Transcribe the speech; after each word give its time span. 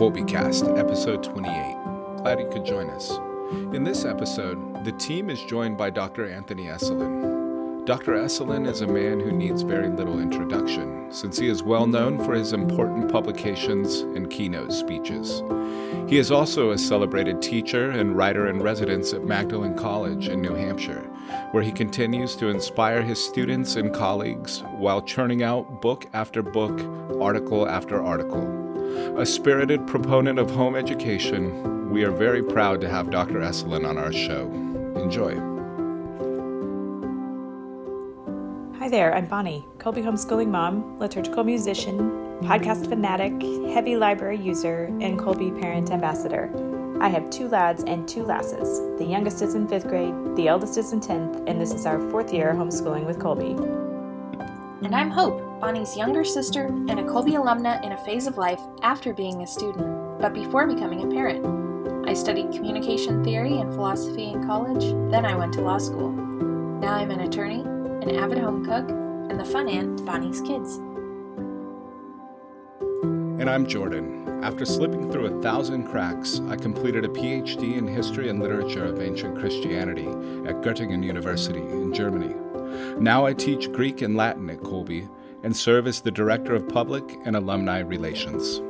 KolbeCast, 0.00 0.78
episode 0.78 1.22
28. 1.22 1.76
Glad 2.22 2.40
you 2.40 2.48
could 2.48 2.64
join 2.64 2.88
us. 2.88 3.10
In 3.74 3.84
this 3.84 4.06
episode, 4.06 4.82
the 4.82 4.92
team 4.92 5.28
is 5.28 5.42
joined 5.42 5.76
by 5.76 5.90
Dr. 5.90 6.26
Anthony 6.26 6.68
Esolen. 6.68 7.84
Dr. 7.84 8.12
Esolen 8.12 8.66
is 8.66 8.80
a 8.80 8.86
man 8.86 9.20
who 9.20 9.30
needs 9.30 9.60
very 9.60 9.90
little 9.90 10.18
introduction, 10.18 11.12
since 11.12 11.38
he 11.38 11.48
is 11.48 11.62
well 11.62 11.86
known 11.86 12.16
for 12.24 12.32
his 12.32 12.54
important 12.54 13.12
publications 13.12 14.00
and 14.00 14.30
keynote 14.30 14.72
speeches. 14.72 15.42
He 16.08 16.16
is 16.16 16.30
also 16.30 16.70
a 16.70 16.78
celebrated 16.78 17.42
teacher 17.42 17.90
and 17.90 18.16
writer 18.16 18.48
in 18.48 18.62
residence 18.62 19.12
at 19.12 19.24
Magdalen 19.24 19.76
College 19.76 20.28
in 20.28 20.40
New 20.40 20.54
Hampshire, 20.54 21.02
where 21.50 21.62
he 21.62 21.72
continues 21.72 22.36
to 22.36 22.48
inspire 22.48 23.02
his 23.02 23.22
students 23.22 23.76
and 23.76 23.92
colleagues 23.92 24.62
while 24.78 25.02
churning 25.02 25.42
out 25.42 25.82
book 25.82 26.06
after 26.14 26.40
book, 26.40 26.80
article 27.20 27.68
after 27.68 28.02
article. 28.02 28.69
A 28.90 29.24
spirited 29.24 29.86
proponent 29.86 30.40
of 30.40 30.50
home 30.50 30.74
education, 30.74 31.90
we 31.90 32.02
are 32.02 32.10
very 32.10 32.42
proud 32.42 32.80
to 32.80 32.88
have 32.88 33.10
Dr. 33.10 33.40
Esolen 33.40 33.88
on 33.88 33.96
our 33.96 34.12
show. 34.12 34.50
Enjoy. 34.96 35.34
Hi 38.80 38.88
there, 38.88 39.14
I'm 39.14 39.26
Bonnie, 39.26 39.64
Kolbe 39.78 40.02
homeschooling 40.02 40.48
mom, 40.48 40.98
liturgical 40.98 41.44
musician, 41.44 41.98
podcast 42.40 42.88
fanatic, 42.88 43.40
heavy 43.72 43.94
library 43.94 44.38
user, 44.38 44.86
and 45.00 45.16
Kolbe 45.18 45.60
parent 45.60 45.92
ambassador. 45.92 46.50
I 47.00 47.10
have 47.10 47.30
two 47.30 47.46
lads 47.46 47.84
and 47.84 48.08
two 48.08 48.24
lasses. 48.24 48.80
The 48.98 49.04
youngest 49.04 49.40
is 49.40 49.54
in 49.54 49.68
fifth 49.68 49.86
grade, 49.86 50.14
the 50.34 50.48
eldest 50.48 50.76
is 50.76 50.92
in 50.92 51.00
10th, 51.00 51.48
and 51.48 51.60
this 51.60 51.72
is 51.72 51.86
our 51.86 52.00
fourth 52.10 52.32
year 52.32 52.54
homeschooling 52.54 53.06
with 53.06 53.20
Kolbe. 53.20 53.56
And 54.82 54.96
I'm 54.96 55.10
Hope, 55.10 55.49
Bonnie's 55.60 55.94
younger 55.94 56.24
sister 56.24 56.68
and 56.68 56.98
a 56.98 57.02
Kolbe 57.02 57.34
alumna 57.34 57.84
in 57.84 57.92
a 57.92 58.04
phase 58.06 58.26
of 58.26 58.38
life 58.38 58.62
after 58.80 59.12
being 59.12 59.42
a 59.42 59.46
student, 59.46 60.18
but 60.18 60.32
before 60.32 60.66
becoming 60.66 61.02
a 61.02 61.14
parent. 61.14 62.08
I 62.08 62.14
studied 62.14 62.50
communication 62.50 63.22
theory 63.22 63.58
and 63.58 63.70
philosophy 63.70 64.30
in 64.30 64.46
college, 64.46 64.84
then 65.12 65.26
I 65.26 65.34
went 65.34 65.52
to 65.54 65.60
law 65.60 65.76
school. 65.76 66.12
Now 66.12 66.94
I'm 66.94 67.10
an 67.10 67.20
attorney, 67.20 67.60
an 67.60 68.16
avid 68.16 68.38
home 68.38 68.64
cook, 68.64 68.88
and 68.88 69.38
the 69.38 69.44
fun 69.44 69.68
aunt 69.68 69.98
to 69.98 70.04
Bonnie's 70.04 70.40
kids. 70.40 70.76
And 73.38 73.50
I'm 73.50 73.66
Jordan. 73.66 74.40
After 74.42 74.64
slipping 74.64 75.12
through 75.12 75.26
a 75.26 75.42
thousand 75.42 75.88
cracks, 75.88 76.40
I 76.48 76.56
completed 76.56 77.04
a 77.04 77.08
PhD 77.08 77.76
in 77.76 77.86
History 77.86 78.30
and 78.30 78.40
Literature 78.40 78.86
of 78.86 79.02
Ancient 79.02 79.38
Christianity 79.38 80.06
at 80.48 80.62
Göttingen 80.62 81.04
University 81.04 81.60
in 81.60 81.92
Germany. 81.92 82.34
Now 82.98 83.26
I 83.26 83.34
teach 83.34 83.70
Greek 83.72 84.00
and 84.00 84.16
Latin 84.16 84.48
at 84.48 84.60
Kolbe 84.60 85.06
and 85.42 85.56
serve 85.56 85.86
as 85.86 86.00
the 86.00 86.10
Director 86.10 86.54
of 86.54 86.68
Public 86.68 87.04
and 87.24 87.36
Alumni 87.36 87.80
Relations. 87.80 88.60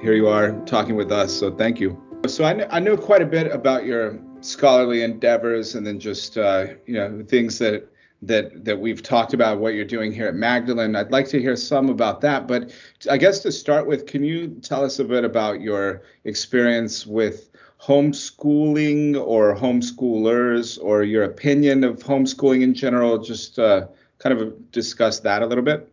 Here 0.00 0.14
you 0.14 0.28
are 0.28 0.52
talking 0.64 0.96
with 0.96 1.10
us, 1.10 1.36
so 1.36 1.50
thank 1.50 1.80
you. 1.80 2.00
So 2.26 2.44
I, 2.44 2.54
kn- 2.54 2.68
I 2.70 2.80
know 2.80 2.96
quite 2.96 3.22
a 3.22 3.26
bit 3.26 3.52
about 3.52 3.84
your 3.84 4.18
scholarly 4.40 5.02
endeavors 5.02 5.74
and 5.74 5.86
then 5.86 5.98
just 5.98 6.38
uh, 6.38 6.66
you 6.86 6.94
know 6.94 7.24
things 7.26 7.58
that 7.58 7.90
that 8.22 8.64
that 8.64 8.78
we've 8.78 9.02
talked 9.02 9.34
about 9.34 9.58
what 9.58 9.74
you're 9.74 9.84
doing 9.84 10.12
here 10.12 10.26
at 10.26 10.34
Magdalen. 10.34 10.96
I'd 10.96 11.12
like 11.12 11.28
to 11.28 11.40
hear 11.40 11.56
some 11.56 11.88
about 11.88 12.20
that, 12.22 12.48
but 12.48 12.72
I 13.10 13.16
guess 13.16 13.40
to 13.40 13.52
start 13.52 13.86
with, 13.86 14.06
can 14.06 14.24
you 14.24 14.48
tell 14.62 14.84
us 14.84 14.98
a 14.98 15.04
bit 15.04 15.24
about 15.24 15.60
your 15.60 16.02
experience 16.24 17.06
with 17.06 17.50
homeschooling 17.80 19.16
or 19.16 19.56
homeschoolers 19.56 20.78
or 20.82 21.02
your 21.02 21.24
opinion 21.24 21.84
of 21.84 21.98
homeschooling 21.98 22.62
in 22.62 22.74
general? 22.74 23.18
Just 23.18 23.58
uh, 23.58 23.86
kind 24.18 24.38
of 24.38 24.70
discuss 24.72 25.20
that 25.20 25.42
a 25.42 25.46
little 25.46 25.64
bit. 25.64 25.92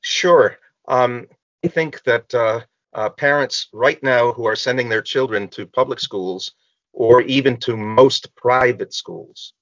Sure. 0.00 0.58
Um, 0.88 1.26
I 1.64 1.68
think 1.68 2.02
that 2.02 2.34
uh, 2.34 2.60
uh, 2.92 3.08
parents 3.10 3.68
right 3.72 4.02
now 4.02 4.32
who 4.32 4.44
are 4.46 4.56
sending 4.56 4.88
their 4.88 5.02
children 5.02 5.48
to 5.48 5.66
public 5.66 6.00
schools 6.00 6.52
or 6.92 7.22
even 7.22 7.56
to 7.58 7.76
most 7.76 8.34
private 8.34 8.92
schools, 8.92 9.54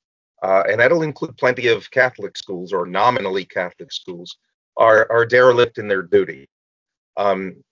uh, 0.42 0.64
and 0.68 0.80
that'll 0.80 1.02
include 1.02 1.36
plenty 1.36 1.68
of 1.68 1.90
Catholic 1.90 2.36
schools 2.36 2.72
or 2.72 2.86
nominally 2.86 3.44
Catholic 3.44 3.92
schools, 3.92 4.36
are, 4.76 5.06
are 5.10 5.26
derelict 5.26 5.78
in 5.78 5.86
their 5.86 6.02
duty. 6.02 6.48
Um, 7.16 7.62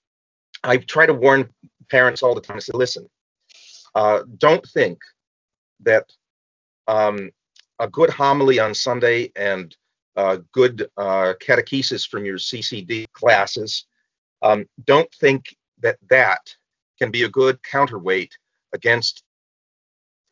I 0.63 0.77
try 0.77 1.07
to 1.07 1.15
warn 1.15 1.49
parents 1.91 2.23
all 2.23 2.35
the 2.35 2.41
time. 2.41 2.57
I 2.57 2.61
say, 2.61 2.73
listen, 2.75 3.09
uh, 3.95 4.23
don't 4.39 4.67
think 4.67 4.99
that 5.81 6.11
um, 6.87 7.31
a 7.79 7.89
good 7.89 8.11
homily 8.11 8.59
on 8.59 8.75
Sunday 8.75 9.31
and 9.37 9.77
uh, 10.17 10.39
good 10.53 10.89
uh, 10.97 11.35
catechesis 11.41 12.09
from 12.09 12.25
your 12.25 12.39
CCD 12.39 13.07
classes, 13.13 13.87
um, 14.43 14.67
don't 14.85 15.13
think 15.15 15.57
that 15.81 15.97
that 16.11 16.41
can 16.99 17.11
be 17.11 17.23
a 17.23 17.29
good 17.29 17.63
counterweight 17.63 18.37
against 18.73 19.23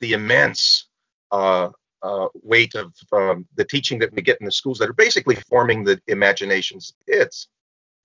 the 0.00 0.12
immense 0.12 0.88
uh, 1.30 1.70
uh, 2.02 2.28
weight 2.42 2.74
of 2.74 2.92
um, 3.12 3.46
the 3.56 3.64
teaching 3.64 3.98
that 3.98 4.12
we 4.12 4.22
get 4.22 4.38
in 4.40 4.46
the 4.46 4.52
schools 4.52 4.78
that 4.78 4.88
are 4.88 4.94
basically 4.94 5.36
forming 5.48 5.84
the 5.84 6.00
imaginations 6.06 6.92
kids. 7.08 7.48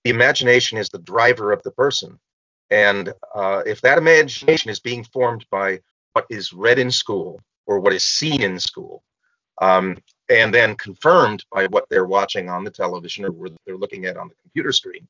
The 0.04 0.10
imagination 0.10 0.78
is 0.78 0.88
the 0.88 0.98
driver 0.98 1.52
of 1.52 1.62
the 1.62 1.70
person. 1.70 2.18
And 2.72 3.12
uh, 3.34 3.62
if 3.66 3.82
that 3.82 3.98
imagination 3.98 4.70
is 4.70 4.80
being 4.80 5.04
formed 5.04 5.44
by 5.50 5.80
what 6.14 6.24
is 6.30 6.54
read 6.54 6.78
in 6.78 6.90
school 6.90 7.38
or 7.66 7.78
what 7.80 7.92
is 7.92 8.02
seen 8.02 8.40
in 8.40 8.58
school, 8.58 9.04
um, 9.60 9.98
and 10.30 10.54
then 10.54 10.74
confirmed 10.76 11.44
by 11.52 11.66
what 11.66 11.84
they're 11.90 12.06
watching 12.06 12.48
on 12.48 12.64
the 12.64 12.70
television 12.70 13.26
or 13.26 13.30
what 13.30 13.52
they're 13.66 13.76
looking 13.76 14.06
at 14.06 14.16
on 14.16 14.28
the 14.28 14.34
computer 14.42 14.72
screen, 14.72 15.06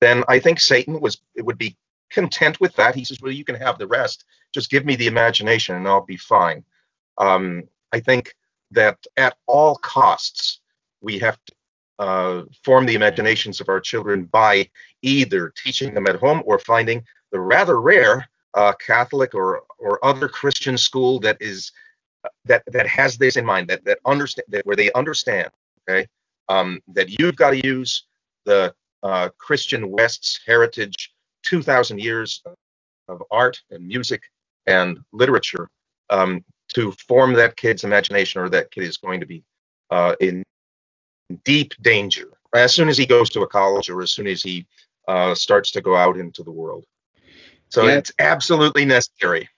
then 0.00 0.24
I 0.26 0.38
think 0.38 0.58
Satan 0.58 1.00
was 1.00 1.20
it 1.34 1.44
would 1.44 1.58
be 1.58 1.76
content 2.10 2.58
with 2.60 2.74
that. 2.76 2.94
He 2.94 3.04
says, 3.04 3.20
"Well, 3.20 3.30
you 3.30 3.44
can 3.44 3.56
have 3.56 3.76
the 3.78 3.86
rest. 3.86 4.24
Just 4.54 4.70
give 4.70 4.86
me 4.86 4.96
the 4.96 5.06
imagination, 5.06 5.76
and 5.76 5.86
I'll 5.86 6.06
be 6.06 6.16
fine." 6.16 6.64
Um, 7.18 7.64
I 7.92 8.00
think 8.00 8.34
that 8.70 8.96
at 9.18 9.36
all 9.46 9.76
costs 9.76 10.60
we 11.02 11.18
have 11.18 11.38
to 11.44 11.52
uh, 12.02 12.42
form 12.64 12.84
the 12.86 12.94
imaginations 12.94 13.60
of 13.60 13.68
our 13.68 13.80
children 13.80 14.24
by 14.24 14.68
either 15.02 15.52
teaching 15.62 15.94
them 15.94 16.06
at 16.08 16.16
home 16.16 16.42
or 16.44 16.58
finding 16.58 17.04
the 17.30 17.40
rather 17.40 17.80
rare 17.80 18.28
uh, 18.54 18.72
Catholic 18.84 19.34
or 19.34 19.62
or 19.78 20.04
other 20.04 20.28
Christian 20.28 20.76
school 20.76 21.20
that 21.20 21.36
is 21.40 21.70
that 22.44 22.62
that 22.66 22.86
has 22.86 23.16
this 23.18 23.36
in 23.36 23.44
mind 23.44 23.68
that 23.68 23.84
that 23.84 23.98
understand 24.04 24.46
that 24.48 24.66
where 24.66 24.76
they 24.76 24.90
understand 24.92 25.50
okay 25.82 26.06
um, 26.48 26.80
that 26.88 27.08
you've 27.18 27.36
got 27.36 27.50
to 27.50 27.66
use 27.66 28.04
the 28.44 28.74
uh, 29.02 29.28
Christian 29.38 29.90
West's 29.90 30.40
heritage, 30.46 31.12
2,000 31.44 32.00
years 32.00 32.42
of 33.08 33.22
art 33.30 33.60
and 33.70 33.86
music 33.86 34.22
and 34.66 34.98
literature 35.12 35.68
um, 36.10 36.44
to 36.74 36.92
form 37.06 37.32
that 37.34 37.56
kid's 37.56 37.84
imagination, 37.84 38.40
or 38.40 38.48
that 38.48 38.70
kid 38.70 38.84
is 38.84 38.96
going 38.96 39.20
to 39.20 39.26
be 39.26 39.44
uh, 39.90 40.14
in 40.20 40.42
deep 41.44 41.72
danger 41.80 42.28
as 42.54 42.74
soon 42.74 42.88
as 42.88 42.98
he 42.98 43.06
goes 43.06 43.30
to 43.30 43.40
a 43.40 43.46
college 43.46 43.88
or 43.88 44.02
as 44.02 44.12
soon 44.12 44.26
as 44.26 44.42
he 44.42 44.66
uh, 45.08 45.34
starts 45.34 45.70
to 45.72 45.80
go 45.80 45.96
out 45.96 46.16
into 46.16 46.42
the 46.42 46.50
world. 46.50 46.84
So 47.68 47.86
yeah. 47.86 47.96
it's 47.96 48.12
absolutely 48.18 48.84
necessary. 48.84 49.48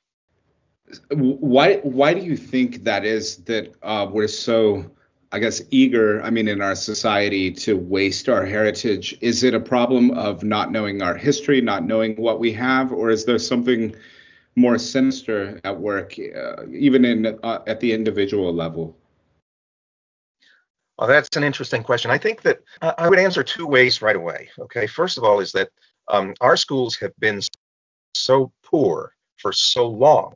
Why 1.11 1.77
why 1.79 2.15
do 2.15 2.21
you 2.21 2.37
think 2.37 2.85
that 2.85 3.05
is 3.05 3.39
that 3.45 3.75
uh, 3.83 4.07
we're 4.11 4.29
so 4.29 4.91
I 5.33 5.41
guess 5.41 5.61
eager 5.71 6.23
I 6.23 6.31
mean 6.31 6.47
in 6.47 6.61
our 6.61 6.77
society 6.77 7.51
to 7.51 7.77
waste 7.77 8.29
our 8.29 8.45
heritage? 8.45 9.19
Is 9.21 9.43
it 9.43 9.55
a 9.55 9.61
problem 9.61 10.13
of 10.13 10.45
not 10.45 10.71
knowing 10.71 11.03
our 11.03 11.17
history, 11.17 11.61
not 11.61 11.85
knowing 11.85 12.15
what 12.15 12.39
we 12.39 12.53
have, 12.53 12.93
or 12.93 13.11
is 13.11 13.25
there 13.25 13.39
something 13.39 13.97
more 14.55 14.79
sinister 14.79 15.61
at 15.65 15.81
work, 15.81 16.15
uh, 16.19 16.67
even 16.71 17.05
in 17.05 17.39
uh, 17.43 17.61
at 17.67 17.81
the 17.81 17.93
individual 17.93 18.53
level? 18.53 18.97
Well, 20.99 21.09
that's 21.09 21.37
an 21.37 21.45
interesting 21.45 21.83
question. 21.83 22.11
I 22.11 22.19
think 22.19 22.43
that 22.43 22.61
uh, 22.81 22.93
I 22.99 23.09
would 23.09 23.19
answer 23.19 23.43
two 23.43 23.67
ways 23.67 24.01
right 24.01 24.17
away. 24.17 24.49
Okay, 24.61 24.87
first 24.87 25.19
of 25.19 25.25
all, 25.25 25.41
is 25.41 25.53
that 25.53 25.71
um, 26.09 26.35
our 26.41 26.57
schools 26.57 26.97
have 26.97 27.13
been 27.19 27.41
so 28.15 28.53
poor 28.63 29.13
for 29.37 29.53
so 29.53 29.89
long, 29.89 30.35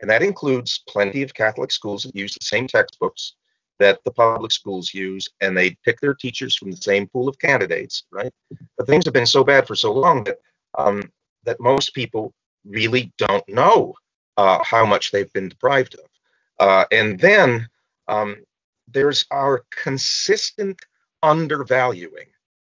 and 0.00 0.10
that 0.10 0.22
includes 0.22 0.82
plenty 0.88 1.22
of 1.22 1.32
Catholic 1.32 1.72
schools 1.72 2.02
that 2.02 2.14
use 2.14 2.34
the 2.34 2.44
same 2.44 2.66
textbooks 2.66 3.34
that 3.78 4.02
the 4.04 4.10
public 4.10 4.52
schools 4.52 4.92
use, 4.92 5.28
and 5.40 5.56
they 5.56 5.76
pick 5.84 6.00
their 6.00 6.14
teachers 6.14 6.56
from 6.56 6.70
the 6.70 6.76
same 6.76 7.06
pool 7.06 7.28
of 7.28 7.38
candidates, 7.38 8.04
right? 8.10 8.32
But 8.76 8.86
things 8.86 9.04
have 9.04 9.14
been 9.14 9.26
so 9.26 9.44
bad 9.44 9.66
for 9.66 9.74
so 9.74 9.92
long 9.92 10.24
that 10.24 10.38
um, 10.76 11.10
that 11.44 11.60
most 11.60 11.94
people 11.94 12.34
really 12.66 13.12
don't 13.16 13.48
know 13.48 13.94
uh, 14.36 14.62
how 14.64 14.84
much 14.84 15.12
they've 15.12 15.32
been 15.32 15.48
deprived 15.48 15.94
of, 15.94 16.10
uh, 16.58 16.84
and 16.92 17.18
then 17.18 17.68
um, 18.08 18.36
there's 18.92 19.24
our 19.30 19.64
consistent 19.70 20.80
undervaluing. 21.22 22.26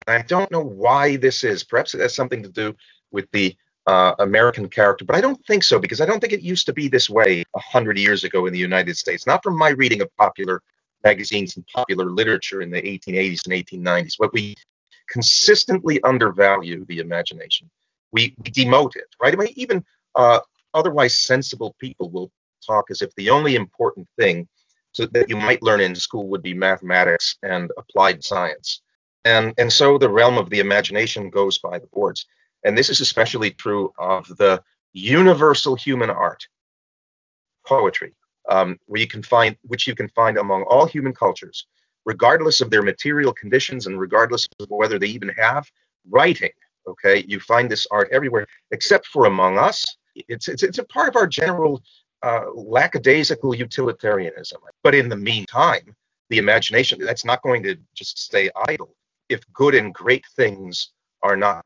I 0.06 0.22
don't 0.22 0.50
know 0.50 0.62
why 0.62 1.16
this 1.16 1.42
is. 1.44 1.64
Perhaps 1.64 1.94
it 1.94 2.00
has 2.00 2.14
something 2.14 2.42
to 2.42 2.48
do 2.48 2.74
with 3.10 3.30
the 3.32 3.56
uh, 3.86 4.14
American 4.18 4.68
character, 4.68 5.04
but 5.04 5.16
I 5.16 5.20
don't 5.20 5.44
think 5.46 5.64
so 5.64 5.78
because 5.78 6.00
I 6.00 6.06
don't 6.06 6.20
think 6.20 6.32
it 6.32 6.42
used 6.42 6.66
to 6.66 6.72
be 6.72 6.88
this 6.88 7.08
way 7.10 7.44
a 7.54 7.60
hundred 7.60 7.98
years 7.98 8.24
ago 8.24 8.46
in 8.46 8.52
the 8.52 8.58
United 8.58 8.96
States. 8.96 9.26
Not 9.26 9.42
from 9.42 9.56
my 9.56 9.70
reading 9.70 10.00
of 10.00 10.14
popular 10.16 10.62
magazines 11.04 11.56
and 11.56 11.66
popular 11.68 12.06
literature 12.06 12.62
in 12.62 12.70
the 12.70 12.82
1880s 12.82 13.46
and 13.46 13.84
1890s. 13.84 14.14
What 14.18 14.32
we 14.32 14.56
consistently 15.08 16.02
undervalue 16.02 16.84
the 16.86 16.98
imagination. 16.98 17.70
We 18.12 18.30
demote 18.42 18.96
it, 18.96 19.06
right? 19.20 19.36
Mean, 19.36 19.48
even 19.54 19.84
uh, 20.14 20.40
otherwise 20.74 21.18
sensible 21.18 21.76
people 21.78 22.10
will 22.10 22.30
talk 22.66 22.90
as 22.90 23.02
if 23.02 23.14
the 23.14 23.30
only 23.30 23.54
important 23.54 24.08
thing 24.18 24.48
that 25.04 25.28
you 25.28 25.36
might 25.36 25.62
learn 25.62 25.80
in 25.80 25.94
school 25.94 26.28
would 26.28 26.42
be 26.42 26.54
mathematics 26.54 27.36
and 27.42 27.70
applied 27.76 28.24
science. 28.24 28.80
And, 29.26 29.52
and 29.58 29.70
so 29.70 29.98
the 29.98 30.08
realm 30.08 30.38
of 30.38 30.48
the 30.48 30.60
imagination 30.60 31.28
goes 31.28 31.58
by 31.58 31.78
the 31.78 31.88
boards. 31.88 32.24
And 32.64 32.78
this 32.78 32.88
is 32.88 33.00
especially 33.00 33.50
true 33.50 33.92
of 33.98 34.26
the 34.28 34.62
universal 34.92 35.76
human 35.76 36.08
art, 36.08 36.46
poetry, 37.66 38.14
um, 38.48 38.78
where 38.86 39.00
you 39.00 39.06
can 39.06 39.22
find, 39.22 39.56
which 39.62 39.86
you 39.86 39.94
can 39.94 40.08
find 40.08 40.38
among 40.38 40.62
all 40.62 40.86
human 40.86 41.12
cultures, 41.12 41.66
regardless 42.06 42.60
of 42.60 42.70
their 42.70 42.82
material 42.82 43.32
conditions 43.32 43.86
and 43.86 44.00
regardless 44.00 44.46
of 44.60 44.68
whether 44.70 44.98
they 44.98 45.08
even 45.08 45.28
have 45.30 45.70
writing. 46.08 46.50
Okay, 46.88 47.24
you 47.26 47.40
find 47.40 47.68
this 47.68 47.86
art 47.90 48.08
everywhere, 48.12 48.46
except 48.70 49.06
for 49.08 49.26
among 49.26 49.58
us. 49.58 49.84
It's 50.14 50.48
it's, 50.48 50.62
it's 50.62 50.78
a 50.78 50.84
part 50.84 51.08
of 51.08 51.16
our 51.16 51.26
general 51.26 51.82
uh, 52.26 52.50
lackadaisical 52.54 53.54
utilitarianism. 53.54 54.60
But 54.82 54.96
in 54.96 55.08
the 55.08 55.16
meantime, 55.16 55.94
the 56.28 56.38
imagination 56.38 56.98
that's 56.98 57.24
not 57.24 57.42
going 57.42 57.62
to 57.62 57.76
just 57.94 58.18
stay 58.18 58.50
idle. 58.66 58.92
If 59.28 59.40
good 59.52 59.74
and 59.76 59.94
great 59.94 60.24
things 60.34 60.90
are 61.22 61.36
not 61.36 61.64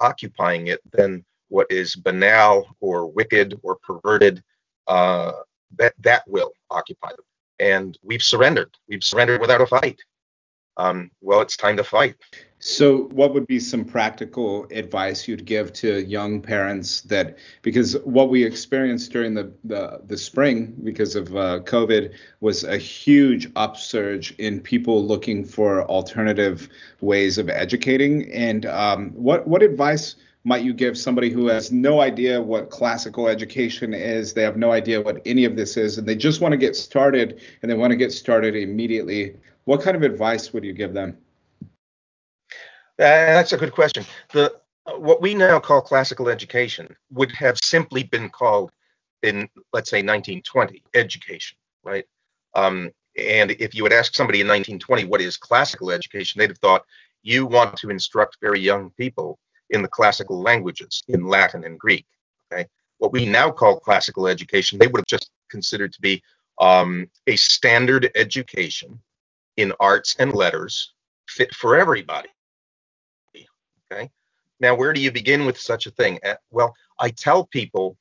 occupying 0.00 0.68
it, 0.68 0.80
then 0.92 1.24
what 1.48 1.66
is 1.70 1.94
banal 1.94 2.66
or 2.80 3.06
wicked 3.06 3.58
or 3.62 3.76
perverted, 3.82 4.42
uh, 4.86 5.32
that 5.78 5.94
that 6.00 6.22
will 6.26 6.52
occupy 6.70 7.10
them. 7.10 7.26
And 7.58 7.98
we've 8.02 8.22
surrendered. 8.22 8.72
We've 8.88 9.04
surrendered 9.04 9.42
without 9.42 9.60
a 9.60 9.66
fight. 9.66 10.00
Um, 10.76 11.10
well, 11.20 11.40
it's 11.40 11.56
time 11.56 11.76
to 11.78 11.84
fight. 11.84 12.16
So, 12.58 13.04
what 13.12 13.34
would 13.34 13.46
be 13.46 13.60
some 13.60 13.84
practical 13.84 14.66
advice 14.70 15.28
you'd 15.28 15.44
give 15.44 15.72
to 15.74 16.02
young 16.04 16.40
parents 16.40 17.02
that 17.02 17.38
because 17.62 17.98
what 18.04 18.30
we 18.30 18.44
experienced 18.44 19.12
during 19.12 19.34
the 19.34 19.52
the, 19.64 20.00
the 20.06 20.16
spring 20.16 20.74
because 20.82 21.16
of 21.16 21.36
uh, 21.36 21.60
COVID 21.60 22.14
was 22.40 22.64
a 22.64 22.78
huge 22.78 23.50
upsurge 23.56 24.34
in 24.38 24.60
people 24.60 25.04
looking 25.04 25.44
for 25.44 25.84
alternative 25.84 26.68
ways 27.00 27.36
of 27.36 27.50
educating. 27.50 28.32
And 28.32 28.64
um, 28.66 29.10
what 29.10 29.46
what 29.46 29.62
advice 29.62 30.16
might 30.44 30.62
you 30.62 30.72
give 30.72 30.96
somebody 30.96 31.28
who 31.28 31.48
has 31.48 31.72
no 31.72 32.00
idea 32.00 32.40
what 32.40 32.70
classical 32.70 33.28
education 33.28 33.92
is? 33.92 34.32
They 34.32 34.42
have 34.42 34.56
no 34.56 34.72
idea 34.72 35.02
what 35.02 35.20
any 35.26 35.44
of 35.44 35.56
this 35.56 35.76
is, 35.76 35.98
and 35.98 36.08
they 36.08 36.16
just 36.16 36.40
want 36.40 36.52
to 36.52 36.58
get 36.58 36.74
started 36.74 37.40
and 37.60 37.70
they 37.70 37.76
want 37.76 37.90
to 37.90 37.96
get 37.96 38.12
started 38.12 38.56
immediately. 38.56 39.36
What 39.66 39.82
kind 39.82 39.96
of 39.96 40.04
advice 40.04 40.52
would 40.52 40.64
you 40.64 40.72
give 40.72 40.94
them? 40.94 41.18
That's 42.96 43.52
a 43.52 43.56
good 43.56 43.72
question. 43.72 44.04
The 44.32 44.54
what 44.98 45.20
we 45.20 45.34
now 45.34 45.58
call 45.58 45.80
classical 45.82 46.28
education 46.28 46.96
would 47.10 47.32
have 47.32 47.58
simply 47.62 48.04
been 48.04 48.30
called 48.30 48.70
in 49.24 49.48
let's 49.72 49.90
say 49.90 49.98
1920 49.98 50.84
education, 50.94 51.58
right? 51.82 52.06
Um, 52.54 52.92
and 53.18 53.50
if 53.50 53.74
you 53.74 53.82
had 53.82 53.92
asked 53.92 54.14
somebody 54.14 54.40
in 54.40 54.46
1920 54.46 55.04
what 55.06 55.20
is 55.20 55.36
classical 55.36 55.90
education, 55.90 56.38
they'd 56.38 56.50
have 56.50 56.58
thought 56.58 56.84
you 57.22 57.44
want 57.44 57.76
to 57.78 57.90
instruct 57.90 58.38
very 58.40 58.60
young 58.60 58.90
people 58.90 59.36
in 59.70 59.82
the 59.82 59.88
classical 59.88 60.40
languages, 60.40 61.02
in 61.08 61.26
Latin 61.26 61.64
and 61.64 61.76
Greek. 61.76 62.06
Okay, 62.52 62.66
what 62.98 63.12
we 63.12 63.26
now 63.26 63.50
call 63.50 63.80
classical 63.80 64.28
education, 64.28 64.78
they 64.78 64.86
would 64.86 65.00
have 65.00 65.06
just 65.06 65.28
considered 65.50 65.92
to 65.92 66.00
be 66.00 66.22
um, 66.60 67.10
a 67.26 67.34
standard 67.34 68.12
education 68.14 69.00
in 69.56 69.72
arts 69.80 70.16
and 70.18 70.32
letters 70.32 70.92
fit 71.28 71.54
for 71.54 71.76
everybody. 71.76 72.28
Okay. 73.92 74.10
Now, 74.58 74.74
where 74.74 74.92
do 74.92 75.00
you 75.00 75.12
begin 75.12 75.44
with 75.46 75.58
such 75.58 75.86
a 75.86 75.90
thing? 75.90 76.18
Uh, 76.24 76.34
well, 76.50 76.74
I 76.98 77.10
tell 77.10 77.46
people 77.46 77.96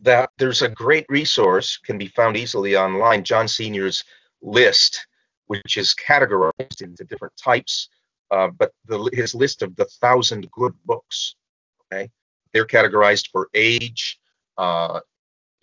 that 0.00 0.30
there's 0.38 0.62
a 0.62 0.68
great 0.68 1.06
resource 1.08 1.78
can 1.78 1.98
be 1.98 2.08
found 2.08 2.36
easily 2.36 2.76
online. 2.76 3.24
John 3.24 3.46
Senior's 3.46 4.04
list, 4.40 5.06
which 5.46 5.76
is 5.76 5.94
categorized 5.94 6.82
into 6.82 7.04
different 7.04 7.36
types, 7.36 7.88
uh, 8.30 8.48
but 8.48 8.72
the, 8.86 9.10
his 9.12 9.34
list 9.34 9.62
of 9.62 9.74
the 9.76 9.84
thousand 10.00 10.50
good 10.50 10.74
books. 10.84 11.36
Okay, 11.92 12.10
they're 12.52 12.66
categorized 12.66 13.28
for 13.30 13.48
age, 13.54 14.18
uh, 14.56 15.00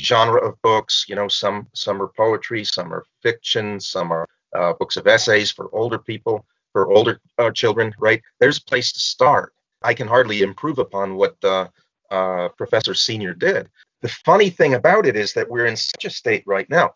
genre 0.01 0.39
of 0.39 0.61
books. 0.61 1.05
You 1.07 1.15
know, 1.15 1.27
some 1.27 1.67
some 1.73 2.01
are 2.01 2.11
poetry, 2.15 2.63
some 2.63 2.93
are 2.93 3.05
fiction, 3.21 3.79
some 3.79 4.11
are 4.11 4.27
uh, 4.55 4.73
books 4.73 4.97
of 4.97 5.07
essays 5.07 5.51
for 5.51 5.69
older 5.73 5.99
people 5.99 6.45
for 6.71 6.91
older 6.91 7.19
uh, 7.37 7.51
children, 7.51 7.93
right? 7.99 8.21
There's 8.39 8.57
a 8.59 8.63
place 8.63 8.91
to 8.93 8.99
start. 8.99 9.53
I 9.81 9.93
can 9.93 10.07
hardly 10.07 10.41
improve 10.41 10.79
upon 10.79 11.15
what 11.15 11.35
uh, 11.43 11.67
uh, 12.11 12.49
Professor 12.49 12.93
Senior 12.93 13.33
did. 13.33 13.69
The 14.01 14.09
funny 14.09 14.49
thing 14.49 14.73
about 14.73 15.05
it 15.05 15.15
is 15.15 15.33
that 15.33 15.49
we're 15.49 15.65
in 15.65 15.75
such 15.75 16.05
a 16.05 16.09
state 16.09 16.43
right 16.45 16.69
now, 16.69 16.93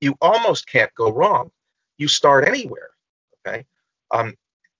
you 0.00 0.16
almost 0.20 0.66
can't 0.68 0.94
go 0.94 1.10
wrong. 1.10 1.50
You 1.98 2.08
start 2.08 2.46
anywhere, 2.46 2.90
okay? 3.46 3.64
Um, 4.10 4.34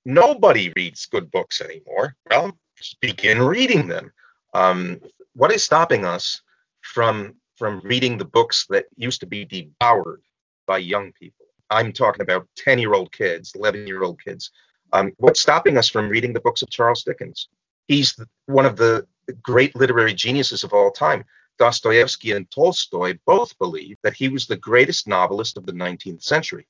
nobody 0.05 0.73
reads 0.77 1.07
good 1.07 1.31
books 1.31 1.61
anymore. 1.61 2.17
Well, 2.31 2.57
just 2.77 3.01
begin 3.01 3.41
reading 3.43 3.89
them. 3.89 4.13
Um, 4.53 5.01
what 5.35 5.53
is 5.53 5.65
stopping 5.65 6.05
us 6.05 6.43
from 6.83 7.35
from 7.57 7.81
reading 7.85 8.19
the 8.19 8.25
books 8.25 8.67
that 8.69 8.87
used 8.97 9.21
to 9.21 9.27
be 9.27 9.45
devoured 9.45 10.23
by 10.67 10.79
young 10.79 11.13
people? 11.13 11.44
I'm 11.71 11.93
talking 11.93 12.23
about 12.23 12.49
10 12.57 12.79
year 12.79 12.95
old 12.95 13.13
kids, 13.13 13.53
11 13.55 13.87
year 13.87 14.03
old 14.03 14.23
kids. 14.23 14.51
Um, 14.93 15.13
what's 15.17 15.41
stopping 15.41 15.77
us 15.77 15.89
from 15.89 16.09
reading 16.09 16.33
the 16.33 16.41
books 16.41 16.63
of 16.63 16.71
Charles 16.71 17.03
Dickens? 17.03 17.49
He's 17.89 18.19
one 18.47 18.67
of 18.67 18.77
the 18.77 19.07
great 19.43 19.75
literary 19.75 20.15
geniuses 20.15 20.65
of 20.65 20.73
all 20.73 20.91
time. 20.91 21.25
Dostoevsky 21.59 22.33
and 22.33 22.51
Tolstoy 22.51 23.19
both 23.27 23.57
believe 23.59 23.97
that 24.03 24.15
he 24.15 24.29
was 24.29 24.47
the 24.47 24.57
greatest 24.57 25.07
novelist 25.07 25.57
of 25.57 25.67
the 25.67 25.73
19th 25.73 26.23
century. 26.23 26.67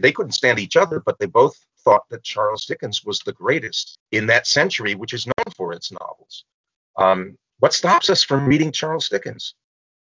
They 0.00 0.12
couldn't 0.12 0.32
stand 0.32 0.58
each 0.58 0.76
other, 0.76 1.00
but 1.00 1.18
they 1.18 1.26
both 1.26 1.56
thought 1.84 2.08
that 2.10 2.22
Charles 2.22 2.66
Dickens 2.66 3.04
was 3.04 3.20
the 3.20 3.32
greatest 3.32 3.98
in 4.12 4.26
that 4.26 4.46
century, 4.46 4.94
which 4.94 5.12
is 5.12 5.26
known 5.26 5.52
for 5.56 5.72
its 5.72 5.92
novels. 5.92 6.44
Um, 6.96 7.38
what 7.58 7.72
stops 7.72 8.10
us 8.10 8.22
from 8.22 8.46
reading 8.46 8.72
Charles 8.72 9.08
Dickens? 9.08 9.54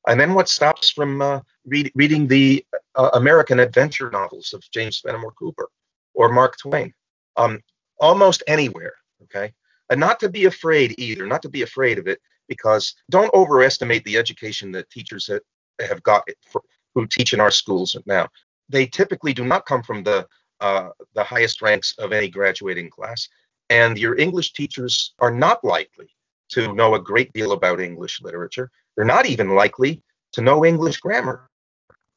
And 0.08 0.20
then 0.20 0.34
what 0.34 0.50
stops 0.50 0.90
from 0.90 1.22
uh, 1.22 1.42
read, 1.66 1.92
reading 1.96 2.28
the 2.28 2.66
uh, 2.96 3.10
American 3.14 3.60
adventure 3.60 4.10
novels 4.10 4.54
of 4.54 4.64
James 4.72 5.00
Fenimore 5.00 5.32
Cooper 5.34 5.70
or 6.14 6.30
Mark 6.30 6.58
Twain? 6.58 6.94
Um, 7.38 7.62
almost 8.00 8.44
anywhere, 8.48 8.94
okay? 9.24 9.54
And 9.90 10.00
not 10.00 10.20
to 10.20 10.30
be 10.30 10.46
afraid 10.46 10.96
either, 10.98 11.26
not 11.26 11.42
to 11.44 11.50
be 11.50 11.64
afraid 11.64 11.98
of 11.98 12.08
it, 12.08 12.20
because 12.48 12.96
don't 13.10 13.34
overestimate 13.34 14.04
the 14.04 14.18
education 14.18 14.72
that 14.74 14.90
teachers 14.90 15.28
have, 15.28 15.42
have 15.80 16.04
got 16.04 16.24
for, 16.52 16.62
who 16.94 17.06
teach 17.08 17.34
in 17.34 17.40
our 17.40 17.52
schools 17.52 17.96
now. 18.06 18.28
They 18.70 18.86
typically 18.86 19.34
do 19.34 19.46
not 19.46 19.66
come 19.66 19.84
from 19.84 20.04
the 20.04 20.28
uh, 20.62 20.90
the 21.14 21.24
highest 21.24 21.62
ranks 21.62 21.94
of 21.98 22.14
any 22.14 22.30
graduating 22.30 22.90
class, 22.90 23.28
and 23.70 23.98
your 23.98 24.18
English 24.18 24.54
teachers 24.54 25.14
are 25.20 25.32
not 25.32 25.64
likely 25.64 26.08
to 26.50 26.74
know 26.74 26.96
a 26.96 27.00
great 27.00 27.34
deal 27.34 27.52
about 27.52 27.82
English 27.82 28.22
literature. 28.22 28.72
They're 28.96 29.06
not 29.06 29.26
even 29.26 29.50
likely 29.50 30.02
to 30.34 30.42
know 30.42 30.66
English 30.66 30.98
grammar. 30.98 31.48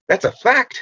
That's 0.09 0.25
a 0.25 0.33
fact. 0.33 0.81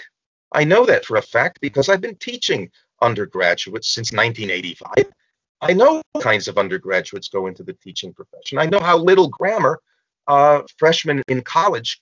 I 0.52 0.64
know 0.64 0.86
that 0.86 1.04
for 1.04 1.16
a 1.16 1.22
fact 1.22 1.60
because 1.60 1.88
I've 1.88 2.00
been 2.00 2.16
teaching 2.16 2.70
undergraduates 3.02 3.88
since 3.88 4.12
1985. 4.12 5.12
I 5.60 5.72
know 5.72 6.02
what 6.12 6.24
kinds 6.24 6.48
of 6.48 6.58
undergraduates 6.58 7.28
go 7.28 7.46
into 7.46 7.62
the 7.62 7.72
teaching 7.72 8.12
profession. 8.12 8.58
I 8.58 8.66
know 8.66 8.80
how 8.80 8.98
little 8.98 9.28
grammar 9.28 9.80
uh, 10.26 10.62
freshmen 10.78 11.22
in 11.28 11.42
college 11.42 11.98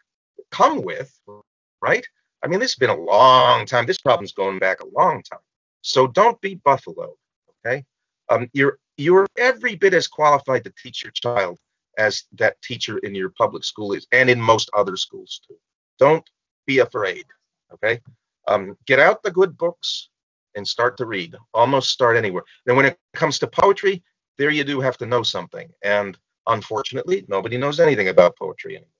come 0.50 0.82
with, 0.82 1.12
right? 1.80 2.06
I 2.42 2.48
mean, 2.48 2.60
this 2.60 2.72
has 2.72 2.78
been 2.78 2.90
a 2.90 2.96
long 2.96 3.64
time. 3.66 3.86
This 3.86 3.98
problem's 4.00 4.32
going 4.32 4.58
back 4.58 4.80
a 4.80 4.86
long 4.86 5.22
time. 5.22 5.40
So 5.82 6.06
don't 6.06 6.40
be 6.40 6.56
buffalo, 6.56 7.14
okay? 7.64 7.84
Um, 8.28 8.48
you're 8.52 8.78
you're 8.96 9.26
every 9.36 9.74
bit 9.74 9.94
as 9.94 10.06
qualified 10.06 10.64
to 10.64 10.72
teach 10.82 11.02
your 11.02 11.12
child 11.12 11.58
as 11.98 12.24
that 12.32 12.60
teacher 12.62 12.98
in 12.98 13.14
your 13.14 13.30
public 13.30 13.64
school 13.64 13.92
is, 13.92 14.06
and 14.12 14.28
in 14.30 14.40
most 14.40 14.70
other 14.74 14.96
schools 14.96 15.40
too. 15.46 15.56
Don't 15.98 16.28
be 16.66 16.78
afraid. 16.78 17.24
Okay. 17.72 18.00
Um, 18.48 18.76
get 18.86 18.98
out 18.98 19.22
the 19.22 19.30
good 19.30 19.56
books 19.56 20.10
and 20.54 20.66
start 20.66 20.96
to 20.98 21.06
read. 21.06 21.34
Almost 21.52 21.90
start 21.90 22.16
anywhere. 22.16 22.44
Then 22.66 22.76
when 22.76 22.86
it 22.86 22.98
comes 23.14 23.38
to 23.40 23.46
poetry, 23.46 24.02
there 24.38 24.50
you 24.50 24.64
do 24.64 24.80
have 24.80 24.98
to 24.98 25.06
know 25.06 25.22
something. 25.22 25.68
And 25.82 26.18
unfortunately, 26.46 27.24
nobody 27.28 27.56
knows 27.56 27.80
anything 27.80 28.08
about 28.08 28.36
poetry 28.36 28.76
anymore. 28.76 28.90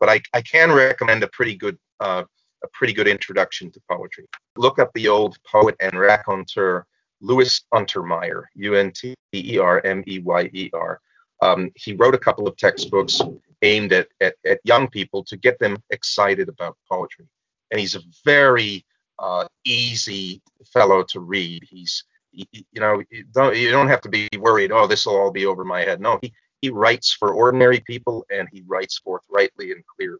But 0.00 0.08
I, 0.08 0.20
I 0.32 0.42
can 0.42 0.72
recommend 0.72 1.22
a 1.22 1.28
pretty 1.28 1.56
good 1.56 1.78
uh, 2.00 2.24
a 2.64 2.68
pretty 2.72 2.92
good 2.92 3.06
introduction 3.06 3.70
to 3.70 3.80
poetry. 3.90 4.26
Look 4.56 4.78
up 4.78 4.90
the 4.94 5.08
old 5.08 5.36
poet 5.44 5.76
and 5.80 5.98
raconteur 5.98 6.86
Louis 7.20 7.60
Untermeyer, 7.72 8.44
U 8.54 8.74
N 8.74 8.92
T 8.92 9.14
E 9.34 9.58
R 9.58 9.80
M 9.84 10.02
E 10.06 10.18
Y 10.20 10.50
E 10.52 10.70
R. 10.72 11.00
Um, 11.40 11.70
he 11.74 11.94
wrote 11.94 12.14
a 12.14 12.18
couple 12.18 12.48
of 12.48 12.56
textbooks 12.56 13.20
aimed 13.62 13.92
at, 13.92 14.08
at, 14.20 14.34
at, 14.44 14.60
young 14.64 14.88
people 14.88 15.24
to 15.24 15.36
get 15.36 15.58
them 15.58 15.76
excited 15.90 16.48
about 16.48 16.76
poetry. 16.90 17.26
And 17.70 17.80
he's 17.80 17.94
a 17.94 18.02
very 18.24 18.84
uh, 19.18 19.46
easy 19.64 20.42
fellow 20.72 21.04
to 21.10 21.20
read. 21.20 21.64
He's 21.68 22.04
you, 22.32 22.44
you 22.52 22.80
know, 22.80 23.02
you 23.10 23.24
don't 23.32 23.56
you 23.56 23.70
don't 23.70 23.88
have 23.88 24.00
to 24.02 24.08
be 24.08 24.28
worried. 24.38 24.72
Oh, 24.72 24.86
this 24.86 25.06
will 25.06 25.16
all 25.16 25.30
be 25.30 25.46
over 25.46 25.64
my 25.64 25.80
head. 25.80 26.00
No, 26.00 26.18
he 26.22 26.32
he 26.60 26.70
writes 26.70 27.12
for 27.12 27.32
ordinary 27.32 27.80
people 27.80 28.24
and 28.30 28.48
he 28.52 28.62
writes 28.66 28.98
forthrightly 28.98 29.72
and 29.72 29.82
clearly. 29.86 30.18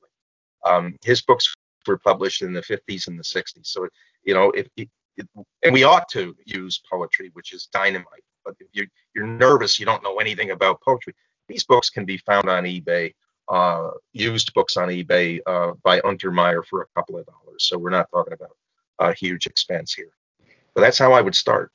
Um, 0.64 0.96
his 1.04 1.22
books 1.22 1.52
were 1.86 1.98
published 1.98 2.42
in 2.42 2.52
the 2.52 2.60
50s 2.60 3.08
and 3.08 3.18
the 3.18 3.24
60s. 3.24 3.66
So 3.66 3.88
you 4.24 4.34
know, 4.34 4.50
if, 4.50 4.68
if 4.76 4.88
and 5.62 5.72
we 5.72 5.84
ought 5.84 6.08
to 6.10 6.36
use 6.44 6.80
poetry, 6.90 7.30
which 7.32 7.52
is 7.52 7.68
dynamite. 7.72 8.24
But 8.48 8.56
if 8.60 8.68
you 8.72 8.86
you're 9.14 9.26
nervous, 9.26 9.78
you 9.78 9.84
don't 9.84 10.02
know 10.02 10.16
anything 10.16 10.50
about 10.50 10.80
poetry. 10.80 11.14
These 11.48 11.64
books 11.64 11.90
can 11.90 12.04
be 12.06 12.16
found 12.16 12.48
on 12.48 12.64
eBay, 12.64 13.14
uh, 13.48 13.90
used 14.12 14.54
books 14.54 14.76
on 14.76 14.88
eBay 14.88 15.40
uh, 15.46 15.72
by 15.82 16.00
Untermeyer 16.00 16.64
for 16.64 16.82
a 16.82 16.86
couple 16.94 17.18
of 17.18 17.26
dollars. 17.26 17.64
So 17.64 17.76
we're 17.78 17.90
not 17.90 18.10
talking 18.10 18.32
about 18.32 18.56
a 18.98 19.12
huge 19.12 19.46
expense 19.46 19.92
here. 19.92 20.10
But 20.74 20.80
that's 20.80 20.98
how 20.98 21.12
I 21.12 21.20
would 21.20 21.34
start. 21.34 21.72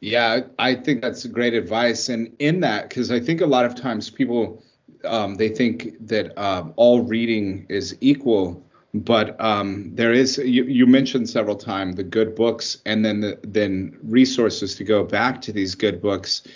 Yeah, 0.00 0.40
I 0.58 0.74
think 0.74 1.02
that's 1.02 1.26
great 1.26 1.52
advice. 1.52 2.08
And 2.08 2.34
in 2.38 2.60
that, 2.60 2.88
because 2.88 3.10
I 3.10 3.20
think 3.20 3.40
a 3.40 3.46
lot 3.46 3.64
of 3.66 3.74
times 3.74 4.08
people 4.08 4.62
um, 5.04 5.34
they 5.34 5.48
think 5.48 5.96
that 6.06 6.36
uh, 6.38 6.64
all 6.76 7.02
reading 7.02 7.66
is 7.68 7.96
equal, 8.00 8.64
but 8.94 9.38
um, 9.40 9.90
there 9.94 10.12
is 10.12 10.38
you, 10.38 10.64
you, 10.64 10.86
mentioned 10.86 11.28
several 11.28 11.56
times 11.56 11.96
the 11.96 12.04
good 12.04 12.36
books 12.36 12.78
and 12.86 13.04
then 13.04 13.20
the, 13.20 13.38
then 13.42 13.98
resources 14.04 14.76
to 14.76 14.84
go 14.84 15.02
back 15.02 15.40
to 15.42 15.52
these 15.52 15.74
good 15.74 16.00
books. 16.00 16.46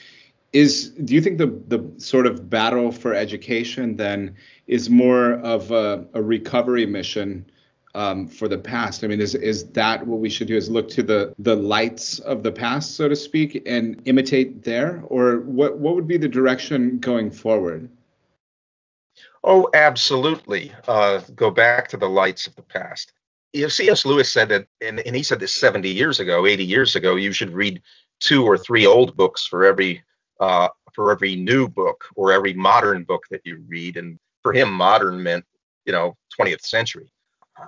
Is 0.52 0.90
do 0.90 1.14
you 1.14 1.20
think 1.20 1.38
the 1.38 1.46
the 1.46 2.00
sort 2.00 2.26
of 2.26 2.48
battle 2.48 2.92
for 2.92 3.12
education 3.12 3.96
then 3.96 4.36
is 4.68 4.88
more 4.88 5.32
of 5.32 5.72
a, 5.72 6.06
a 6.14 6.22
recovery 6.22 6.86
mission? 6.86 7.44
um, 7.94 8.28
for 8.28 8.48
the 8.48 8.58
past? 8.58 9.02
I 9.02 9.08
mean, 9.08 9.20
is 9.20 9.34
is 9.34 9.70
that 9.72 10.06
what 10.06 10.20
we 10.20 10.30
should 10.30 10.46
do? 10.46 10.56
Is 10.56 10.70
look 10.70 10.88
to 10.90 11.02
the 11.02 11.34
the 11.38 11.56
lights 11.56 12.18
of 12.20 12.42
the 12.42 12.52
past, 12.52 12.94
so 12.94 13.08
to 13.08 13.16
speak, 13.16 13.62
and 13.66 14.00
imitate 14.04 14.62
there, 14.62 15.02
or 15.06 15.40
what 15.40 15.78
what 15.78 15.94
would 15.96 16.06
be 16.06 16.16
the 16.16 16.28
direction 16.28 16.98
going 16.98 17.30
forward? 17.30 17.90
Oh, 19.44 19.68
absolutely. 19.72 20.72
Uh, 20.86 21.20
go 21.34 21.50
back 21.50 21.88
to 21.88 21.96
the 21.96 22.08
lights 22.08 22.46
of 22.46 22.56
the 22.56 22.62
past. 22.62 23.12
You 23.52 23.62
know, 23.62 23.68
C.S. 23.68 24.04
Lewis 24.04 24.30
said 24.30 24.48
that, 24.50 24.66
and, 24.80 25.00
and 25.00 25.16
he 25.16 25.22
said 25.22 25.40
this 25.40 25.54
70 25.54 25.88
years 25.88 26.20
ago, 26.20 26.46
80 26.46 26.64
years 26.64 26.96
ago. 26.96 27.16
You 27.16 27.32
should 27.32 27.52
read 27.52 27.82
two 28.20 28.44
or 28.44 28.58
three 28.58 28.86
old 28.86 29.16
books 29.16 29.46
for 29.46 29.64
every 29.64 30.02
uh, 30.40 30.68
for 30.94 31.10
every 31.10 31.36
new 31.36 31.68
book 31.68 32.04
or 32.14 32.32
every 32.32 32.52
modern 32.52 33.04
book 33.04 33.24
that 33.30 33.40
you 33.44 33.64
read. 33.68 33.96
And 33.96 34.18
for 34.42 34.52
him, 34.52 34.72
modern 34.72 35.22
meant 35.22 35.44
you 35.86 35.92
know 35.92 36.16
20th 36.38 36.62
century. 36.62 37.10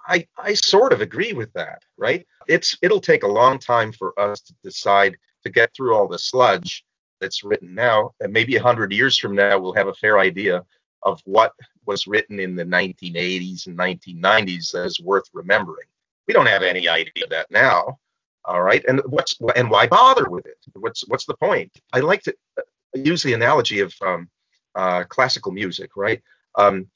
I, 0.07 0.27
I 0.39 0.55
sort 0.55 0.93
of 0.93 1.01
agree 1.01 1.33
with 1.33 1.53
that, 1.55 1.83
right? 1.97 2.27
It's 2.47 2.77
it'll 2.83 3.01
take 3.01 3.23
a 3.23 3.29
long 3.29 3.59
time 3.59 3.93
for 3.93 4.19
us 4.19 4.41
to 4.43 4.55
decide 4.63 5.17
to 5.45 5.51
get 5.51 5.75
through 5.75 5.95
all 5.95 6.07
the 6.07 6.19
sludge 6.19 6.85
that's 7.21 7.43
written 7.43 7.75
now, 7.75 8.13
and 8.21 8.33
maybe 8.33 8.57
a 8.57 8.63
hundred 8.63 8.93
years 8.93 9.19
from 9.19 9.35
now 9.35 9.59
we'll 9.59 9.75
have 9.75 9.89
a 9.89 9.95
fair 9.95 10.19
idea 10.19 10.65
of 11.03 11.21
what 11.25 11.53
was 11.87 12.07
written 12.07 12.39
in 12.39 12.55
the 12.55 12.65
1980s 12.65 13.67
and 13.67 13.79
1990s 13.79 14.73
that 14.73 14.85
is 14.85 15.01
worth 15.01 15.29
remembering. 15.33 15.89
We 16.27 16.35
don't 16.35 16.47
have 16.47 16.63
any 16.63 16.89
idea 16.89 17.25
of 17.25 17.31
that 17.31 17.51
now. 17.51 17.99
All 18.45 18.63
right, 18.63 18.83
and 18.89 19.03
what's 19.07 19.37
and 19.55 19.71
why 19.71 19.87
bother 19.87 20.29
with 20.31 20.47
it? 20.47 20.57
What's 20.75 21.07
what's 21.09 21.27
the 21.27 21.37
point? 21.37 21.71
I 21.93 22.01
like 22.01 22.23
to 22.23 22.35
uh, 22.59 22.63
use 22.95 23.23
the 23.23 23.35
analogy 23.35 23.81
of 23.81 23.95
um, 24.01 24.31
uh, 24.75 25.05
classical 25.05 25.53
music, 25.53 25.91
right? 25.95 26.23
Um, 26.55 26.89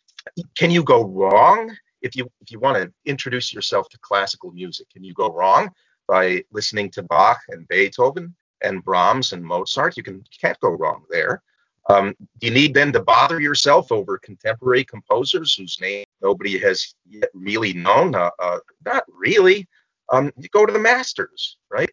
can 0.57 0.71
you 0.71 0.83
go 0.83 1.05
wrong 1.05 1.71
if 2.05 2.15
you 2.15 2.31
if 2.41 2.53
you 2.53 2.61
want 2.61 2.77
to 2.77 2.93
introduce 3.07 3.53
yourself 3.53 3.89
to 3.89 3.99
classical 3.99 4.53
music, 4.53 4.89
can 4.91 5.03
you 5.03 5.15
go 5.15 5.33
wrong 5.33 5.71
by 6.07 6.45
listening 6.53 6.91
to 6.91 7.03
Bach 7.03 7.41
and 7.49 7.67
Beethoven 7.67 8.35
and 8.63 8.85
Brahms 8.85 9.33
and 9.33 9.43
Mozart? 9.43 9.97
You 9.97 10.03
can 10.03 10.17
you 10.17 10.39
can't 10.41 10.61
go 10.61 10.69
wrong 10.69 11.05
there. 11.11 11.43
Um, 11.89 12.15
do 12.39 12.47
you 12.47 12.53
need 12.53 12.75
then 12.75 12.93
to 12.93 13.01
bother 13.03 13.41
yourself 13.41 13.93
over 13.93 14.19
contemporary 14.19 14.85
composers 14.85 15.55
whose 15.55 15.79
name 15.81 16.07
nobody 16.23 16.59
has 16.59 16.95
yet 17.09 17.29
really 17.35 17.73
known? 17.73 18.15
Uh, 18.15 18.31
uh, 18.39 18.59
not 18.85 19.05
really. 19.09 19.67
Um, 20.11 20.33
you 20.37 20.49
go 20.49 20.67
to 20.67 20.73
the 20.73 20.79
masters, 20.79 21.57
right? 21.71 21.91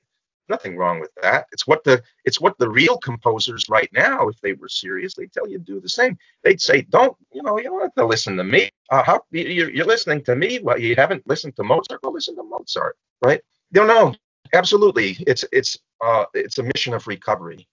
Nothing 0.49 0.75
wrong 0.75 0.99
with 0.99 1.11
that. 1.21 1.45
It's 1.51 1.65
what 1.65 1.83
the 1.83 2.01
it's 2.25 2.41
what 2.41 2.57
the 2.57 2.69
real 2.69 2.97
composers 2.97 3.69
right 3.69 3.89
now, 3.93 4.27
if 4.27 4.39
they 4.41 4.53
were 4.53 4.67
serious, 4.67 5.13
they 5.13 5.27
tell 5.27 5.47
you 5.47 5.59
to 5.59 5.63
do 5.63 5.79
the 5.79 5.87
same. 5.87 6.17
They'd 6.43 6.59
say, 6.59 6.81
"Don't 6.81 7.15
you 7.31 7.41
know? 7.41 7.57
You 7.57 7.65
don't 7.65 7.81
have 7.81 7.93
to 7.95 8.05
listen 8.05 8.35
to 8.37 8.43
me. 8.43 8.69
Uh, 8.89 9.03
how 9.03 9.21
you're, 9.31 9.85
listening 9.85 10.23
to 10.25 10.35
me? 10.35 10.59
Well, 10.59 10.77
you 10.77 10.95
haven't 10.95 11.25
listened 11.25 11.55
to 11.55 11.63
Mozart. 11.63 12.01
Go 12.01 12.09
listen 12.09 12.35
to 12.35 12.43
Mozart, 12.43 12.97
right? 13.23 13.41
You 13.73 13.85
know, 13.85 14.13
absolutely. 14.53 15.15
It's 15.21 15.45
it's 15.53 15.77
uh, 16.03 16.25
it's 16.33 16.57
a 16.57 16.63
mission 16.63 16.93
of 16.93 17.07
recovery 17.07 17.65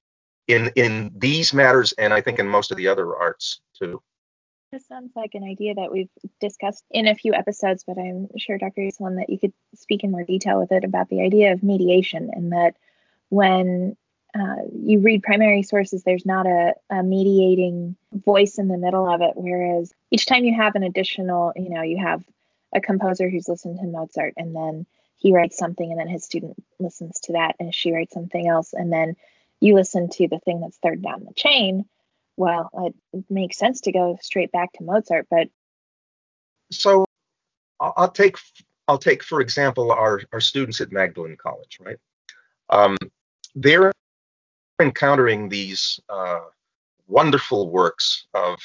in 0.49 0.73
in 0.75 1.13
these 1.15 1.55
matters, 1.55 1.93
and 1.93 2.13
I 2.13 2.21
think 2.21 2.39
in 2.39 2.49
most 2.49 2.71
of 2.71 2.77
the 2.77 2.89
other 2.89 3.15
arts 3.15 3.61
too. 3.79 4.03
This 4.73 4.87
sounds 4.87 5.13
like 5.17 5.35
an 5.35 5.45
idea 5.45 5.75
that 5.75 5.91
we've 5.93 6.11
discussed 6.41 6.85
in 6.91 7.07
a 7.07 7.15
few 7.15 7.33
episodes, 7.33 7.85
but 7.87 7.97
I'm 7.97 8.29
sure, 8.37 8.59
Dr. 8.59 8.83
Esolen, 8.83 9.17
that 9.17 9.31
you 9.31 9.39
could 9.39 9.55
speak 9.75 10.05
in 10.05 10.11
more 10.11 10.25
detail 10.25 10.61
with 10.61 10.73
it 10.73 10.85
about 10.85 11.09
the 11.09 11.23
idea 11.23 11.53
of 11.53 11.63
mediation 11.63 12.31
and 12.35 12.53
that 12.53 12.75
when 13.31 13.97
uh, 14.39 14.57
you 14.75 15.01
read 15.01 15.23
primary 15.23 15.63
sources, 15.63 16.03
there's 16.03 16.27
not 16.27 16.47
a, 16.47 16.75
a, 16.91 17.03
mediating 17.03 17.97
voice 18.13 18.59
in 18.59 18.69
the 18.69 18.77
middle 18.77 19.09
of 19.09 19.23
it. 19.23 19.33
Whereas 19.37 19.91
each 20.11 20.27
time 20.27 20.45
you 20.45 20.55
have 20.55 20.75
an 20.75 20.83
additional, 20.83 21.55
you 21.57 21.71
know, 21.71 21.81
you 21.81 21.97
have 21.97 22.23
a 22.75 22.81
composer 22.81 23.31
who's 23.31 23.49
listened 23.49 23.79
to 23.79 23.87
Mozart 23.87 24.35
and 24.37 24.55
then 24.55 24.85
he 25.17 25.33
writes 25.33 25.57
something 25.57 25.91
and 25.91 25.99
then 25.99 26.09
his 26.09 26.25
student 26.25 26.63
listens 26.79 27.21
to 27.21 27.33
that 27.33 27.57
and 27.59 27.75
she 27.75 27.93
writes 27.93 28.13
something 28.13 28.47
else 28.47 28.75
and 28.75 28.93
then 28.93 29.17
you 29.61 29.75
listen 29.75 30.09
to 30.09 30.29
the 30.29 30.39
thing 30.41 30.61
that's 30.61 30.79
third 30.79 31.03
down 31.03 31.25
the 31.25 31.35
chain 31.35 31.85
well, 32.39 32.71
it 33.13 33.25
makes 33.29 33.59
sense 33.59 33.81
to 33.83 33.93
go 33.93 34.17
straight 34.23 34.53
back 34.53 34.73
to 34.75 34.85
Mozart, 34.85 35.27
but 35.29 35.49
so 36.71 37.05
I'll 37.81 38.11
take 38.11 38.37
I'll 38.87 38.99
take 38.99 39.25
for 39.25 39.41
example 39.41 39.91
our 39.91 40.23
our 40.33 40.41
students 40.41 40.81
at 40.81 40.93
Magdalen 40.93 41.37
College, 41.37 41.79
right? 41.81 41.97
Um, 42.71 42.97
they're 43.57 43.93
encountering 44.81 45.49
these 45.49 45.99
uh, 46.09 46.41
wonderful 47.09 47.71
works 47.71 48.27
of 48.35 48.61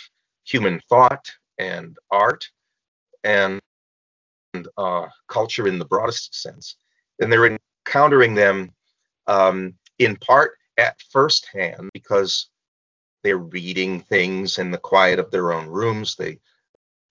human 0.45 0.79
thought 0.87 1.31
and 1.57 1.97
art 2.11 2.47
and 3.23 3.59
uh, 4.77 5.07
culture 5.27 5.67
in 5.67 5.79
the 5.79 5.85
broadest 5.85 6.39
sense, 6.39 6.75
and 7.19 7.33
they're 7.33 7.57
encountering 7.87 8.35
them 8.35 8.71
um, 9.25 9.73
in 9.97 10.15
part 10.17 10.59
at 10.77 11.01
first 11.11 11.47
hand 11.53 11.89
because 11.93 12.47
they're 13.23 13.37
reading 13.37 14.01
things 14.01 14.59
in 14.59 14.71
the 14.71 14.77
quiet 14.77 15.19
of 15.19 15.31
their 15.31 15.53
own 15.53 15.67
rooms. 15.67 16.15
They 16.15 16.39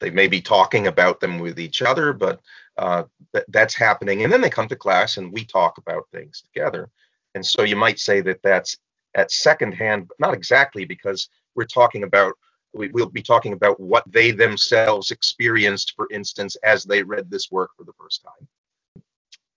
they 0.00 0.11
may 0.11 0.26
be 0.26 0.40
talking 0.40 0.88
about 0.88 1.21
them 1.21 1.38
with 1.38 1.61
each 1.61 1.81
other, 1.81 2.12
but 2.12 2.40
uh, 2.76 3.04
th- 3.33 3.45
that's 3.49 3.75
happening. 3.75 4.25
And 4.25 4.33
then 4.33 4.40
they 4.40 4.50
come 4.50 4.66
to 4.66 4.75
class 4.75 5.16
and 5.16 5.33
we 5.33 5.45
talk 5.45 5.78
about 5.78 6.09
things 6.11 6.42
together. 6.42 6.90
And 7.37 7.47
so 7.47 7.62
you 7.62 7.76
might 7.76 8.00
say 8.00 8.21
that 8.23 8.42
that's 8.42 8.78
at 9.14 9.31
second 9.31 9.73
hand, 9.73 10.09
but 10.09 10.19
not 10.19 10.35
exactly 10.35 10.85
because 10.85 11.28
we're 11.54 11.64
talking 11.66 12.02
about 12.02 12.35
we, 12.75 12.88
will 12.88 13.11
be 13.11 13.23
talking 13.23 13.52
about 13.52 13.78
what 13.78 14.04
they 14.07 14.31
themselves 14.31 15.11
experienced, 15.11 15.92
for 15.95 16.09
instance, 16.11 16.57
as 16.64 16.85
they 16.85 17.02
read 17.02 17.31
this 17.31 17.50
work 17.50 17.71
for 17.76 17.85
the 17.85 17.92
first 17.92 18.23
time. 18.23 18.49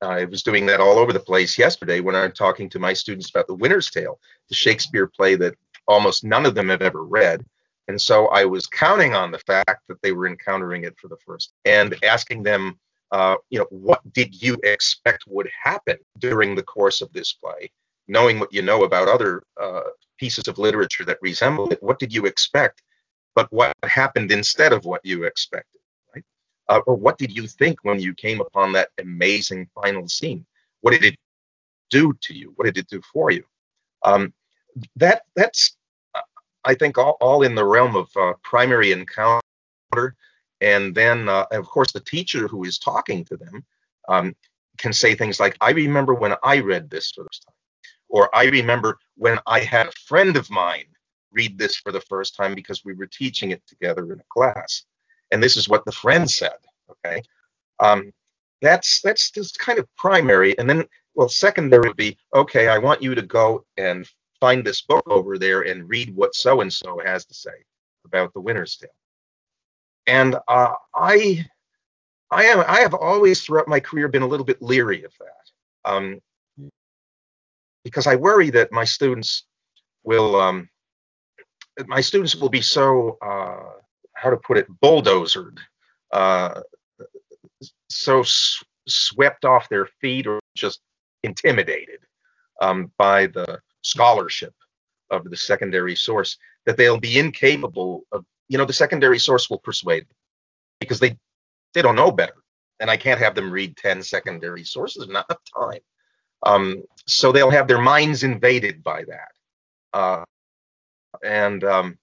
I 0.02 0.26
was 0.26 0.44
doing 0.44 0.66
that 0.68 0.80
all 0.80 0.98
over 0.98 1.14
the 1.14 1.20
place 1.20 1.58
yesterday 1.58 2.00
when 2.00 2.16
I'm 2.16 2.32
talking 2.32 2.70
to 2.70 2.80
my 2.80 2.94
students 2.94 3.30
about 3.30 3.48
The 3.48 3.56
Winter's 3.56 3.90
Tale, 3.90 4.20
the 4.50 4.56
Shakespeare 4.56 5.08
play 5.08 5.36
that 5.36 5.56
almost 5.88 6.24
none 6.24 6.46
of 6.46 6.56
them 6.56 6.70
have 6.70 6.82
ever 6.82 7.04
read. 7.04 7.46
And 7.88 8.02
so 8.02 8.28
I 8.28 8.46
was 8.46 8.66
counting 8.68 9.14
on 9.14 9.32
the 9.32 9.40
fact 9.40 9.82
that 9.88 10.02
they 10.02 10.12
were 10.12 10.28
encountering 10.28 10.84
it 10.84 10.98
for 11.00 11.08
the 11.08 11.18
first 11.26 11.54
and 11.66 11.96
asking 12.04 12.44
them, 12.44 12.80
uh, 13.12 13.36
you 13.50 13.60
know, 13.60 13.68
what 13.70 14.02
did 14.14 14.42
you 14.42 14.58
expect 14.64 15.24
would 15.28 15.50
happen 15.62 15.98
during 16.20 16.56
the 16.56 16.64
course 16.64 17.02
of 17.02 17.14
this 17.14 17.34
play? 17.34 17.70
Knowing 18.08 18.40
what 18.40 18.54
you 18.54 18.62
know 18.62 18.84
about 18.84 19.08
other 19.08 19.44
uh, 19.62 19.82
pieces 20.18 20.48
of 20.48 20.58
literature 20.58 21.06
that 21.06 21.20
resemble 21.22 21.72
it, 21.72 21.82
what 21.82 22.00
did 22.00 22.14
you 22.14 22.26
expect? 22.26 22.82
But 23.36 23.52
what 23.52 23.74
happened 23.84 24.32
instead 24.32 24.74
of 24.74 24.86
what 24.86 25.06
you 25.06 25.24
expected? 25.24 25.82
Uh, 26.68 26.82
or 26.88 26.96
what 26.96 27.18
did 27.18 27.32
you 27.32 27.48
think 27.48 27.80
when 27.84 28.00
you 28.00 28.14
came 28.14 28.42
upon 28.42 28.72
that 28.74 28.90
amazing 29.00 29.70
final 29.76 30.08
scene? 30.08 30.46
What 30.82 30.92
did 30.92 31.04
it 31.04 31.16
do 31.90 32.14
to 32.22 32.34
you? 32.34 32.54
What 32.56 32.66
did 32.66 32.78
it 32.78 32.88
do 32.88 33.02
for 33.14 33.32
you? 33.32 33.44
Um, 34.04 34.34
that 34.96 35.24
that's 35.36 35.78
I 36.66 36.74
think 36.74 36.98
all, 36.98 37.18
all 37.22 37.44
in 37.44 37.56
the 37.56 37.66
realm 37.66 37.96
of 37.96 38.10
uh, 38.18 38.34
primary 38.44 38.92
encounter, 38.92 39.42
and 40.62 40.96
then 40.96 41.30
uh, 41.30 41.46
of 41.52 41.68
course 41.68 41.92
the 41.92 42.00
teacher 42.00 42.48
who 42.48 42.64
is 42.64 42.80
talking 42.80 43.24
to 43.26 43.38
them 43.38 43.64
um, 44.10 44.36
can 44.78 44.92
say 44.92 45.16
things 45.16 45.40
like, 45.40 45.56
"I 45.62 45.72
remember 45.72 46.14
when 46.14 46.36
I 46.44 46.60
read 46.60 46.90
this 46.90 47.12
for 47.12 47.24
the 47.24 47.30
first 47.30 47.46
time," 47.48 47.56
or 48.10 48.36
"I 48.36 48.46
remember 48.46 48.98
when 49.16 49.40
I 49.46 49.60
had 49.60 49.88
a 49.88 49.92
friend 50.08 50.36
of 50.36 50.50
mine 50.50 50.86
read 51.32 51.58
this 51.58 51.76
for 51.76 51.92
the 51.92 52.02
first 52.02 52.36
time 52.36 52.56
because 52.56 52.84
we 52.84 52.94
were 52.94 53.08
teaching 53.08 53.52
it 53.52 53.62
together 53.68 54.12
in 54.12 54.20
a 54.20 54.24
class, 54.30 54.86
and 55.32 55.42
this 55.42 55.58
is 55.58 55.70
what 55.70 55.86
the 55.86 55.92
friend 55.92 56.30
said." 56.30 56.58
Okay, 56.90 57.22
um, 57.80 58.12
that's 58.62 59.02
that's 59.02 59.32
just 59.32 59.60
kind 59.60 59.80
of 59.80 59.88
primary, 59.96 60.58
and 60.58 60.70
then 60.70 60.86
well, 61.16 61.30
secondary 61.30 61.88
would 61.88 61.98
be 61.98 62.18
okay. 62.34 62.68
I 62.68 62.78
want 62.78 63.02
you 63.02 63.16
to 63.16 63.22
go 63.22 63.66
and 63.78 64.08
find 64.40 64.66
this 64.66 64.82
book 64.82 65.04
over 65.08 65.38
there 65.38 65.62
and 65.62 65.90
read 65.90 66.16
what 66.16 66.36
so 66.36 66.62
and 66.62 66.72
so 66.72 67.00
has 67.04 67.26
to 67.26 67.34
say 67.34 67.52
about 68.06 68.34
the 68.34 68.42
Winter's 68.42 68.76
Tale. 68.76 68.90
And 70.08 70.36
uh, 70.48 70.74
I, 70.94 71.46
I 72.30 72.44
am, 72.46 72.64
I 72.68 72.82
have 72.82 72.94
always 72.94 73.42
throughout 73.42 73.68
my 73.68 73.80
career 73.80 74.08
been 74.08 74.22
a 74.22 74.28
little 74.28 74.46
bit 74.46 74.62
leery 74.62 75.04
of 75.04 75.14
that, 75.20 75.90
um, 75.92 76.20
because 77.84 78.08
I 78.08 78.16
worry 78.16 78.50
that 78.52 78.72
my 78.72 78.84
students 78.84 79.46
will, 80.04 80.36
um, 80.36 80.70
my 81.88 82.02
students 82.02 82.36
will 82.36 82.50
be 82.50 82.62
so, 82.62 83.18
uh, 83.22 83.75
how 84.26 84.32
to 84.32 84.38
put 84.38 84.58
it, 84.58 84.68
bulldozered, 84.82 85.60
uh, 86.12 86.60
so 87.90 88.22
s- 88.22 88.64
swept 88.88 89.46
off 89.46 89.70
their 89.70 89.86
feet 90.02 90.26
or 90.26 90.40
just 90.56 90.82
intimidated 91.24 92.00
um, 92.60 92.92
by 92.98 93.28
the 93.28 93.60
scholarship 93.84 94.54
of 95.12 95.30
the 95.30 95.38
secondary 95.38 95.96
source 95.96 96.38
that 96.66 96.76
they'll 96.76 97.00
be 97.00 97.20
incapable 97.20 98.02
of 98.12 98.26
you 98.48 98.58
know 98.58 98.66
the 98.66 98.74
secondary 98.74 99.20
source 99.20 99.48
will 99.48 99.60
persuade 99.60 100.02
them 100.04 100.16
because 100.80 101.00
they 101.00 101.16
they 101.76 101.82
don't 101.84 101.96
know 101.96 102.12
better. 102.12 102.36
And 102.80 102.90
i 102.90 102.98
can't 102.98 103.20
have 103.20 103.36
them 103.36 103.52
read 103.52 103.78
10 103.78 104.02
secondary 104.04 104.64
sources 104.64 105.08
not 105.08 105.28
enough 105.30 105.42
time. 105.56 105.82
Um, 106.44 106.84
so 107.08 107.32
they'll 107.32 107.52
have 107.52 107.68
their 107.68 107.82
minds 107.82 108.24
invaded 108.24 108.84
by 108.84 109.04
that. 109.06 109.32
Uh, 109.94 110.24
and 111.24 111.64
um, 111.64 111.98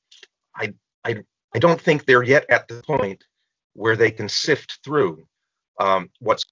I, 0.56 0.74
I 1.04 1.24
i 1.54 1.58
don't 1.58 1.80
think 1.80 2.04
they're 2.04 2.22
yet 2.22 2.44
at 2.50 2.68
the 2.68 2.82
point 2.82 3.24
where 3.74 3.96
they 3.96 4.10
can 4.10 4.28
sift 4.28 4.78
through 4.84 5.26
um, 5.80 6.10
what's 6.20 6.44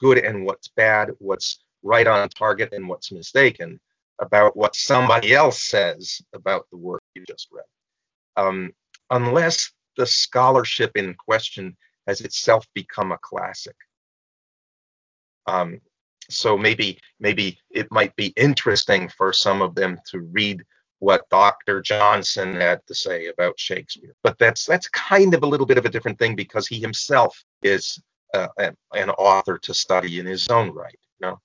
good 0.00 0.18
and 0.18 0.44
what's 0.44 0.68
bad 0.68 1.10
what's 1.18 1.62
right 1.82 2.06
on 2.06 2.28
target 2.28 2.72
and 2.72 2.88
what's 2.88 3.12
mistaken 3.12 3.80
about 4.20 4.56
what 4.56 4.76
somebody 4.76 5.34
else 5.34 5.62
says 5.62 6.20
about 6.34 6.66
the 6.70 6.76
work 6.76 7.02
you 7.14 7.24
just 7.26 7.48
read, 7.50 7.64
um, 8.36 8.70
unless 9.10 9.72
the 9.96 10.06
scholarship 10.06 10.92
in 10.94 11.14
question 11.14 11.76
has 12.06 12.20
itself 12.20 12.66
become 12.74 13.12
a 13.12 13.18
classic. 13.18 13.76
Um, 15.46 15.80
so 16.28 16.56
maybe 16.56 16.98
maybe 17.18 17.58
it 17.70 17.88
might 17.90 18.14
be 18.14 18.32
interesting 18.36 19.08
for 19.08 19.32
some 19.32 19.62
of 19.62 19.74
them 19.74 19.98
to 20.10 20.20
read 20.20 20.62
what 21.00 21.28
Dr. 21.30 21.80
Johnson 21.80 22.54
had 22.54 22.86
to 22.86 22.94
say 22.94 23.26
about 23.26 23.58
Shakespeare, 23.58 24.14
but 24.22 24.38
that's 24.38 24.64
that's 24.66 24.88
kind 24.88 25.34
of 25.34 25.42
a 25.42 25.46
little 25.46 25.66
bit 25.66 25.78
of 25.78 25.86
a 25.86 25.90
different 25.90 26.18
thing 26.18 26.36
because 26.36 26.66
he 26.66 26.78
himself 26.78 27.42
is 27.62 28.00
uh, 28.34 28.48
an, 28.58 28.76
an 28.94 29.10
author 29.10 29.58
to 29.58 29.74
study 29.74 30.20
in 30.20 30.26
his 30.26 30.48
own 30.48 30.70
right. 30.70 30.98
You 31.18 31.26
know, 31.26 31.40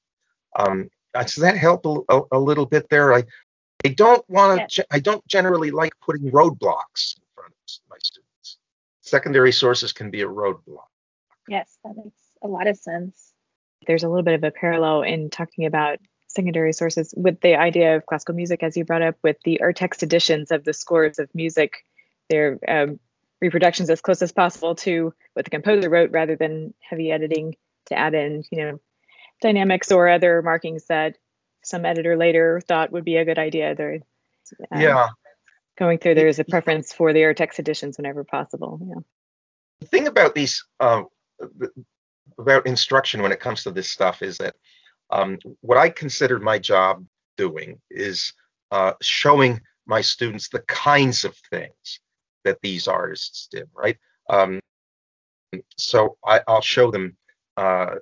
um, 0.57 0.89
does 1.13 1.35
that 1.35 1.57
help 1.57 1.85
a, 1.85 2.00
a, 2.09 2.21
a 2.33 2.39
little 2.39 2.65
bit 2.65 2.89
there? 2.89 3.13
I, 3.13 3.24
I 3.83 3.89
don't 3.89 4.24
want 4.29 4.69
to. 4.71 4.85
I 4.91 5.00
don't 5.00 5.25
generally 5.27 5.71
like 5.71 5.93
putting 6.01 6.29
roadblocks 6.31 7.17
in 7.17 7.24
front 7.33 7.53
of 7.53 7.89
my 7.89 7.97
students. 8.03 8.57
Secondary 9.01 9.51
sources 9.51 9.93
can 9.93 10.12
be 10.12 10.21
a 10.21 10.27
roadblock. 10.27 10.89
Yes, 11.47 11.77
that 11.83 11.95
makes 11.95 12.17
a 12.43 12.47
lot 12.47 12.67
of 12.67 12.77
sense. 12.77 13.31
There's 13.88 14.03
a 14.03 14.09
little 14.09 14.24
bit 14.24 14.33
of 14.33 14.43
a 14.43 14.51
parallel 14.51 15.03
in 15.03 15.29
talking 15.29 15.65
about 15.65 16.00
secondary 16.36 16.74
sources 16.74 17.13
with 17.15 17.39
the 17.42 17.56
idea 17.56 17.96
of 17.96 18.06
classical 18.06 18.36
music, 18.36 18.63
as 18.63 18.75
you 18.75 18.86
brought 18.86 19.01
up, 19.01 19.15
with 19.24 19.38
the 19.44 19.60
text 19.75 20.04
editions 20.04 20.51
of 20.51 20.63
the 20.63 20.74
scores 20.74 21.20
of 21.20 21.34
music. 21.34 21.86
They're 22.30 22.60
um, 22.68 23.00
reproductions 23.42 23.89
as 23.89 24.01
close 24.01 24.22
as 24.22 24.31
possible 24.31 24.75
to 24.75 25.14
what 25.33 25.46
the 25.46 25.51
composer 25.51 25.90
wrote, 25.90 26.12
rather 26.12 26.36
than 26.36 26.74
heavy 26.79 27.12
editing 27.12 27.55
to 27.88 27.98
add 27.98 28.14
in, 28.14 28.44
you 28.51 28.57
know, 28.59 28.79
dynamics 29.42 29.92
or 29.92 30.09
other 30.09 30.42
markings 30.42 30.86
that 30.88 31.18
some 31.64 31.86
editor 31.86 32.18
later 32.18 32.62
thought 32.68 32.92
would 32.92 33.05
be 33.05 33.18
a 33.18 33.25
good 33.25 33.40
idea. 33.40 33.75
They're 33.75 34.00
um, 34.72 34.81
yeah 34.81 35.07
going 35.77 35.98
through. 35.98 36.16
There 36.16 36.27
is 36.27 36.40
a 36.40 36.44
preference 36.44 36.94
for 36.94 37.14
the 37.14 37.33
text 37.36 37.59
editions 37.59 37.98
whenever 37.98 38.24
possible. 38.24 38.79
Yeah. 38.81 39.01
The 39.81 39.88
thing 39.88 40.07
about 40.07 40.36
these 40.36 40.64
um, 40.79 41.07
about 42.38 42.66
instruction 42.66 43.22
when 43.22 43.31
it 43.31 43.40
comes 43.40 43.64
to 43.64 43.72
this 43.72 43.92
stuff 43.92 44.22
is 44.22 44.38
that 44.38 44.55
um, 45.09 45.37
what 45.61 45.77
I 45.77 45.89
consider 45.89 46.39
my 46.39 46.59
job 46.59 47.05
doing 47.37 47.79
is 47.89 48.33
uh, 48.72 48.94
showing 49.01 49.61
my 49.85 50.01
students 50.01 50.50
the 50.50 50.61
kinds 50.61 51.24
of 51.24 51.35
things 51.50 52.00
that 52.44 52.57
these 52.61 52.87
artists 52.87 53.48
did. 53.51 53.70
Right. 53.74 53.98
Um, 54.29 54.59
so 55.77 56.18
I, 56.25 56.41
will 56.48 56.61
show 56.61 56.91
them 56.91 57.15
uh, 57.57 57.96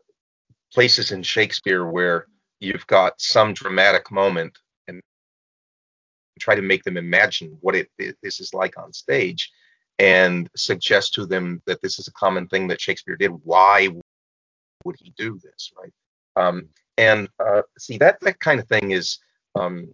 places 0.74 1.12
in 1.12 1.24
Shakespeare 1.24 1.86
where 1.86 2.28
you've 2.60 2.88
got 2.88 3.20
some 3.20 3.54
dramatic 3.54 4.12
moment 4.12 4.58
and 4.88 5.02
try 6.40 6.56
to 6.56 6.62
make 6.62 6.84
them 6.84 6.98
imagine 6.98 7.58
what 7.62 7.76
it, 7.76 7.90
it, 8.00 8.18
this 8.24 8.40
is 8.40 8.54
like 8.54 8.78
on 8.78 8.94
stage 8.94 9.52
and 10.00 10.50
suggest 10.56 11.14
to 11.14 11.26
them 11.26 11.62
that 11.68 11.82
this 11.82 12.00
is 12.00 12.08
a 12.08 12.14
common 12.14 12.48
thing 12.48 12.68
that 12.68 12.82
Shakespeare 12.82 13.16
did. 13.16 13.32
Why 13.44 13.90
would 14.84 14.96
he 15.00 15.14
do 15.18 15.40
this, 15.44 15.72
right? 15.78 15.94
Um, 16.36 16.70
and 16.98 17.28
uh, 17.40 17.62
see 17.78 17.98
that 17.98 18.20
that 18.22 18.40
kind 18.40 18.60
of 18.60 18.68
thing 18.68 18.92
is 18.92 19.20
um, 19.56 19.94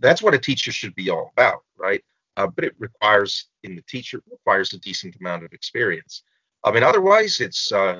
that's 0.00 0.22
what 0.22 0.34
a 0.34 0.38
teacher 0.38 0.72
should 0.72 0.94
be 0.94 1.10
all 1.10 1.32
about, 1.36 1.62
right? 1.76 2.02
Uh, 2.36 2.46
but 2.46 2.64
it 2.64 2.74
requires 2.78 3.46
in 3.62 3.74
the 3.74 3.82
teacher 3.82 4.22
requires 4.30 4.72
a 4.72 4.78
decent 4.78 5.16
amount 5.16 5.44
of 5.44 5.52
experience. 5.52 6.22
I 6.64 6.70
mean, 6.70 6.82
otherwise 6.82 7.40
it's 7.40 7.72
uh, 7.72 7.98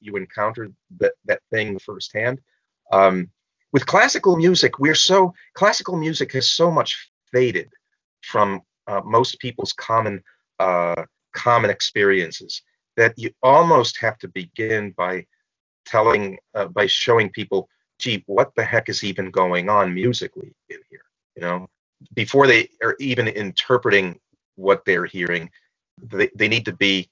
you 0.00 0.16
encounter 0.16 0.70
that 0.98 1.12
that 1.26 1.40
thing 1.50 1.78
firsthand. 1.78 2.40
Um, 2.92 3.30
with 3.72 3.84
classical 3.84 4.36
music, 4.36 4.78
we're 4.78 4.94
so 4.94 5.34
classical 5.54 5.96
music 5.96 6.32
has 6.32 6.50
so 6.50 6.70
much 6.70 7.10
faded 7.32 7.68
from 8.22 8.62
uh, 8.86 9.02
most 9.04 9.38
people's 9.38 9.74
common 9.74 10.22
uh, 10.58 11.04
common 11.34 11.70
experiences 11.70 12.62
that 12.96 13.14
you 13.16 13.30
almost 13.42 13.98
have 13.98 14.18
to 14.18 14.28
begin 14.28 14.92
by 14.96 15.26
telling 15.88 16.38
uh, 16.54 16.66
by 16.66 16.86
showing 16.86 17.30
people, 17.30 17.68
gee, 17.98 18.22
what 18.26 18.54
the 18.56 18.64
heck 18.64 18.88
is 18.88 19.04
even 19.04 19.30
going 19.30 19.68
on 19.68 19.94
musically 19.94 20.52
in 20.68 20.78
here? 20.90 21.02
You 21.36 21.42
know, 21.42 21.68
before 22.14 22.46
they 22.46 22.68
are 22.82 22.96
even 23.00 23.28
interpreting 23.28 24.18
what 24.56 24.84
they're 24.84 25.06
hearing, 25.06 25.50
they, 26.02 26.30
they 26.34 26.48
need 26.48 26.66
to 26.66 26.72
be 26.72 27.08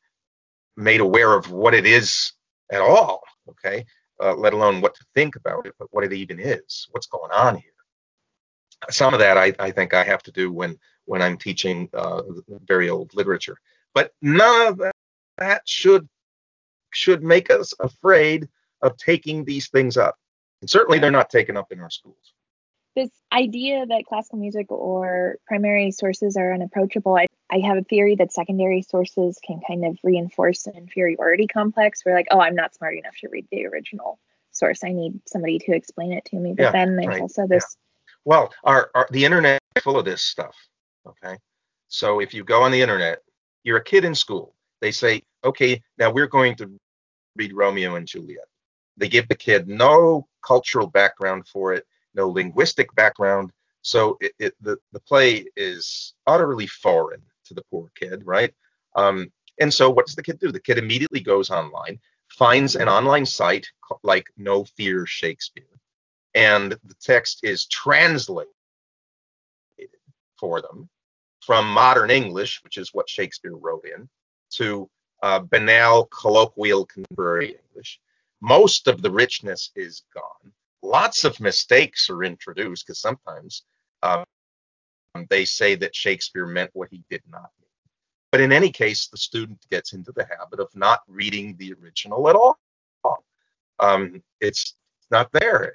made 0.77 1.01
aware 1.01 1.35
of 1.35 1.51
what 1.51 1.75
it 1.75 1.87
is 1.87 2.33
at 2.71 2.81
all, 2.81 3.23
okay? 3.49 3.85
Uh, 4.23 4.35
let 4.35 4.53
alone 4.53 4.81
what 4.81 4.95
to 4.95 5.05
think 5.15 5.37
about 5.37 5.67
it, 5.67 5.75
but 5.79 5.89
what 5.93 6.05
it 6.05 6.13
even 6.13 6.41
is, 6.41 6.89
what's 6.93 7.07
going 7.07 7.33
on 7.33 7.57
here. 7.57 7.73
Some 8.91 9.15
of 9.15 9.21
that 9.21 9.39
I, 9.39 9.55
I 9.59 9.71
think 9.71 9.95
I 9.95 10.05
have 10.05 10.23
to 10.25 10.33
do 10.33 10.53
when 10.53 10.79
when 11.07 11.23
I'm 11.23 11.39
teaching 11.39 11.89
uh, 11.95 12.23
very 12.67 12.91
old 12.91 13.15
literature, 13.15 13.57
but 13.95 14.13
none 14.23 14.67
of 14.69 14.79
that, 14.79 14.93
should 15.67 16.09
should 16.93 17.23
make 17.23 17.51
us 17.51 17.73
afraid 17.81 18.49
of 18.83 18.97
taking 18.97 19.45
these 19.45 19.69
things 19.69 19.97
up. 19.97 20.17
And 20.61 20.71
certainly 20.71 20.99
they're 20.99 21.11
not 21.11 21.31
taken 21.31 21.57
up 21.57 21.73
in 21.73 21.81
our 21.81 21.91
schools 21.91 22.33
this 22.97 23.11
idea 23.31 23.87
that 23.87 24.07
classical 24.07 24.39
music 24.39 24.73
or 24.73 25.37
primary 25.47 25.93
sources 25.93 26.37
are 26.37 26.53
unapproachable, 26.53 27.15
I, 27.15 27.27
I 27.53 27.59
have 27.59 27.77
a 27.77 27.85
theory 27.85 28.17
that 28.17 28.33
secondary 28.33 28.83
sources 28.83 29.39
can 29.47 29.61
kind 29.69 29.85
of 29.85 29.99
reinforce 30.03 30.67
an 30.67 30.75
inferiority 30.75 31.47
complex 31.47 32.05
where, 32.05 32.17
like, 32.17 32.27
oh, 32.31 32.41
I'm 32.41 32.57
not 32.57 32.75
smart 32.75 32.97
enough 32.97 33.15
to 33.21 33.29
read 33.29 33.47
the 33.53 33.67
original 33.67 34.19
source. 34.51 34.83
I 34.83 34.93
need 34.93 35.21
somebody 35.27 35.59
to 35.61 35.73
explain 35.73 36.13
it 36.13 36.25
to 36.27 36.37
me. 36.37 36.55
But 36.55 36.63
yeah, 36.65 36.73
then 36.73 36.97
there's 36.97 37.07
right. 37.09 37.21
also 37.21 37.47
this. 37.47 37.77
Yeah. 37.77 38.13
Well, 38.25 38.55
our, 38.65 38.91
our, 38.95 39.07
the 39.11 39.25
internet 39.25 39.61
is 39.77 39.83
full 39.83 39.99
of 39.99 40.07
this 40.07 40.23
stuff. 40.23 40.57
Okay. 41.07 41.37
So 41.89 42.21
if 42.21 42.35
you 42.35 42.43
go 42.43 42.63
on 42.63 42.73
the 42.73 42.81
internet, 42.81 43.21
you're 43.63 43.77
a 43.77 43.85
kid 43.85 44.05
in 44.05 44.15
school. 44.15 44.55
They 44.81 44.91
say, 44.91 45.23
okay, 45.45 45.83
now 45.99 46.11
we're 46.11 46.27
going 46.27 46.57
to 46.57 46.71
read 47.37 47.53
Romeo 47.53 47.97
and 47.97 48.07
Juliet. 48.07 48.47
They 48.97 49.09
give 49.09 49.29
the 49.29 49.35
kid 49.35 49.69
no 49.69 50.27
cultural 50.43 50.87
background 50.87 51.47
for 51.49 51.73
it 51.75 51.87
no 52.17 52.29
linguistic 52.29 52.93
background. 52.95 53.53
So 53.83 54.17
it, 54.21 54.33
it, 54.39 54.55
the, 54.61 54.79
the 54.93 55.01
play 55.01 55.45
is 55.57 56.15
utterly 56.27 56.67
foreign 56.67 57.23
to 57.45 57.55
the 57.55 57.63
poor 57.71 57.91
kid, 57.95 58.23
right? 58.25 58.53
Um, 58.97 59.31
and 59.61 59.73
so 59.73 59.91
what's 59.91 60.17
the 60.17 60.23
kid 60.23 60.41
do? 60.41 60.51
The 60.51 60.59
kid 60.59 60.79
immediately 60.79 61.21
goes 61.21 61.51
online, 61.51 62.01
finds 62.29 62.75
an 62.75 62.89
online 62.89 63.27
site 63.27 63.69
like 64.03 64.27
No 64.37 64.65
Fear 64.65 65.07
Shakespeare, 65.07 65.65
and 66.35 66.73
the 66.73 66.95
text 67.01 67.41
is 67.45 67.67
translated 67.67 68.53
for 70.39 70.61
them 70.61 70.89
from 71.41 71.71
modern 71.71 72.11
English, 72.11 72.61
which 72.65 72.77
is 72.77 72.91
what 72.93 73.09
Shakespeare 73.09 73.55
wrote 73.55 73.85
in, 73.85 74.09
to 74.51 74.91
uh, 75.23 75.39
banal 75.39 76.07
colloquial 76.07 76.85
contemporary 76.87 77.57
English. 77.69 78.01
Most 78.41 78.89
of 78.89 79.03
the 79.03 79.11
richness 79.11 79.71
is 79.75 80.03
gone 80.15 80.53
lots 80.87 81.25
of 81.25 81.41
mistakes 81.41 82.09
are 82.09 82.25
introduced 82.25 82.87
because 82.87 83.01
sometimes 83.01 83.65
um, 84.03 84.25
they 85.29 85.45
say 85.45 85.75
that 85.75 85.95
Shakespeare 85.95 86.47
meant 86.47 86.71
what 86.73 86.89
he 86.91 87.03
did 87.11 87.23
not 87.31 87.51
mean. 87.61 87.69
But 88.33 88.41
in 88.41 88.53
any 88.53 88.71
case, 88.71 89.09
the 89.09 89.17
student 89.17 89.59
gets 89.71 89.93
into 89.93 90.13
the 90.13 90.27
habit 90.39 90.61
of 90.61 90.69
not 90.75 91.01
reading 91.09 91.57
the 91.59 91.75
original 91.83 92.29
at 92.29 92.37
all. 92.37 92.59
Um, 93.79 94.23
it's 94.41 94.75
not 95.11 95.31
there. 95.33 95.75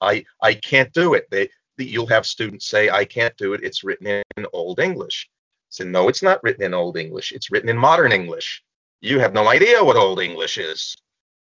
I 0.00 0.24
I 0.42 0.54
can't 0.54 0.92
do 0.92 1.14
it. 1.14 1.26
They 1.30 1.48
you'll 1.78 2.06
have 2.06 2.26
students 2.26 2.66
say 2.66 2.90
I 2.90 3.04
can't 3.04 3.36
do 3.36 3.54
it. 3.54 3.64
It's 3.64 3.84
written 3.84 4.06
in 4.06 4.46
Old 4.52 4.80
English. 4.80 5.30
So 5.70 5.84
no, 5.84 6.08
it's 6.08 6.22
not 6.22 6.42
written 6.42 6.62
in 6.62 6.74
Old 6.74 6.96
English. 6.98 7.32
It's 7.32 7.50
written 7.50 7.70
in 7.70 7.78
modern 7.78 8.12
English. 8.12 8.62
You 9.00 9.18
have 9.20 9.32
no 9.32 9.48
idea 9.48 9.82
what 9.82 9.96
Old 9.96 10.20
English 10.20 10.58
is. 10.58 10.96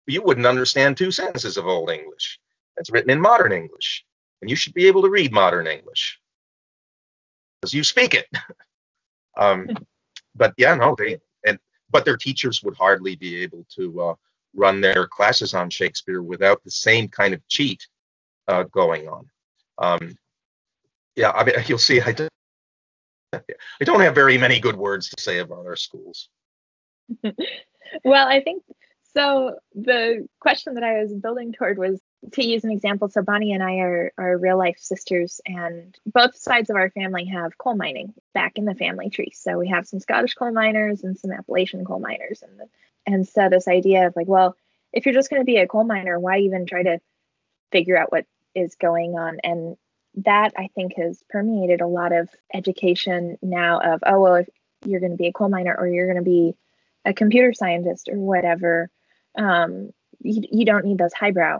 You 0.07 0.21
wouldn't 0.21 0.45
understand 0.45 0.97
two 0.97 1.11
sentences 1.11 1.57
of 1.57 1.67
Old 1.67 1.89
English. 1.89 2.39
It's 2.77 2.91
written 2.91 3.09
in 3.09 3.21
modern 3.21 3.51
English, 3.51 4.05
and 4.41 4.49
you 4.49 4.55
should 4.55 4.73
be 4.73 4.87
able 4.87 5.01
to 5.03 5.09
read 5.09 5.31
modern 5.31 5.67
English 5.67 6.19
because 7.61 7.73
you 7.73 7.83
speak 7.83 8.13
it. 8.13 8.27
um, 9.37 9.67
but 10.35 10.53
yeah, 10.57 10.75
no, 10.75 10.95
they 10.97 11.17
and 11.45 11.57
but 11.89 12.05
their 12.05 12.17
teachers 12.17 12.61
would 12.63 12.75
hardly 12.75 13.15
be 13.15 13.41
able 13.43 13.65
to 13.75 14.01
uh, 14.01 14.15
run 14.55 14.81
their 14.81 15.07
classes 15.07 15.53
on 15.53 15.69
Shakespeare 15.69 16.21
without 16.21 16.63
the 16.63 16.71
same 16.71 17.07
kind 17.07 17.33
of 17.33 17.47
cheat 17.47 17.87
uh, 18.47 18.63
going 18.63 19.07
on. 19.07 19.29
Um, 19.77 20.17
yeah, 21.15 21.31
I 21.31 21.43
mean, 21.43 21.55
you'll 21.67 21.77
see. 21.77 22.01
I 22.01 22.11
don't, 22.11 22.31
I 23.33 23.83
don't 23.83 24.01
have 24.01 24.15
very 24.15 24.37
many 24.37 24.59
good 24.59 24.75
words 24.75 25.09
to 25.09 25.21
say 25.21 25.39
about 25.39 25.65
our 25.65 25.75
schools. 25.75 26.29
well, 28.03 28.27
I 28.27 28.41
think 28.41 28.63
so. 29.15 29.57
The 29.73 30.27
question 30.39 30.75
that 30.75 30.83
I 30.83 31.01
was 31.01 31.13
building 31.13 31.53
toward 31.53 31.77
was 31.77 31.99
to 32.33 32.45
use 32.45 32.63
an 32.63 32.71
example. 32.71 33.09
So 33.09 33.21
Bonnie 33.21 33.53
and 33.53 33.63
I 33.63 33.77
are 33.77 34.11
are 34.17 34.37
real 34.37 34.57
life 34.57 34.77
sisters, 34.79 35.41
and 35.45 35.97
both 36.05 36.35
sides 36.35 36.69
of 36.69 36.75
our 36.75 36.89
family 36.89 37.25
have 37.25 37.57
coal 37.57 37.75
mining 37.75 38.13
back 38.33 38.57
in 38.57 38.65
the 38.65 38.75
family 38.75 39.09
tree. 39.09 39.31
So 39.33 39.57
we 39.57 39.69
have 39.69 39.87
some 39.87 39.99
Scottish 39.99 40.33
coal 40.33 40.51
miners 40.51 41.03
and 41.03 41.17
some 41.17 41.31
Appalachian 41.31 41.85
coal 41.85 41.99
miners, 41.99 42.41
and 42.41 42.59
the, 42.59 42.65
and 43.05 43.27
so 43.27 43.49
this 43.49 43.67
idea 43.67 44.07
of 44.07 44.15
like, 44.15 44.27
well, 44.27 44.55
if 44.93 45.05
you're 45.05 45.13
just 45.13 45.29
going 45.29 45.41
to 45.41 45.45
be 45.45 45.57
a 45.57 45.67
coal 45.67 45.83
miner, 45.83 46.19
why 46.19 46.39
even 46.39 46.65
try 46.65 46.83
to 46.83 46.99
figure 47.71 47.97
out 47.97 48.11
what 48.11 48.25
is 48.53 48.75
going 48.75 49.17
on? 49.17 49.39
And 49.43 49.77
that 50.23 50.53
I 50.57 50.69
think 50.73 50.95
has 50.97 51.21
permeated 51.29 51.81
a 51.81 51.87
lot 51.87 52.13
of 52.13 52.29
education 52.53 53.37
now 53.41 53.81
of, 53.81 54.03
oh, 54.05 54.21
well, 54.21 54.35
if 54.35 54.49
you're 54.85 55.01
going 55.01 55.11
to 55.11 55.17
be 55.17 55.27
a 55.27 55.33
coal 55.33 55.49
miner 55.49 55.75
or 55.77 55.87
you're 55.87 56.07
going 56.11 56.23
to 56.23 56.29
be 56.29 56.55
a 57.03 57.13
computer 57.13 57.53
scientist 57.53 58.07
or 58.09 58.17
whatever, 58.17 58.89
um, 59.37 59.91
you, 60.21 60.43
you 60.51 60.65
don't 60.65 60.85
need 60.85 60.97
those 60.97 61.13
highbrow 61.13 61.59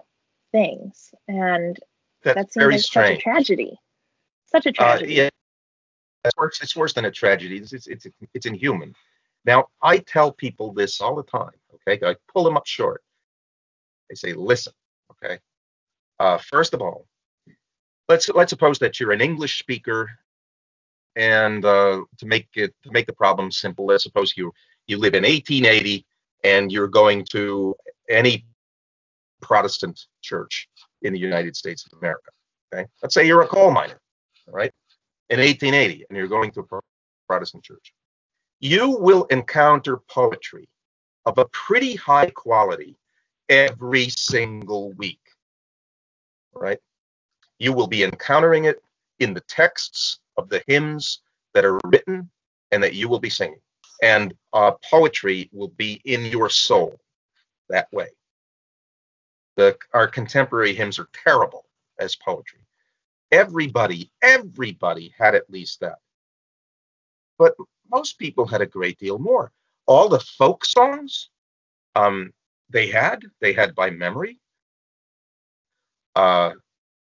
things. 0.51 1.13
And 1.27 1.77
That's 2.23 2.35
that 2.35 2.53
seems 2.53 2.71
like 2.71 2.81
strange. 2.81 3.07
such 3.07 3.17
a 3.17 3.21
tragedy. 3.21 3.79
Such 4.45 4.65
a 4.65 4.69
uh, 4.69 4.73
tragedy. 4.73 5.19
Uh, 5.19 5.23
yeah. 5.23 5.29
It's 6.23 6.37
worse, 6.37 6.61
it's 6.61 6.75
worse 6.75 6.93
than 6.93 7.05
a 7.05 7.11
tragedy. 7.11 7.57
It's, 7.57 7.73
it's, 7.73 7.87
it's, 7.87 8.07
it's 8.33 8.45
inhuman. 8.45 8.95
Now, 9.45 9.67
I 9.81 9.99
tell 9.99 10.31
people 10.31 10.73
this 10.73 10.99
all 11.01 11.15
the 11.15 11.23
time, 11.23 11.51
okay? 11.87 12.03
I 12.05 12.15
pull 12.33 12.43
them 12.43 12.57
up 12.57 12.65
short. 12.65 13.03
They 14.09 14.15
say, 14.15 14.33
listen, 14.33 14.73
okay? 15.11 15.39
Uh, 16.19 16.37
first 16.37 16.73
of 16.73 16.81
all, 16.81 17.05
let's 18.07 18.29
let's 18.29 18.49
suppose 18.49 18.79
that 18.79 18.99
you're 18.99 19.11
an 19.11 19.21
English 19.21 19.59
speaker, 19.59 20.09
and 21.15 21.63
uh, 21.63 22.01
to 22.17 22.25
make 22.25 22.47
it 22.55 22.73
to 22.83 22.91
make 22.91 23.05
the 23.05 23.13
problem 23.13 23.51
simple, 23.51 23.85
let's 23.85 24.03
suppose 24.03 24.33
you 24.37 24.51
you 24.87 24.97
live 24.97 25.15
in 25.15 25.23
1880 25.23 26.05
and 26.45 26.71
you're 26.71 26.87
going 26.87 27.25
to 27.31 27.75
any 28.07 28.45
Protestant 29.41 29.99
church 30.21 30.69
in 31.01 31.11
the 31.11 31.19
United 31.19 31.55
States 31.55 31.85
of 31.85 31.97
America. 31.97 32.29
Okay, 32.73 32.85
let's 33.01 33.15
say 33.15 33.25
you're 33.25 33.41
a 33.41 33.47
coal 33.47 33.71
miner, 33.71 33.99
right, 34.47 34.71
in 35.29 35.39
1880, 35.39 36.05
and 36.07 36.17
you're 36.17 36.27
going 36.27 36.51
to 36.51 36.59
a 36.61 36.79
Protestant 37.27 37.63
church. 37.63 37.93
You 38.59 38.91
will 38.91 39.25
encounter 39.25 39.97
poetry 39.97 40.69
of 41.25 41.39
a 41.39 41.45
pretty 41.45 41.95
high 41.95 42.29
quality 42.29 42.95
every 43.49 44.09
single 44.09 44.93
week, 44.93 45.21
right? 46.53 46.79
You 47.57 47.73
will 47.73 47.87
be 47.87 48.03
encountering 48.03 48.65
it 48.65 48.83
in 49.19 49.33
the 49.33 49.41
texts 49.41 50.19
of 50.37 50.49
the 50.49 50.61
hymns 50.67 51.21
that 51.53 51.65
are 51.65 51.79
written 51.85 52.29
and 52.71 52.83
that 52.83 52.93
you 52.93 53.09
will 53.09 53.19
be 53.19 53.29
singing. 53.29 53.59
And 54.01 54.33
uh, 54.53 54.71
poetry 54.89 55.49
will 55.51 55.69
be 55.69 56.01
in 56.05 56.25
your 56.25 56.49
soul 56.49 56.99
that 57.69 57.91
way. 57.91 58.09
The, 59.55 59.77
our 59.93 60.07
contemporary 60.07 60.73
hymns 60.73 60.99
are 60.99 61.07
terrible 61.13 61.65
as 61.99 62.15
poetry. 62.15 62.59
Everybody, 63.31 64.11
everybody 64.21 65.13
had 65.17 65.35
at 65.35 65.49
least 65.49 65.79
that. 65.79 65.99
But 67.37 67.55
most 67.89 68.19
people 68.19 68.45
had 68.45 68.61
a 68.61 68.65
great 68.65 68.97
deal 68.99 69.17
more. 69.17 69.51
All 69.87 70.09
the 70.09 70.19
folk 70.19 70.65
songs 70.65 71.29
um, 71.95 72.33
they 72.69 72.87
had, 72.87 73.23
they 73.41 73.53
had 73.53 73.75
by 73.75 73.89
memory. 73.89 74.39
Uh, 76.15 76.51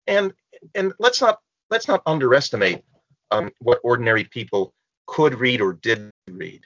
and 0.07 0.33
and 0.75 0.93
let's 0.99 1.21
not 1.21 1.39
let's 1.71 1.89
not 1.89 2.03
underestimate 2.07 2.83
um, 3.31 3.51
what 3.61 3.81
ordinary 3.85 4.25
people 4.25 4.75
could 5.07 5.35
read 5.35 5.61
or 5.61 5.75
did 5.75 6.11
read. 6.31 6.63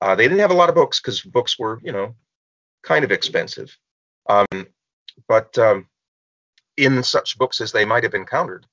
Uh, 0.00 0.14
they 0.14 0.24
didn't 0.24 0.40
have 0.40 0.50
a 0.50 0.54
lot 0.54 0.68
of 0.68 0.74
books 0.74 1.00
because 1.00 1.20
books 1.22 1.58
were, 1.58 1.80
you 1.82 1.92
know, 1.92 2.14
kind 2.82 3.04
of 3.04 3.10
expensive. 3.10 3.76
Um, 4.28 4.66
but 5.28 5.56
um, 5.58 5.88
in 6.76 7.02
such 7.02 7.38
books 7.38 7.60
as 7.60 7.72
they 7.72 7.84
might 7.84 8.02
have 8.02 8.14
encountered, 8.14 8.66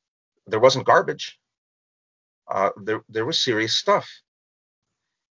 there 0.47 0.59
wasn't 0.59 0.85
garbage. 0.85 1.39
Uh, 2.47 2.71
there, 2.77 3.03
there 3.07 3.25
was 3.25 3.39
serious 3.39 3.75
stuff. 3.75 4.09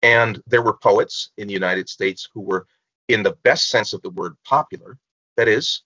And 0.04 0.41
there 0.45 0.62
were 0.62 0.78
poets 0.78 1.32
in 1.38 1.47
the 1.47 1.54
United 1.54 1.89
States 1.89 2.30
who 2.34 2.41
were, 2.41 2.67
in 3.08 3.23
the 3.23 3.38
best 3.43 3.69
sense 3.69 3.93
of 3.93 4.02
the 4.02 4.10
word, 4.10 4.36
popular. 4.43 4.97
That 5.38 5.47
is, 5.47 5.84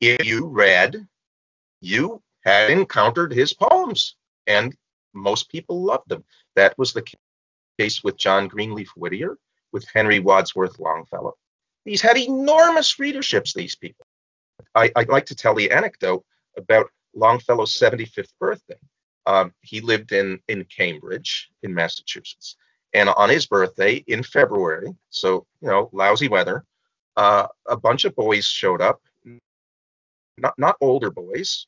if 0.00 0.26
you 0.26 0.46
read, 0.46 1.06
you 1.80 2.22
had 2.44 2.70
encountered 2.70 3.32
his 3.32 3.54
poems, 3.54 4.16
and 4.46 4.76
most 5.14 5.48
people 5.48 5.82
loved 5.82 6.08
them. 6.08 6.24
That 6.54 6.76
was 6.76 6.92
the 6.92 7.02
case 7.78 8.02
with 8.02 8.16
John 8.16 8.48
Greenleaf 8.48 8.90
Whittier, 8.96 9.36
with 9.72 9.86
Henry 9.92 10.18
Wadsworth 10.18 10.78
Longfellow. 10.78 11.34
These 11.84 12.00
had 12.00 12.16
enormous 12.16 12.98
readerships, 12.98 13.54
these 13.54 13.76
people. 13.76 14.06
I, 14.74 14.90
would 14.96 15.08
like 15.08 15.26
to 15.26 15.34
tell 15.34 15.54
the 15.54 15.70
anecdote 15.70 16.24
about 16.56 16.90
Longfellow's 17.14 17.72
75th 17.78 18.32
birthday. 18.40 18.76
Um, 19.26 19.52
he 19.60 19.80
lived 19.80 20.12
in, 20.12 20.40
in 20.48 20.64
Cambridge, 20.64 21.48
in 21.62 21.74
Massachusetts. 21.74 22.56
And 22.92 23.08
on 23.08 23.28
his 23.28 23.46
birthday 23.46 24.04
in 24.06 24.22
February, 24.22 24.94
so, 25.10 25.46
you 25.60 25.68
know, 25.68 25.90
lousy 25.92 26.28
weather, 26.28 26.64
uh, 27.16 27.46
a 27.66 27.76
bunch 27.76 28.04
of 28.04 28.14
boys 28.14 28.46
showed 28.46 28.80
up, 28.80 29.00
not, 30.38 30.54
not 30.58 30.76
older 30.80 31.10
boys, 31.10 31.66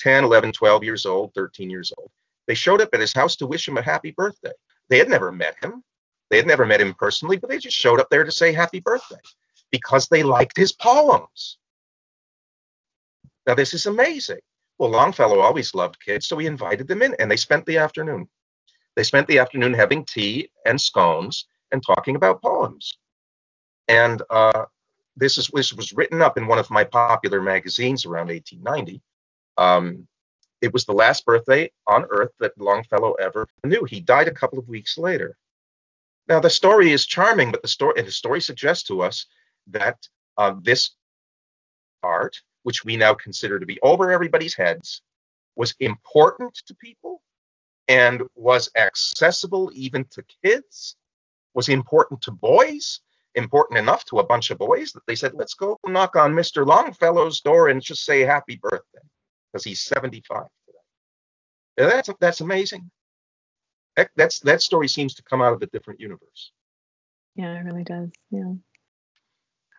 10, 0.00 0.24
11, 0.24 0.52
12 0.52 0.84
years 0.84 1.06
old, 1.06 1.32
13 1.34 1.70
years 1.70 1.92
old. 1.96 2.10
They 2.46 2.54
showed 2.54 2.80
up 2.80 2.90
at 2.92 3.00
his 3.00 3.12
house 3.12 3.36
to 3.36 3.46
wish 3.46 3.68
him 3.68 3.78
a 3.78 3.82
happy 3.82 4.10
birthday. 4.10 4.52
They 4.90 4.98
had 4.98 5.08
never 5.08 5.32
met 5.32 5.56
him. 5.62 5.82
They 6.28 6.36
had 6.36 6.46
never 6.46 6.66
met 6.66 6.80
him 6.80 6.94
personally, 6.94 7.36
but 7.36 7.48
they 7.48 7.58
just 7.58 7.76
showed 7.76 8.00
up 8.00 8.10
there 8.10 8.24
to 8.24 8.32
say 8.32 8.52
happy 8.52 8.80
birthday 8.80 9.20
because 9.70 10.08
they 10.08 10.22
liked 10.22 10.56
his 10.56 10.72
poems. 10.72 11.58
Now, 13.46 13.54
this 13.54 13.72
is 13.72 13.86
amazing. 13.86 14.40
Well, 14.78 14.90
Longfellow 14.90 15.40
always 15.40 15.74
loved 15.74 16.04
kids, 16.04 16.26
so 16.26 16.38
he 16.38 16.46
invited 16.46 16.88
them 16.88 17.02
in 17.02 17.14
and 17.18 17.30
they 17.30 17.36
spent 17.36 17.66
the 17.66 17.78
afternoon. 17.78 18.28
They 18.96 19.02
spent 19.02 19.28
the 19.28 19.38
afternoon 19.38 19.74
having 19.74 20.04
tea 20.04 20.50
and 20.66 20.80
scones 20.80 21.46
and 21.72 21.82
talking 21.84 22.16
about 22.16 22.42
poems. 22.42 22.98
And 23.88 24.22
uh, 24.30 24.64
this, 25.16 25.38
is, 25.38 25.48
this 25.48 25.72
was 25.72 25.92
written 25.92 26.22
up 26.22 26.36
in 26.36 26.46
one 26.46 26.58
of 26.58 26.70
my 26.70 26.84
popular 26.84 27.40
magazines 27.40 28.04
around 28.04 28.28
1890. 28.28 29.02
Um, 29.56 30.06
it 30.60 30.72
was 30.72 30.84
the 30.84 30.92
last 30.92 31.24
birthday 31.24 31.70
on 31.86 32.06
Earth 32.10 32.32
that 32.38 32.58
Longfellow 32.58 33.14
ever 33.14 33.48
knew. 33.64 33.84
He 33.84 34.00
died 34.00 34.28
a 34.28 34.34
couple 34.34 34.58
of 34.58 34.68
weeks 34.68 34.98
later. 34.98 35.36
Now, 36.28 36.40
the 36.40 36.50
story 36.50 36.92
is 36.92 37.06
charming, 37.06 37.50
but 37.50 37.62
the 37.62 37.68
story, 37.68 37.94
and 37.96 38.06
the 38.06 38.12
story 38.12 38.40
suggests 38.40 38.84
to 38.88 39.02
us 39.02 39.26
that 39.68 39.98
uh, 40.36 40.54
this 40.62 40.90
art, 42.02 42.36
which 42.62 42.84
we 42.84 42.96
now 42.96 43.14
consider 43.14 43.58
to 43.58 43.66
be 43.66 43.80
over 43.82 44.10
everybody's 44.10 44.54
heads, 44.54 45.02
was 45.56 45.74
important 45.80 46.54
to 46.66 46.74
people 46.74 47.22
and 47.88 48.22
was 48.34 48.70
accessible 48.76 49.70
even 49.74 50.04
to 50.10 50.24
kids, 50.44 50.96
was 51.54 51.68
important 51.68 52.22
to 52.22 52.30
boys, 52.30 53.00
important 53.34 53.78
enough 53.78 54.04
to 54.04 54.18
a 54.18 54.26
bunch 54.26 54.50
of 54.50 54.58
boys 54.58 54.92
that 54.92 55.04
they 55.06 55.16
said, 55.16 55.34
let's 55.34 55.54
go 55.54 55.78
knock 55.86 56.16
on 56.16 56.32
Mr. 56.34 56.66
Longfellow's 56.66 57.40
door 57.40 57.68
and 57.68 57.82
just 57.82 58.04
say 58.04 58.20
happy 58.20 58.56
birthday 58.56 59.00
because 59.52 59.64
he's 59.64 59.80
75 59.80 60.44
today. 60.66 60.78
And 61.78 61.90
that's 61.90 62.10
that's 62.20 62.40
amazing. 62.40 62.90
That, 63.96 64.10
that's 64.16 64.40
that 64.40 64.62
story 64.62 64.88
seems 64.88 65.14
to 65.14 65.22
come 65.22 65.42
out 65.42 65.52
of 65.52 65.62
a 65.62 65.66
different 65.66 66.00
universe. 66.00 66.52
Yeah, 67.34 67.54
it 67.54 67.64
really 67.64 67.84
does. 67.84 68.10
Yeah. 68.30 68.52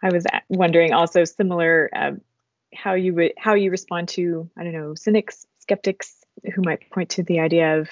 I 0.04 0.10
was 0.10 0.26
wondering 0.50 0.94
also 0.94 1.24
similar 1.26 1.90
uh, 1.94 2.12
how 2.74 2.94
you 2.94 3.14
would 3.16 3.34
how 3.38 3.54
you 3.54 3.72
respond 3.72 4.10
to 4.10 4.50
I 4.58 4.64
don't 4.64 4.74
know 4.74 4.96
cynics, 4.96 5.46
skeptics 5.60 6.16
who 6.56 6.62
might 6.62 6.90
point 6.92 7.12
to 7.12 7.24
the 7.24 7.40
idea 7.40 7.80
of 7.80 7.90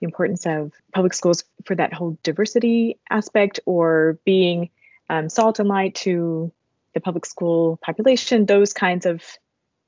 the 0.00 0.06
importance 0.06 0.46
of 0.46 0.72
public 0.94 1.12
schools 1.12 1.44
for 1.66 1.74
that 1.74 1.92
whole 1.92 2.18
diversity 2.22 2.98
aspect 3.10 3.60
or 3.66 4.18
being 4.24 4.70
um, 5.10 5.28
salt 5.28 5.58
and 5.58 5.68
light 5.68 5.94
to 5.96 6.52
the 6.94 7.00
public 7.00 7.26
school 7.26 7.78
population, 7.82 8.46
those 8.46 8.72
kinds 8.72 9.06
of 9.06 9.22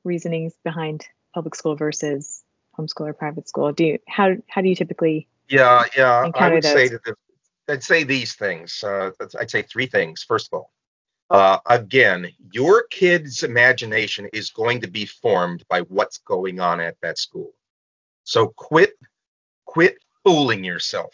reasonings 0.05 0.55
behind 0.65 1.07
public 1.35 1.55
school 1.55 1.77
versus 1.77 2.42
homeschool 2.79 3.09
or 3.09 3.12
private 3.12 3.49
school? 3.49 3.73
Do 3.73 3.85
you 3.85 3.99
how 4.09 4.37
how 4.49 4.61
do 4.61 4.68
you 4.68 4.75
typically 4.75 5.29
Yeah, 5.49 5.85
yeah. 5.97 6.31
I 6.35 6.49
would 6.53 6.64
say 6.64 6.88
those? 6.88 6.90
that 6.90 7.05
the, 7.05 7.16
I'd 7.73 7.85
say 7.85 8.05
these 8.05 8.35
things. 8.35 8.83
Uh, 8.83 9.11
I'd 9.40 9.51
say 9.51 9.62
three 9.62 9.87
things. 9.87 10.23
First 10.23 10.49
of 10.53 10.59
all, 10.59 10.73
uh, 11.33 11.59
again, 11.66 12.29
your 12.53 12.85
kid's 12.90 13.42
imagination 13.42 14.29
is 14.35 14.51
going 14.51 14.83
to 14.83 14.87
be 14.87 15.07
formed 15.07 15.64
by 15.68 15.81
what's 15.83 16.18
going 16.18 16.61
on 16.61 16.79
at 16.79 16.97
that 17.01 17.18
school. 17.18 17.55
So 18.25 18.49
quit, 18.49 18.92
quit 19.64 19.97
fooling 20.25 20.62
yourself 20.62 21.12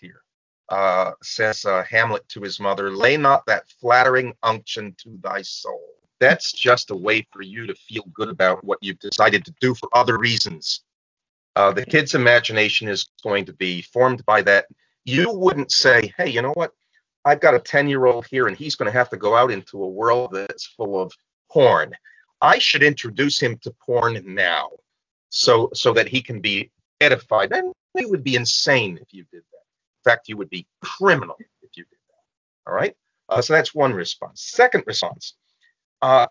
here. 0.00 0.22
Uh, 0.70 1.12
says 1.22 1.66
uh, 1.66 1.84
Hamlet 1.84 2.26
to 2.30 2.40
his 2.40 2.58
mother, 2.58 2.90
lay 2.90 3.18
not 3.18 3.44
that 3.46 3.68
flattering 3.78 4.32
unction 4.42 4.94
to 5.02 5.18
thy 5.22 5.42
soul. 5.42 5.93
That's 6.20 6.52
just 6.52 6.90
a 6.90 6.96
way 6.96 7.26
for 7.32 7.42
you 7.42 7.66
to 7.66 7.74
feel 7.74 8.04
good 8.12 8.28
about 8.28 8.64
what 8.64 8.78
you've 8.80 8.98
decided 8.98 9.44
to 9.44 9.54
do 9.60 9.74
for 9.74 9.88
other 9.92 10.18
reasons. 10.18 10.80
Uh, 11.56 11.72
the 11.72 11.84
kid's 11.84 12.14
imagination 12.14 12.88
is 12.88 13.08
going 13.22 13.44
to 13.46 13.52
be 13.52 13.82
formed 13.82 14.24
by 14.24 14.42
that. 14.42 14.66
You 15.04 15.32
wouldn't 15.32 15.70
say, 15.70 16.12
hey, 16.16 16.30
you 16.30 16.42
know 16.42 16.52
what? 16.54 16.72
I've 17.24 17.40
got 17.40 17.54
a 17.54 17.60
10 17.60 17.88
year 17.88 18.06
old 18.06 18.26
here 18.26 18.46
and 18.46 18.56
he's 18.56 18.74
going 18.76 18.90
to 18.90 18.98
have 18.98 19.10
to 19.10 19.16
go 19.16 19.36
out 19.36 19.50
into 19.50 19.82
a 19.82 19.88
world 19.88 20.32
that's 20.32 20.66
full 20.66 21.00
of 21.00 21.12
porn. 21.50 21.94
I 22.40 22.58
should 22.58 22.82
introduce 22.82 23.40
him 23.40 23.58
to 23.58 23.74
porn 23.86 24.22
now 24.34 24.70
so 25.30 25.70
so 25.74 25.92
that 25.94 26.08
he 26.08 26.20
can 26.20 26.40
be 26.40 26.70
edified. 27.00 27.52
And 27.52 27.72
you 27.96 28.10
would 28.10 28.24
be 28.24 28.36
insane 28.36 28.98
if 29.00 29.12
you 29.12 29.24
did 29.32 29.42
that. 29.52 29.64
In 30.04 30.10
fact, 30.10 30.28
you 30.28 30.36
would 30.36 30.50
be 30.50 30.66
criminal 30.82 31.36
if 31.62 31.76
you 31.76 31.84
did 31.84 31.98
that. 32.08 32.70
All 32.70 32.76
right. 32.76 32.94
Uh, 33.28 33.40
so 33.40 33.54
that's 33.54 33.74
one 33.74 33.92
response. 33.92 34.42
Second 34.42 34.84
response. 34.86 35.34
Uh, 36.04 36.26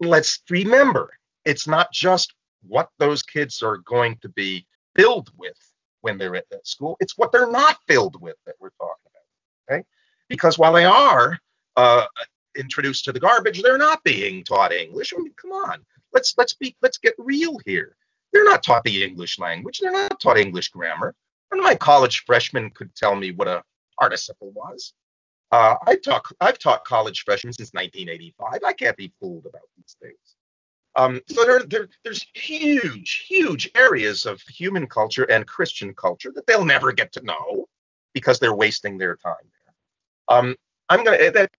let's 0.00 0.42
remember, 0.50 1.10
it's 1.44 1.68
not 1.68 1.92
just 1.92 2.34
what 2.66 2.88
those 2.98 3.22
kids 3.22 3.62
are 3.62 3.76
going 3.76 4.16
to 4.20 4.28
be 4.30 4.66
filled 4.96 5.30
with 5.38 5.56
when 6.00 6.18
they're 6.18 6.34
at 6.34 6.50
that 6.50 6.66
school. 6.66 6.96
It's 6.98 7.16
what 7.16 7.30
they're 7.30 7.52
not 7.52 7.78
filled 7.86 8.20
with 8.20 8.34
that 8.46 8.56
we're 8.58 8.70
talking 8.70 9.06
about. 9.06 9.76
Okay. 9.78 9.84
Because 10.28 10.58
while 10.58 10.72
they 10.72 10.84
are 10.84 11.38
uh, 11.76 12.06
introduced 12.56 13.04
to 13.04 13.12
the 13.12 13.20
garbage, 13.20 13.62
they're 13.62 13.78
not 13.78 14.02
being 14.02 14.42
taught 14.42 14.72
English. 14.72 15.14
I 15.16 15.20
mean, 15.20 15.34
come 15.40 15.52
on. 15.52 15.86
Let's 16.12 16.34
let's 16.36 16.54
be 16.54 16.74
let's 16.82 16.98
get 16.98 17.14
real 17.16 17.60
here. 17.64 17.94
They're 18.32 18.44
not 18.44 18.64
taught 18.64 18.82
the 18.82 19.04
English 19.04 19.38
language. 19.38 19.78
They're 19.78 19.92
not 19.92 20.18
taught 20.18 20.36
English 20.36 20.70
grammar. 20.70 21.14
None 21.52 21.60
of 21.60 21.64
my 21.64 21.76
college 21.76 22.24
freshmen 22.26 22.70
could 22.70 22.92
tell 22.96 23.14
me 23.14 23.30
what 23.30 23.46
a 23.46 23.62
participle 24.00 24.50
was. 24.50 24.94
Uh, 25.52 25.76
I 25.86 25.96
talk, 25.96 26.32
I've 26.40 26.58
taught 26.58 26.84
college 26.84 27.24
freshmen 27.24 27.52
since 27.52 27.72
1985. 27.72 28.60
I 28.64 28.72
can't 28.72 28.96
be 28.96 29.12
fooled 29.20 29.46
about 29.46 29.62
these 29.76 29.96
things. 30.00 30.36
Um, 30.96 31.20
so 31.26 31.44
there, 31.44 31.62
there, 31.62 31.88
there's 32.04 32.26
huge, 32.34 33.24
huge 33.28 33.70
areas 33.74 34.26
of 34.26 34.40
human 34.42 34.86
culture 34.86 35.24
and 35.24 35.46
Christian 35.46 35.94
culture 35.94 36.32
that 36.34 36.46
they'll 36.46 36.64
never 36.64 36.92
get 36.92 37.12
to 37.12 37.22
know 37.22 37.68
because 38.12 38.38
they're 38.38 38.54
wasting 38.54 38.98
their 38.98 39.16
time 39.16 39.34
there. 39.42 40.36
Um, 40.38 40.56
I'm 40.88 41.04
gonna 41.04 41.30
that 41.30 41.50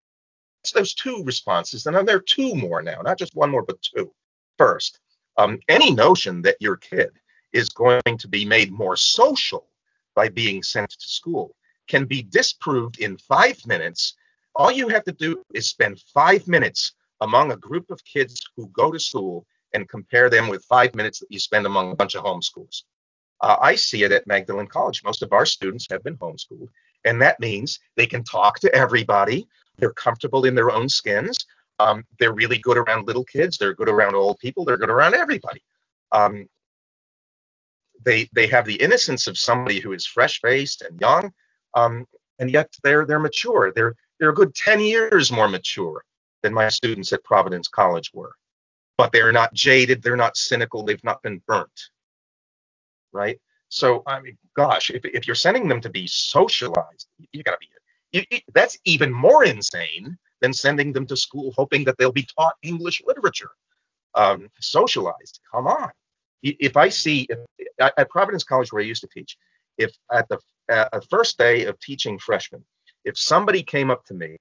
those 0.74 0.94
two 0.94 1.24
responses, 1.24 1.86
and 1.86 2.08
there 2.08 2.18
are 2.18 2.22
two 2.22 2.54
more 2.56 2.82
now, 2.82 3.02
not 3.02 3.18
just 3.18 3.36
one 3.36 3.50
more, 3.50 3.64
but 3.64 3.82
two. 3.82 4.12
First, 4.58 5.00
um, 5.38 5.60
any 5.70 5.92
notion 5.92 6.42
that 6.44 6.58
your 6.60 6.78
kid 6.78 7.12
is 7.54 7.70
going 7.70 8.18
to 8.20 8.28
be 8.28 8.46
made 8.46 8.72
more 8.72 8.96
social 8.96 9.68
by 10.14 10.30
being 10.30 10.62
sent 10.62 10.90
to 10.92 11.08
school 11.08 11.56
can 11.92 12.06
be 12.06 12.24
disproved 12.24 13.00
in 13.00 13.18
five 13.18 13.58
minutes. 13.68 14.16
All 14.56 14.72
you 14.72 14.88
have 14.88 15.04
to 15.04 15.12
do 15.12 15.44
is 15.54 15.68
spend 15.68 16.00
five 16.14 16.48
minutes 16.48 16.94
among 17.20 17.52
a 17.52 17.58
group 17.58 17.92
of 17.92 18.04
kids 18.06 18.42
who 18.56 18.68
go 18.68 18.92
to 18.92 19.00
school 19.00 19.46
and 19.74 19.90
compare 19.90 20.30
them 20.30 20.48
with 20.48 20.64
five 20.64 20.96
minutes 20.96 21.20
that 21.20 21.32
you 21.32 21.40
spend 21.40 21.66
among 21.66 21.92
a 21.92 21.96
bunch 21.96 22.16
of 22.16 22.24
homeschools. 22.24 22.84
Uh, 23.42 23.58
I 23.60 23.76
see 23.76 24.04
it 24.04 24.14
at 24.14 24.26
Magdalen 24.26 24.68
College. 24.68 25.04
Most 25.04 25.22
of 25.22 25.34
our 25.34 25.46
students 25.46 25.88
have 25.92 26.04
been 26.04 26.18
homeschooled, 26.18 26.70
and 27.04 27.22
that 27.22 27.40
means 27.42 27.80
they 27.98 28.06
can 28.06 28.24
talk 28.24 28.60
to 28.60 28.74
everybody. 28.74 29.48
They're 29.78 29.94
comfortable 30.08 30.46
in 30.46 30.56
their 30.56 30.72
own 30.72 30.88
skins. 30.88 31.38
Um, 31.80 32.06
they're 32.20 32.40
really 32.42 32.60
good 32.60 32.78
around 32.78 33.08
little 33.08 33.26
kids. 33.26 33.58
They're 33.58 33.74
good 33.74 33.90
around 33.90 34.16
old 34.16 34.40
people. 34.40 34.64
They're 34.64 34.78
good 34.78 34.96
around 34.98 35.16
everybody. 35.16 35.64
Um, 36.12 36.48
they 38.04 38.30
they 38.34 38.48
have 38.48 38.66
the 38.66 38.82
innocence 38.86 39.28
of 39.28 39.38
somebody 39.38 39.80
who 39.80 39.92
is 39.94 40.06
fresh 40.06 40.40
faced 40.42 40.82
and 40.84 41.00
young, 41.02 41.34
um, 41.74 42.06
and 42.40 42.52
yet 42.52 42.74
they're 42.84 43.06
they're 43.06 43.20
mature. 43.20 43.72
They're 43.74 43.96
they're 44.20 44.30
a 44.30 44.36
good 44.36 44.56
ten 44.56 44.80
years 44.80 45.32
more 45.32 45.48
mature 45.48 46.04
than 46.44 46.54
my 46.54 46.70
students 46.70 47.14
at 47.14 47.24
Providence 47.24 47.68
College 47.68 48.12
were. 48.14 48.34
But 48.98 49.12
they're 49.12 49.32
not 49.32 49.54
jaded. 49.54 50.02
They're 50.02 50.16
not 50.16 50.38
cynical. 50.38 50.84
They've 50.84 51.04
not 51.04 51.22
been 51.22 51.42
burnt. 51.48 51.90
Right. 53.14 53.40
So 53.70 54.04
I 54.06 54.20
mean, 54.22 54.38
gosh, 54.56 54.90
if 54.90 55.06
if 55.06 55.28
you're 55.28 55.36
sending 55.36 55.68
them 55.68 55.82
to 55.82 55.90
be 55.90 56.08
socialized, 56.08 57.08
you 57.32 57.44
gotta 57.44 57.58
be. 57.60 57.68
You, 58.14 58.24
you, 58.30 58.40
that's 58.54 58.78
even 58.84 59.14
more 59.14 59.46
insane 59.46 60.18
than 60.42 60.52
sending 60.52 60.92
them 60.92 61.06
to 61.06 61.16
school 61.16 61.54
hoping 61.56 61.86
that 61.86 61.98
they'll 61.98 62.12
be 62.12 62.28
taught 62.38 62.56
English 62.62 63.02
literature. 63.06 63.52
Um, 64.14 64.50
socialized. 64.60 65.40
Come 65.54 65.68
on. 65.68 65.92
If 66.44 66.76
I 66.76 66.90
see 66.90 67.28
if, 67.30 67.40
at 67.80 68.10
Providence 68.10 68.44
College 68.44 68.74
where 68.74 68.82
I 68.82 68.86
used 68.86 69.02
to 69.02 69.08
teach, 69.08 69.38
if 69.78 69.92
at 70.12 70.28
the 70.30 70.40
uh, 70.70 71.00
first 71.10 71.38
day 71.38 71.66
of 71.66 71.80
teaching 71.80 72.18
freshmen, 72.18 72.64
if 73.04 73.18
somebody 73.18 73.64
came 73.64 73.92
up 73.92 74.06
to 74.06 74.14
me 74.14 74.38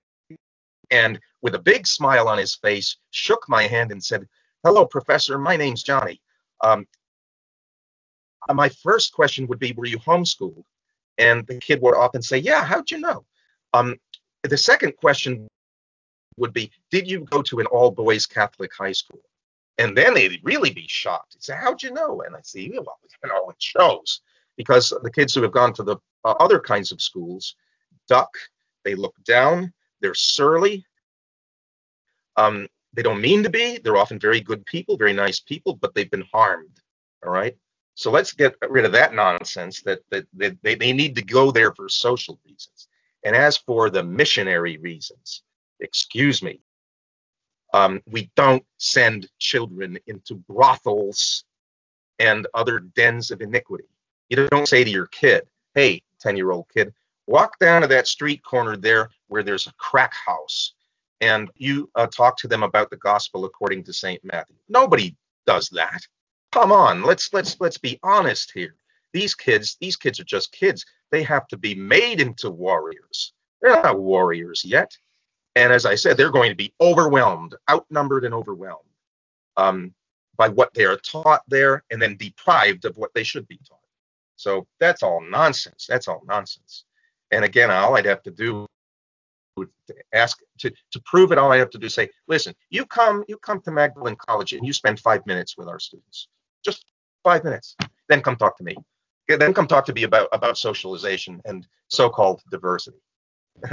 and 0.90 1.18
with 1.42 1.54
a 1.54 1.58
big 1.58 1.86
smile 1.86 2.28
on 2.28 2.38
his 2.38 2.54
face 2.54 2.96
shook 3.10 3.48
my 3.48 3.62
hand 3.62 3.92
and 3.92 4.02
said, 4.02 4.28
"Hello, 4.64 4.84
professor. 4.86 5.38
My 5.38 5.56
name's 5.56 5.82
Johnny." 5.82 6.20
Um, 6.62 6.86
my 8.52 8.68
first 8.68 9.12
question 9.12 9.46
would 9.46 9.58
be, 9.58 9.72
"Were 9.72 9.86
you 9.86 9.98
homeschooled?" 9.98 10.64
And 11.18 11.46
the 11.46 11.58
kid 11.58 11.80
would 11.82 11.94
often 11.94 12.22
say, 12.22 12.38
"Yeah." 12.38 12.64
How'd 12.64 12.90
you 12.90 12.98
know? 12.98 13.24
Um, 13.72 13.96
the 14.42 14.56
second 14.56 14.96
question 14.96 15.48
would 16.36 16.52
be, 16.52 16.72
"Did 16.90 17.08
you 17.08 17.20
go 17.24 17.42
to 17.42 17.60
an 17.60 17.66
all-boys 17.66 18.26
Catholic 18.26 18.72
high 18.74 18.92
school?" 18.92 19.22
And 19.78 19.96
then 19.96 20.14
they'd 20.14 20.40
really 20.42 20.70
be 20.70 20.86
shocked. 20.88 21.42
Say, 21.42 21.54
"How'd 21.54 21.82
you 21.82 21.92
know?" 21.92 22.22
And 22.22 22.36
I 22.36 22.40
say, 22.42 22.68
"Well, 22.68 22.98
you 23.22 23.28
know, 23.28 23.50
it 23.50 23.62
shows." 23.62 24.20
Because 24.60 24.92
the 25.02 25.10
kids 25.10 25.34
who 25.34 25.40
have 25.40 25.52
gone 25.52 25.72
to 25.72 25.82
the 25.82 25.96
uh, 26.22 26.34
other 26.38 26.60
kinds 26.60 26.92
of 26.92 27.00
schools 27.00 27.54
duck, 28.08 28.36
they 28.84 28.94
look 28.94 29.14
down, 29.24 29.72
they're 30.02 30.12
surly. 30.12 30.84
Um, 32.36 32.68
they 32.92 33.00
don't 33.02 33.22
mean 33.22 33.42
to 33.44 33.48
be. 33.48 33.78
They're 33.78 33.96
often 33.96 34.18
very 34.18 34.42
good 34.42 34.66
people, 34.66 34.98
very 34.98 35.14
nice 35.14 35.40
people, 35.40 35.76
but 35.76 35.94
they've 35.94 36.10
been 36.10 36.28
harmed. 36.30 36.76
All 37.24 37.32
right. 37.32 37.56
So 37.94 38.10
let's 38.10 38.34
get 38.34 38.54
rid 38.68 38.84
of 38.84 38.92
that 38.92 39.14
nonsense 39.14 39.80
that, 39.86 40.00
that, 40.10 40.26
that 40.34 40.58
they, 40.62 40.74
they 40.74 40.92
need 40.92 41.16
to 41.16 41.22
go 41.22 41.50
there 41.50 41.72
for 41.72 41.88
social 41.88 42.38
reasons. 42.44 42.88
And 43.24 43.34
as 43.34 43.56
for 43.56 43.88
the 43.88 44.02
missionary 44.02 44.76
reasons, 44.76 45.42
excuse 45.80 46.42
me, 46.42 46.60
um, 47.72 48.02
we 48.06 48.30
don't 48.36 48.64
send 48.76 49.30
children 49.38 49.98
into 50.06 50.34
brothels 50.34 51.44
and 52.18 52.46
other 52.52 52.80
dens 52.80 53.30
of 53.30 53.40
iniquity. 53.40 53.88
You 54.30 54.48
don't 54.48 54.68
say 54.68 54.84
to 54.84 54.90
your 54.90 55.06
kid, 55.06 55.42
hey, 55.74 56.02
10 56.20 56.36
year 56.36 56.52
old 56.52 56.66
kid, 56.72 56.94
walk 57.26 57.58
down 57.58 57.82
to 57.82 57.88
that 57.88 58.06
street 58.06 58.42
corner 58.42 58.76
there 58.76 59.10
where 59.28 59.42
there's 59.42 59.66
a 59.66 59.74
crack 59.74 60.14
house 60.14 60.74
and 61.20 61.50
you 61.56 61.90
uh, 61.96 62.06
talk 62.06 62.36
to 62.38 62.48
them 62.48 62.62
about 62.62 62.90
the 62.90 62.96
gospel 62.96 63.44
according 63.44 63.84
to 63.84 63.92
St. 63.92 64.24
Matthew. 64.24 64.56
Nobody 64.68 65.16
does 65.46 65.68
that. 65.70 66.00
Come 66.52 66.72
on, 66.72 67.02
let's 67.02 67.32
let's 67.32 67.56
let's 67.60 67.78
be 67.78 67.98
honest 68.02 68.52
here. 68.52 68.74
These 69.12 69.34
kids, 69.34 69.76
these 69.80 69.96
kids 69.96 70.18
are 70.20 70.24
just 70.24 70.52
kids. 70.52 70.84
They 71.10 71.22
have 71.24 71.46
to 71.48 71.56
be 71.56 71.74
made 71.74 72.20
into 72.20 72.50
warriors. 72.50 73.32
They're 73.60 73.82
not 73.82 73.98
warriors 73.98 74.64
yet. 74.64 74.96
And 75.56 75.72
as 75.72 75.84
I 75.84 75.96
said, 75.96 76.16
they're 76.16 76.30
going 76.30 76.50
to 76.50 76.56
be 76.56 76.72
overwhelmed, 76.80 77.56
outnumbered, 77.68 78.24
and 78.24 78.32
overwhelmed 78.32 78.88
um, 79.56 79.94
by 80.36 80.48
what 80.48 80.72
they 80.74 80.84
are 80.84 80.96
taught 80.96 81.42
there, 81.48 81.82
and 81.90 82.00
then 82.00 82.16
deprived 82.16 82.84
of 82.84 82.96
what 82.96 83.12
they 83.14 83.24
should 83.24 83.48
be 83.48 83.58
taught. 83.68 83.79
So 84.40 84.66
that's 84.78 85.02
all 85.02 85.20
nonsense. 85.20 85.86
That's 85.86 86.08
all 86.08 86.22
nonsense. 86.26 86.84
And 87.30 87.44
again, 87.44 87.70
all 87.70 87.96
I'd 87.96 88.06
have 88.06 88.22
to 88.22 88.30
do 88.30 88.66
would 89.58 89.68
ask 90.14 90.38
to, 90.60 90.70
to 90.92 91.00
prove 91.04 91.30
it. 91.30 91.36
All 91.36 91.52
I 91.52 91.58
have 91.58 91.68
to 91.70 91.78
do 91.78 91.88
is 91.88 91.94
say, 91.94 92.08
listen, 92.26 92.54
you 92.70 92.86
come, 92.86 93.22
you 93.28 93.36
come 93.36 93.60
to 93.62 93.70
Magdalen 93.70 94.16
College 94.16 94.54
and 94.54 94.66
you 94.66 94.72
spend 94.72 94.98
five 94.98 95.26
minutes 95.26 95.58
with 95.58 95.68
our 95.68 95.78
students, 95.78 96.28
just 96.64 96.86
five 97.22 97.44
minutes. 97.44 97.76
Then 98.08 98.22
come 98.22 98.36
talk 98.36 98.56
to 98.56 98.64
me. 98.64 98.76
Then 99.28 99.52
come 99.52 99.66
talk 99.66 99.84
to 99.86 99.92
me 99.92 100.04
about 100.04 100.28
about 100.32 100.56
socialization 100.58 101.40
and 101.44 101.66
so-called 101.88 102.40
diversity. 102.50 102.98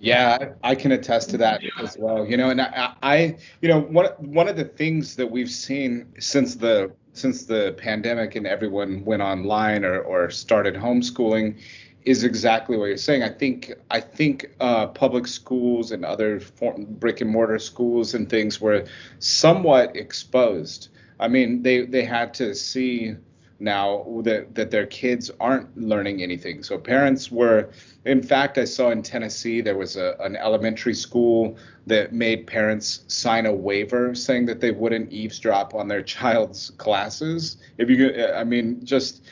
Yeah, 0.00 0.50
I 0.62 0.74
can 0.74 0.92
attest 0.92 1.30
to 1.30 1.38
that 1.38 1.62
as 1.80 1.96
well. 1.96 2.26
You 2.26 2.36
know, 2.36 2.50
and 2.50 2.60
I, 2.60 2.94
I, 3.02 3.36
you 3.62 3.68
know, 3.70 3.80
one 3.80 4.06
one 4.18 4.48
of 4.48 4.56
the 4.56 4.64
things 4.64 5.16
that 5.16 5.26
we've 5.26 5.50
seen 5.50 6.12
since 6.18 6.56
the 6.56 6.92
since 7.14 7.46
the 7.46 7.74
pandemic 7.78 8.36
and 8.36 8.46
everyone 8.46 9.04
went 9.04 9.22
online 9.22 9.84
or 9.84 10.00
or 10.00 10.30
started 10.30 10.74
homeschooling 10.74 11.56
is 12.04 12.22
exactly 12.22 12.76
what 12.76 12.86
you're 12.86 12.96
saying. 12.96 13.22
I 13.22 13.30
think 13.30 13.72
I 13.90 14.00
think 14.00 14.50
uh, 14.60 14.88
public 14.88 15.26
schools 15.26 15.90
and 15.90 16.04
other 16.04 16.40
form, 16.40 16.84
brick 16.84 17.20
and 17.22 17.30
mortar 17.30 17.58
schools 17.58 18.14
and 18.14 18.28
things 18.28 18.60
were 18.60 18.84
somewhat 19.20 19.96
exposed. 19.96 20.88
I 21.18 21.28
mean, 21.28 21.62
they 21.62 21.86
they 21.86 22.04
had 22.04 22.34
to 22.34 22.54
see 22.54 23.16
now 23.64 24.20
that 24.22 24.54
that 24.54 24.70
their 24.70 24.86
kids 24.86 25.30
aren't 25.40 25.76
learning 25.76 26.22
anything. 26.22 26.62
So 26.62 26.78
parents 26.78 27.32
were, 27.32 27.70
in 28.04 28.22
fact, 28.22 28.58
I 28.58 28.64
saw 28.64 28.90
in 28.90 29.02
Tennessee 29.02 29.60
there 29.60 29.76
was 29.76 29.96
a, 29.96 30.16
an 30.20 30.36
elementary 30.36 30.94
school 30.94 31.56
that 31.86 32.12
made 32.12 32.46
parents 32.46 33.04
sign 33.08 33.46
a 33.46 33.52
waiver 33.52 34.14
saying 34.14 34.46
that 34.46 34.60
they 34.60 34.70
wouldn't 34.70 35.10
eavesdrop 35.12 35.74
on 35.74 35.88
their 35.88 36.02
child's 36.16 36.70
classes. 36.70 37.56
If 37.78 37.90
you, 37.90 38.24
I 38.34 38.44
mean, 38.44 38.84
just 38.84 39.22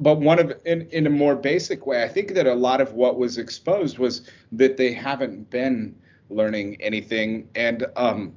but 0.00 0.20
one 0.20 0.38
of 0.38 0.52
in, 0.64 0.82
in 0.90 1.06
a 1.06 1.10
more 1.10 1.34
basic 1.34 1.84
way 1.84 2.04
i 2.04 2.08
think 2.08 2.34
that 2.34 2.46
a 2.46 2.54
lot 2.54 2.80
of 2.80 2.92
what 2.92 3.18
was 3.18 3.36
exposed 3.36 3.98
was 3.98 4.30
that 4.52 4.76
they 4.76 4.92
haven't 4.92 5.50
been 5.50 5.92
learning 6.30 6.76
anything 6.80 7.48
and 7.54 7.84
um, 7.96 8.32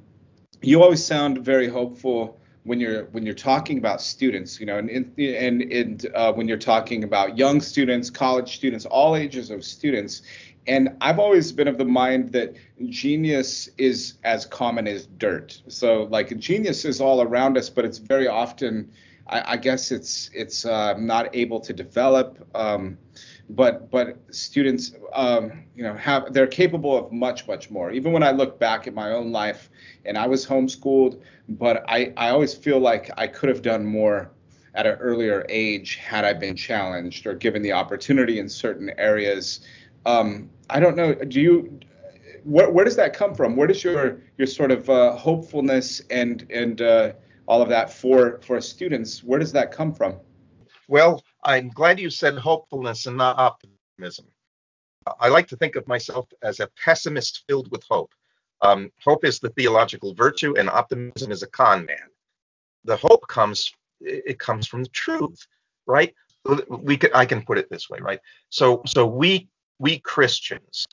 you 0.60 0.82
always 0.82 1.04
sound 1.04 1.38
very 1.38 1.68
hopeful 1.68 2.40
when 2.64 2.78
you're 2.80 3.04
when 3.06 3.24
you're 3.24 3.34
talking 3.34 3.78
about 3.78 4.00
students 4.00 4.60
you 4.60 4.66
know 4.66 4.78
and 4.78 4.90
and, 5.18 5.62
and 5.62 6.06
uh, 6.14 6.32
when 6.32 6.48
you're 6.48 6.56
talking 6.56 7.04
about 7.04 7.36
young 7.36 7.60
students 7.60 8.10
college 8.10 8.54
students 8.56 8.86
all 8.86 9.16
ages 9.16 9.50
of 9.50 9.64
students 9.64 10.22
and 10.66 10.96
i've 11.00 11.18
always 11.18 11.50
been 11.50 11.68
of 11.68 11.78
the 11.78 11.84
mind 11.84 12.32
that 12.32 12.54
genius 12.88 13.68
is 13.78 14.14
as 14.22 14.46
common 14.46 14.86
as 14.86 15.06
dirt 15.06 15.60
so 15.68 16.04
like 16.04 16.36
genius 16.38 16.84
is 16.84 17.00
all 17.00 17.20
around 17.20 17.58
us 17.58 17.68
but 17.68 17.84
it's 17.84 17.98
very 17.98 18.28
often 18.28 18.90
I, 19.26 19.52
I 19.52 19.56
guess 19.56 19.90
it's 19.90 20.30
it's 20.34 20.64
uh, 20.64 20.94
not 20.98 21.34
able 21.34 21.60
to 21.60 21.72
develop. 21.72 22.46
Um, 22.54 22.98
but 23.50 23.90
but 23.90 24.16
students, 24.30 24.92
um, 25.12 25.64
you 25.74 25.82
know, 25.82 25.94
have 25.94 26.32
they're 26.32 26.46
capable 26.46 26.96
of 26.96 27.12
much 27.12 27.46
much 27.46 27.70
more. 27.70 27.90
Even 27.90 28.12
when 28.12 28.22
I 28.22 28.30
look 28.30 28.58
back 28.58 28.86
at 28.86 28.94
my 28.94 29.12
own 29.12 29.32
life, 29.32 29.70
and 30.04 30.16
I 30.16 30.26
was 30.26 30.46
homeschooled, 30.46 31.20
but 31.48 31.84
I 31.88 32.12
I 32.16 32.30
always 32.30 32.54
feel 32.54 32.78
like 32.78 33.10
I 33.16 33.26
could 33.26 33.48
have 33.48 33.62
done 33.62 33.84
more 33.84 34.30
at 34.74 34.86
an 34.86 34.94
earlier 34.94 35.44
age 35.48 35.96
had 35.96 36.24
I 36.24 36.32
been 36.32 36.56
challenged 36.56 37.26
or 37.26 37.34
given 37.34 37.60
the 37.62 37.72
opportunity 37.72 38.38
in 38.38 38.48
certain 38.48 38.90
areas. 38.96 39.60
Um, 40.06 40.48
I 40.70 40.80
don't 40.80 40.96
know. 40.96 41.14
Do 41.14 41.40
you? 41.40 41.80
Where, 42.44 42.70
where 42.70 42.84
does 42.84 42.96
that 42.96 43.14
come 43.14 43.34
from? 43.34 43.54
Where 43.54 43.68
does 43.68 43.84
your 43.84 44.22
your 44.38 44.46
sort 44.46 44.72
of 44.72 44.88
uh, 44.90 45.14
hopefulness 45.14 46.00
and 46.10 46.46
and 46.50 46.80
uh, 46.80 47.12
all 47.46 47.62
of 47.62 47.68
that 47.68 47.92
for 47.92 48.40
for 48.42 48.60
students. 48.60 49.22
Where 49.22 49.38
does 49.38 49.52
that 49.52 49.72
come 49.72 49.92
from? 49.92 50.16
Well, 50.88 51.22
I'm 51.42 51.68
glad 51.70 51.98
you 51.98 52.10
said 52.10 52.38
hopefulness 52.38 53.06
and 53.06 53.16
not 53.16 53.38
optimism. 53.38 54.26
I 55.18 55.28
like 55.28 55.48
to 55.48 55.56
think 55.56 55.76
of 55.76 55.88
myself 55.88 56.28
as 56.42 56.60
a 56.60 56.68
pessimist 56.82 57.44
filled 57.48 57.70
with 57.70 57.84
hope. 57.90 58.12
Um, 58.60 58.90
hope 59.02 59.24
is 59.24 59.40
the 59.40 59.50
theological 59.50 60.14
virtue, 60.14 60.54
and 60.56 60.70
optimism 60.70 61.32
is 61.32 61.42
a 61.42 61.48
con 61.48 61.84
man. 61.84 62.08
The 62.84 62.96
hope 62.96 63.26
comes 63.26 63.72
it 64.00 64.38
comes 64.38 64.66
from 64.66 64.82
the 64.84 64.88
truth, 64.90 65.46
right? 65.86 66.14
We 66.68 66.96
could 66.96 67.12
I 67.14 67.26
can 67.26 67.42
put 67.42 67.58
it 67.58 67.68
this 67.70 67.90
way, 67.90 67.98
right? 68.00 68.20
So 68.50 68.82
so 68.86 69.06
we 69.06 69.48
we 69.78 69.98
Christians 69.98 70.86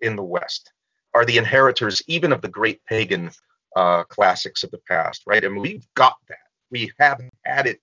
in 0.00 0.16
the 0.16 0.22
West 0.22 0.72
are 1.14 1.26
the 1.26 1.36
inheritors 1.36 2.02
even 2.06 2.32
of 2.32 2.40
the 2.40 2.48
great 2.48 2.82
pagan 2.86 3.30
uh, 3.76 4.04
classics 4.04 4.64
of 4.64 4.70
the 4.70 4.80
past, 4.88 5.22
right? 5.26 5.44
And 5.44 5.58
we've 5.58 5.86
got 5.94 6.16
that. 6.28 6.38
We 6.70 6.92
have 6.98 7.20
had 7.44 7.66
it 7.66 7.80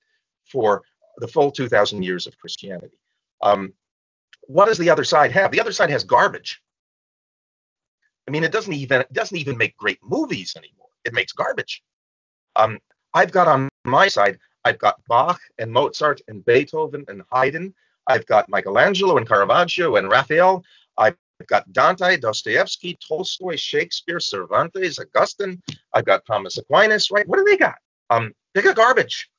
for 0.52 0.84
the 1.20 1.28
full 1.28 1.52
2,000 1.52 2.04
years 2.04 2.28
of 2.28 2.38
Christianity. 2.38 2.98
Um, 3.42 3.74
what 4.48 4.66
does 4.66 4.78
the 4.78 4.90
other 4.90 5.04
side 5.04 5.32
have? 5.32 5.52
The 5.52 5.62
other 5.62 5.72
side 5.72 5.90
has 5.90 6.04
garbage. 6.04 6.62
I 8.28 8.32
mean, 8.32 8.44
it 8.44 8.52
doesn't 8.52 8.74
even 8.74 9.02
it 9.02 9.14
doesn't 9.14 9.38
even 9.38 9.58
make 9.58 9.76
great 9.78 10.00
movies 10.04 10.54
anymore. 10.56 10.90
It 11.04 11.14
makes 11.14 11.32
garbage. 11.32 11.84
Um, 12.56 12.80
I've 13.14 13.32
got 13.32 13.48
on 13.48 13.70
my 13.86 14.08
side, 14.08 14.38
I've 14.66 14.78
got 14.78 15.02
Bach 15.08 15.40
and 15.58 15.72
Mozart 15.72 16.22
and 16.28 16.46
Beethoven 16.46 17.06
and 17.08 17.24
Haydn. 17.32 17.74
I've 18.08 18.26
got 18.26 18.50
Michelangelo 18.50 19.18
and 19.18 19.28
Caravaggio 19.28 19.96
and 19.96 20.10
Raphael. 20.10 20.64
I've 20.98 21.16
got 21.48 21.72
Dante, 21.72 22.18
Dostoevsky, 22.18 22.98
Tolstoy, 23.08 23.56
Shakespeare, 23.56 24.20
Cervantes, 24.20 25.00
Augustine. 25.00 25.62
I've 25.94 26.06
got 26.06 26.26
Thomas 26.26 26.58
Aquinas, 26.58 27.12
right? 27.12 27.28
What 27.28 27.38
do 27.38 27.46
they 27.46 27.58
got? 27.58 27.78
Um, 28.10 28.34
they 28.54 28.62
got 28.62 28.76
garbage. 28.76 29.30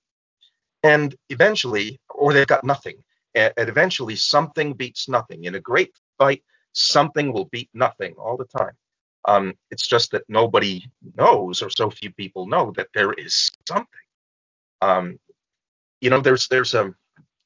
And 0.83 1.15
eventually, 1.29 2.01
or 2.15 2.33
they've 2.33 2.47
got 2.47 2.65
nothing. 2.65 3.03
And, 3.35 3.53
eventually, 3.57 4.17
something 4.17 4.73
beats 4.75 5.09
nothing. 5.09 5.45
In 5.45 5.55
a 5.55 5.61
great 5.61 5.93
fight, 6.19 6.43
something 6.73 7.33
will 7.33 7.47
beat 7.47 7.71
nothing 7.75 8.15
all 8.19 8.37
the 8.37 8.47
time. 8.47 8.73
Um, 9.27 9.55
it's 9.71 9.87
just 9.87 10.13
that 10.13 10.25
nobody 10.29 10.91
knows, 11.17 11.63
or 11.63 11.71
so 11.71 11.91
few 11.91 12.11
people 12.13 12.47
know, 12.47 12.73
that 12.77 12.89
there 12.95 13.13
is 13.13 13.51
something. 13.69 13.87
Um, 14.81 15.19
you 16.01 16.11
know, 16.11 16.21
there's 16.21 16.49
there's 16.49 16.75
a 16.75 16.95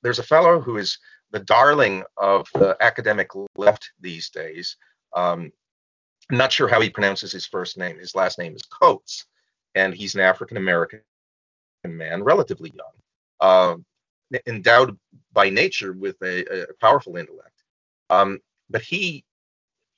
there's 0.02 0.20
a 0.20 0.24
fellow 0.24 0.60
who 0.60 0.76
is 0.76 0.98
the 1.32 1.40
darling 1.40 2.04
of 2.16 2.46
the 2.54 2.76
academic 2.80 3.30
left 3.56 3.90
these 4.00 4.30
days. 4.30 4.76
Um, 5.16 5.50
I'm 6.30 6.38
not 6.38 6.52
sure 6.52 6.68
how 6.68 6.80
he 6.80 6.90
pronounces 6.90 7.32
his 7.32 7.46
first 7.46 7.76
name. 7.76 7.98
His 7.98 8.14
last 8.14 8.38
name 8.38 8.54
is 8.54 8.62
Coates, 8.62 9.26
and 9.74 9.92
he's 9.94 10.14
an 10.14 10.20
African 10.20 10.56
American 10.56 11.00
man, 11.84 12.22
relatively 12.22 12.72
young, 12.74 12.92
uh, 13.40 13.76
endowed 14.46 14.98
by 15.32 15.50
nature 15.50 15.92
with 15.92 16.16
a, 16.22 16.70
a 16.70 16.74
powerful 16.80 17.16
intellect. 17.16 17.62
Um, 18.10 18.40
but 18.70 18.82
he 18.82 19.24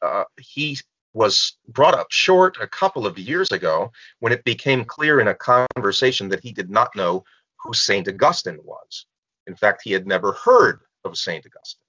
uh, 0.02 0.24
he 0.40 0.78
was 1.14 1.56
brought 1.68 1.94
up 1.94 2.12
short 2.12 2.58
a 2.60 2.66
couple 2.66 3.06
of 3.06 3.18
years 3.18 3.50
ago 3.50 3.90
when 4.20 4.32
it 4.32 4.44
became 4.44 4.84
clear 4.84 5.18
in 5.18 5.28
a 5.28 5.34
conversation 5.34 6.28
that 6.28 6.42
he 6.42 6.52
did 6.52 6.68
not 6.68 6.94
know 6.94 7.24
who 7.62 7.72
Saint 7.72 8.06
Augustine 8.06 8.58
was. 8.62 9.06
In 9.46 9.56
fact, 9.56 9.80
he 9.82 9.92
had 9.92 10.06
never 10.06 10.32
heard 10.32 10.80
of 11.04 11.16
Saint 11.16 11.46
Augustine, 11.46 11.80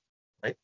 right? 0.43 0.55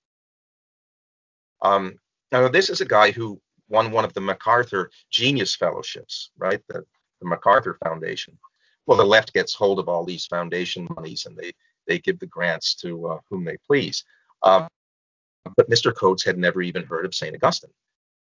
Um, 1.61 1.95
now 2.31 2.47
this 2.47 2.69
is 2.69 2.79
a 2.79 2.85
guy 2.85 3.11
who 3.11 3.41
won 3.67 3.91
one 3.91 4.05
of 4.05 4.13
the 4.13 4.21
MacArthur 4.21 4.91
Genius 5.09 5.55
Fellowships, 5.55 6.31
right? 6.37 6.61
The, 6.69 6.85
the 7.19 7.27
MacArthur 7.27 7.77
Foundation. 7.83 8.37
Well, 8.85 8.97
the 8.97 9.05
left 9.05 9.33
gets 9.33 9.53
hold 9.53 9.79
of 9.79 9.87
all 9.87 10.03
these 10.03 10.25
foundation 10.25 10.87
monies 10.95 11.25
and 11.25 11.37
they 11.37 11.53
they 11.87 11.99
give 11.99 12.19
the 12.19 12.27
grants 12.27 12.75
to 12.75 13.07
uh, 13.07 13.19
whom 13.29 13.43
they 13.43 13.57
please. 13.67 14.03
Um, 14.41 14.67
but 15.57 15.69
Mr. 15.69 15.93
Coates 15.95 16.23
had 16.23 16.37
never 16.37 16.61
even 16.61 16.83
heard 16.83 17.05
of 17.05 17.13
Saint 17.13 17.35
Augustine, 17.35 17.71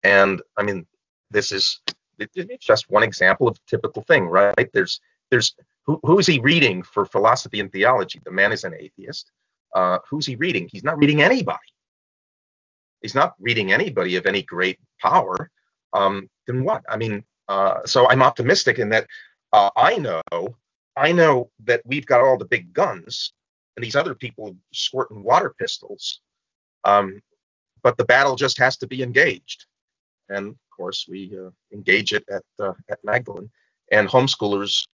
and 0.04 0.42
I 0.58 0.64
mean, 0.64 0.86
this 1.32 1.52
is 1.52 1.82
it's 2.18 2.66
just 2.66 2.90
one 2.90 3.04
example 3.04 3.48
of 3.48 3.56
a 3.58 3.70
typical 3.70 4.04
thing, 4.04 4.26
right? 4.26 4.70
There's 4.74 5.00
there's 5.32 5.56
who, 5.86 6.00
who 6.04 6.20
is 6.20 6.28
he 6.28 6.40
reading 6.40 6.84
for 6.84 7.06
philosophy 7.06 7.60
and 7.60 7.72
theology? 7.72 8.22
The 8.24 8.32
man 8.32 8.52
is 8.52 8.64
an 8.64 8.74
atheist 8.78 9.32
uh, 9.74 10.00
who's 10.10 10.26
he 10.26 10.36
reading? 10.36 10.68
He's 10.72 10.84
not 10.84 10.98
reading 10.98 11.22
anybody. 11.22 11.60
He's 13.02 13.16
not 13.16 13.34
reading 13.40 13.72
anybody 13.72 14.16
of 14.16 14.26
any 14.26 14.42
great 14.42 14.80
power. 15.00 15.50
Um, 15.94 16.30
then 16.48 16.64
what? 16.64 16.84
I 16.90 16.98
mean, 16.98 17.24
uh, 17.48 17.86
so 17.86 18.10
I'm 18.10 18.22
optimistic 18.22 18.80
in 18.80 18.90
that 18.90 19.08
uh, 19.52 19.70
I 19.76 19.98
know, 19.98 20.22
I 20.96 21.12
know 21.12 21.50
that 21.66 21.82
we've 21.86 22.06
got 22.06 22.22
all 22.22 22.38
the 22.38 22.46
big 22.46 22.74
guns, 22.74 23.34
and 23.76 23.84
these 23.84 23.96
other 23.96 24.16
people 24.16 24.56
squirting 24.74 25.24
water 25.24 25.54
pistols. 25.58 26.22
Um, 26.84 27.22
but 27.82 27.98
the 27.98 28.06
battle 28.06 28.36
just 28.36 28.58
has 28.58 28.78
to 28.78 28.88
be 28.88 29.02
engaged, 29.02 29.66
and 30.30 30.50
of 30.50 30.56
course 30.76 31.06
we 31.10 31.38
uh, 31.38 31.50
engage 31.74 32.14
it 32.14 32.24
at 32.30 32.44
uh, 32.60 32.74
at 32.90 33.00
Magdalen, 33.04 33.50
and 33.92 34.08
homeschoolers 34.08 34.88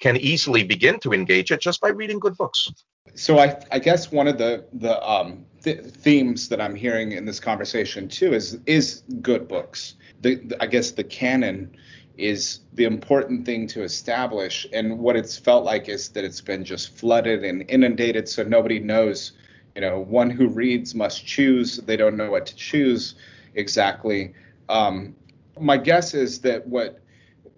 can 0.00 0.16
easily 0.16 0.64
begin 0.64 0.98
to 1.00 1.12
engage 1.12 1.50
it 1.50 1.60
just 1.60 1.80
by 1.80 1.88
reading 1.88 2.18
good 2.18 2.36
books. 2.36 2.70
So 3.14 3.38
I, 3.38 3.58
I 3.70 3.78
guess 3.78 4.10
one 4.12 4.28
of 4.28 4.38
the 4.38 4.66
the 4.74 5.02
um, 5.08 5.44
th- 5.62 5.80
themes 5.80 6.48
that 6.48 6.60
I'm 6.60 6.74
hearing 6.74 7.12
in 7.12 7.24
this 7.24 7.40
conversation 7.40 8.08
too 8.08 8.34
is 8.34 8.58
is 8.66 9.02
good 9.20 9.48
books. 9.48 9.96
The, 10.20 10.36
the, 10.36 10.62
I 10.62 10.66
guess 10.66 10.90
the 10.90 11.04
canon 11.04 11.76
is 12.16 12.60
the 12.74 12.84
important 12.84 13.44
thing 13.44 13.66
to 13.68 13.82
establish, 13.82 14.66
and 14.72 14.98
what 14.98 15.16
it's 15.16 15.36
felt 15.36 15.64
like 15.64 15.88
is 15.88 16.08
that 16.10 16.24
it's 16.24 16.40
been 16.40 16.64
just 16.64 16.96
flooded 16.96 17.44
and 17.44 17.64
inundated, 17.68 18.28
so 18.28 18.42
nobody 18.42 18.78
knows. 18.78 19.32
You 19.74 19.80
know, 19.80 19.98
one 20.00 20.30
who 20.30 20.48
reads 20.48 20.94
must 20.94 21.26
choose. 21.26 21.78
They 21.78 21.96
don't 21.96 22.16
know 22.16 22.30
what 22.30 22.46
to 22.46 22.54
choose 22.54 23.16
exactly. 23.54 24.32
Um, 24.68 25.16
my 25.58 25.76
guess 25.76 26.14
is 26.14 26.40
that 26.42 26.66
what 26.66 27.00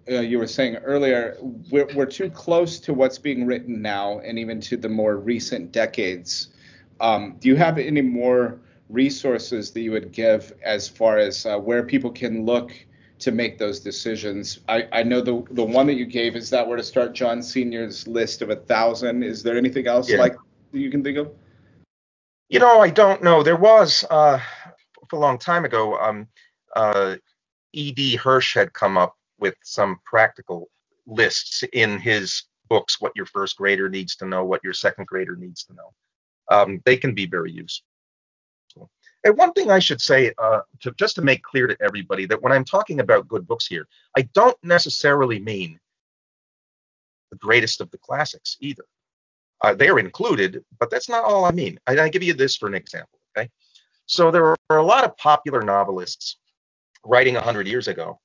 uh, 0.09 0.21
you 0.21 0.39
were 0.39 0.47
saying 0.47 0.77
earlier, 0.77 1.37
we're, 1.69 1.87
we're 1.93 2.05
too 2.05 2.29
close 2.29 2.79
to 2.79 2.93
what's 2.93 3.19
being 3.19 3.45
written 3.45 3.81
now 3.81 4.19
and 4.19 4.39
even 4.39 4.61
to 4.61 4.77
the 4.77 4.89
more 4.89 5.17
recent 5.17 5.71
decades. 5.71 6.49
Um, 6.99 7.35
do 7.39 7.49
you 7.49 7.55
have 7.55 7.77
any 7.77 8.01
more 8.01 8.59
resources 8.89 9.71
that 9.71 9.81
you 9.81 9.91
would 9.91 10.11
give 10.11 10.53
as 10.63 10.87
far 10.87 11.17
as 11.17 11.45
uh, 11.45 11.57
where 11.57 11.83
people 11.83 12.09
can 12.09 12.45
look 12.45 12.71
to 13.19 13.31
make 13.31 13.57
those 13.57 13.79
decisions? 13.79 14.59
I, 14.67 14.87
I 14.91 15.03
know 15.03 15.21
the 15.21 15.43
the 15.51 15.63
one 15.63 15.87
that 15.87 15.95
you 15.95 16.05
gave 16.05 16.35
is 16.35 16.49
that 16.51 16.67
where 16.67 16.77
to 16.77 16.83
start 16.83 17.13
John 17.13 17.41
Senior's 17.41 18.07
list 18.07 18.41
of 18.41 18.49
a 18.49 18.55
thousand. 18.55 19.23
Is 19.23 19.43
there 19.43 19.57
anything 19.57 19.87
else 19.87 20.09
yeah. 20.09 20.17
like 20.17 20.35
you 20.71 20.91
can 20.91 21.03
think 21.03 21.17
of? 21.17 21.31
You 22.49 22.59
know, 22.59 22.79
I 22.79 22.89
don't 22.89 23.23
know. 23.23 23.43
There 23.43 23.57
was 23.57 24.05
uh, 24.09 24.39
a 25.11 25.15
long 25.15 25.37
time 25.37 25.65
ago. 25.65 25.97
Um, 25.97 26.27
uh, 26.75 27.17
E.D. 27.73 28.15
Hirsch 28.15 28.53
had 28.53 28.73
come 28.73 28.97
up 28.97 29.15
with 29.39 29.55
some 29.63 29.99
practical 30.05 30.69
lists 31.05 31.63
in 31.73 31.99
his 31.99 32.43
books. 32.69 33.01
What 33.01 33.11
your 33.15 33.25
first 33.25 33.57
grader 33.57 33.89
needs 33.89 34.15
to 34.17 34.25
know, 34.25 34.45
what 34.45 34.63
your 34.63 34.73
second 34.73 35.07
grader 35.07 35.35
needs 35.35 35.65
to 35.65 35.73
know. 35.73 35.93
Um, 36.49 36.81
they 36.85 36.95
can 36.95 37.13
be 37.13 37.25
very 37.25 37.51
useful. 37.51 37.85
And 39.23 39.37
one 39.37 39.53
thing 39.53 39.71
I 39.71 39.79
should 39.79 40.01
say, 40.01 40.33
uh, 40.37 40.61
to, 40.81 40.91
just 40.91 41.15
to 41.15 41.21
make 41.21 41.43
clear 41.43 41.67
to 41.67 41.77
everybody, 41.81 42.25
that 42.27 42.41
when 42.41 42.51
I'm 42.51 42.63
talking 42.63 42.99
about 42.99 43.27
good 43.27 43.47
books 43.47 43.67
here, 43.67 43.87
I 44.15 44.21
don't 44.33 44.57
necessarily 44.63 45.39
mean 45.39 45.79
the 47.31 47.37
greatest 47.37 47.81
of 47.81 47.91
the 47.91 47.97
classics 47.97 48.57
either. 48.59 48.85
Uh, 49.63 49.73
they're 49.73 49.99
included, 49.99 50.63
but 50.79 50.89
that's 50.89 51.09
not 51.09 51.23
all 51.23 51.45
I 51.45 51.51
mean. 51.51 51.79
I, 51.87 51.97
I 51.99 52.09
give 52.09 52.23
you 52.23 52.33
this 52.33 52.55
for 52.55 52.67
an 52.67 52.75
example. 52.75 53.19
Okay, 53.35 53.49
so 54.05 54.31
there 54.31 54.55
are 54.69 54.77
a 54.77 54.83
lot 54.83 55.03
of 55.03 55.17
popular 55.17 55.61
novelists 55.61 56.37
writing 57.03 57.33
100 57.33 57.67
years 57.67 57.87
ago 57.87 58.19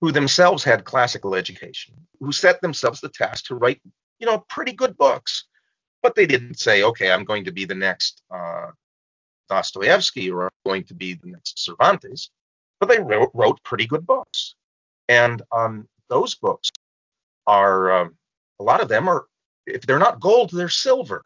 who 0.00 0.10
themselves 0.10 0.64
had 0.64 0.84
classical 0.84 1.34
education, 1.34 1.94
who 2.18 2.32
set 2.32 2.60
themselves 2.60 3.00
the 3.00 3.08
task 3.08 3.46
to 3.46 3.54
write, 3.54 3.80
you 4.18 4.26
know, 4.26 4.44
pretty 4.48 4.72
good 4.72 4.96
books. 4.96 5.44
But 6.02 6.16
they 6.16 6.26
didn't 6.26 6.58
say, 6.58 6.82
okay, 6.82 7.12
I'm 7.12 7.24
going 7.24 7.44
to 7.44 7.52
be 7.52 7.64
the 7.64 7.76
next 7.76 8.22
uh, 8.34 8.72
Dostoevsky 9.52 10.30
or 10.30 10.50
going 10.64 10.84
to 10.84 10.94
be 10.94 11.12
the 11.12 11.30
next 11.30 11.62
Cervantes, 11.62 12.30
but 12.80 12.88
they 12.88 12.98
wrote, 12.98 13.30
wrote 13.34 13.62
pretty 13.62 13.86
good 13.86 14.06
books. 14.06 14.54
And 15.08 15.42
um, 15.52 15.86
those 16.08 16.34
books 16.36 16.70
are, 17.46 17.92
um, 17.92 18.16
a 18.58 18.62
lot 18.62 18.80
of 18.80 18.88
them 18.88 19.08
are, 19.08 19.26
if 19.66 19.82
they're 19.82 19.98
not 19.98 20.20
gold, 20.20 20.50
they're 20.50 20.70
silver. 20.70 21.22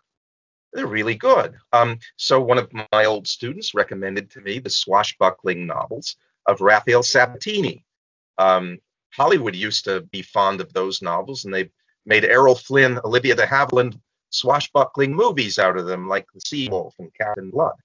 They're 0.72 0.88
really 0.88 1.14
good. 1.14 1.54
Um, 1.72 2.00
so 2.16 2.40
one 2.40 2.58
of 2.58 2.68
my 2.92 3.04
old 3.04 3.28
students 3.28 3.74
recommended 3.74 4.30
to 4.32 4.40
me 4.40 4.58
the 4.58 4.70
swashbuckling 4.70 5.66
novels 5.66 6.16
of 6.46 6.60
Rafael 6.60 7.04
Sabatini. 7.04 7.84
Um, 8.38 8.78
Hollywood 9.14 9.54
used 9.54 9.84
to 9.84 10.00
be 10.00 10.22
fond 10.22 10.60
of 10.60 10.72
those 10.72 11.00
novels, 11.00 11.44
and 11.44 11.54
they 11.54 11.70
made 12.04 12.24
Errol 12.24 12.56
Flynn, 12.56 12.98
Olivia 13.04 13.36
de 13.36 13.46
Havilland 13.46 13.98
swashbuckling 14.30 15.14
movies 15.14 15.58
out 15.58 15.78
of 15.78 15.86
them, 15.86 16.08
like 16.08 16.26
The 16.34 16.40
Sea 16.40 16.68
Wolf 16.68 16.94
and 16.98 17.14
Captain 17.14 17.50
Blood. 17.50 17.76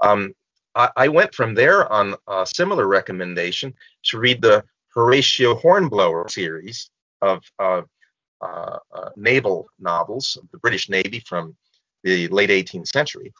Um, 0.00 0.34
I, 0.74 0.90
I, 0.96 1.08
went 1.08 1.34
from 1.34 1.54
there 1.54 1.90
on 1.92 2.14
a 2.28 2.46
similar 2.46 2.86
recommendation 2.86 3.74
to 4.04 4.18
read 4.18 4.40
the 4.40 4.64
Horatio 4.94 5.54
Hornblower 5.54 6.28
series 6.28 6.90
of 7.20 7.42
uh, 7.58 7.82
uh, 8.40 8.78
uh, 8.94 9.10
naval 9.16 9.68
novels 9.78 10.38
of 10.40 10.50
the 10.50 10.58
British 10.58 10.88
Navy 10.88 11.20
from 11.20 11.54
the 12.02 12.28
late 12.28 12.50
18th 12.50 12.88
century 12.88 13.32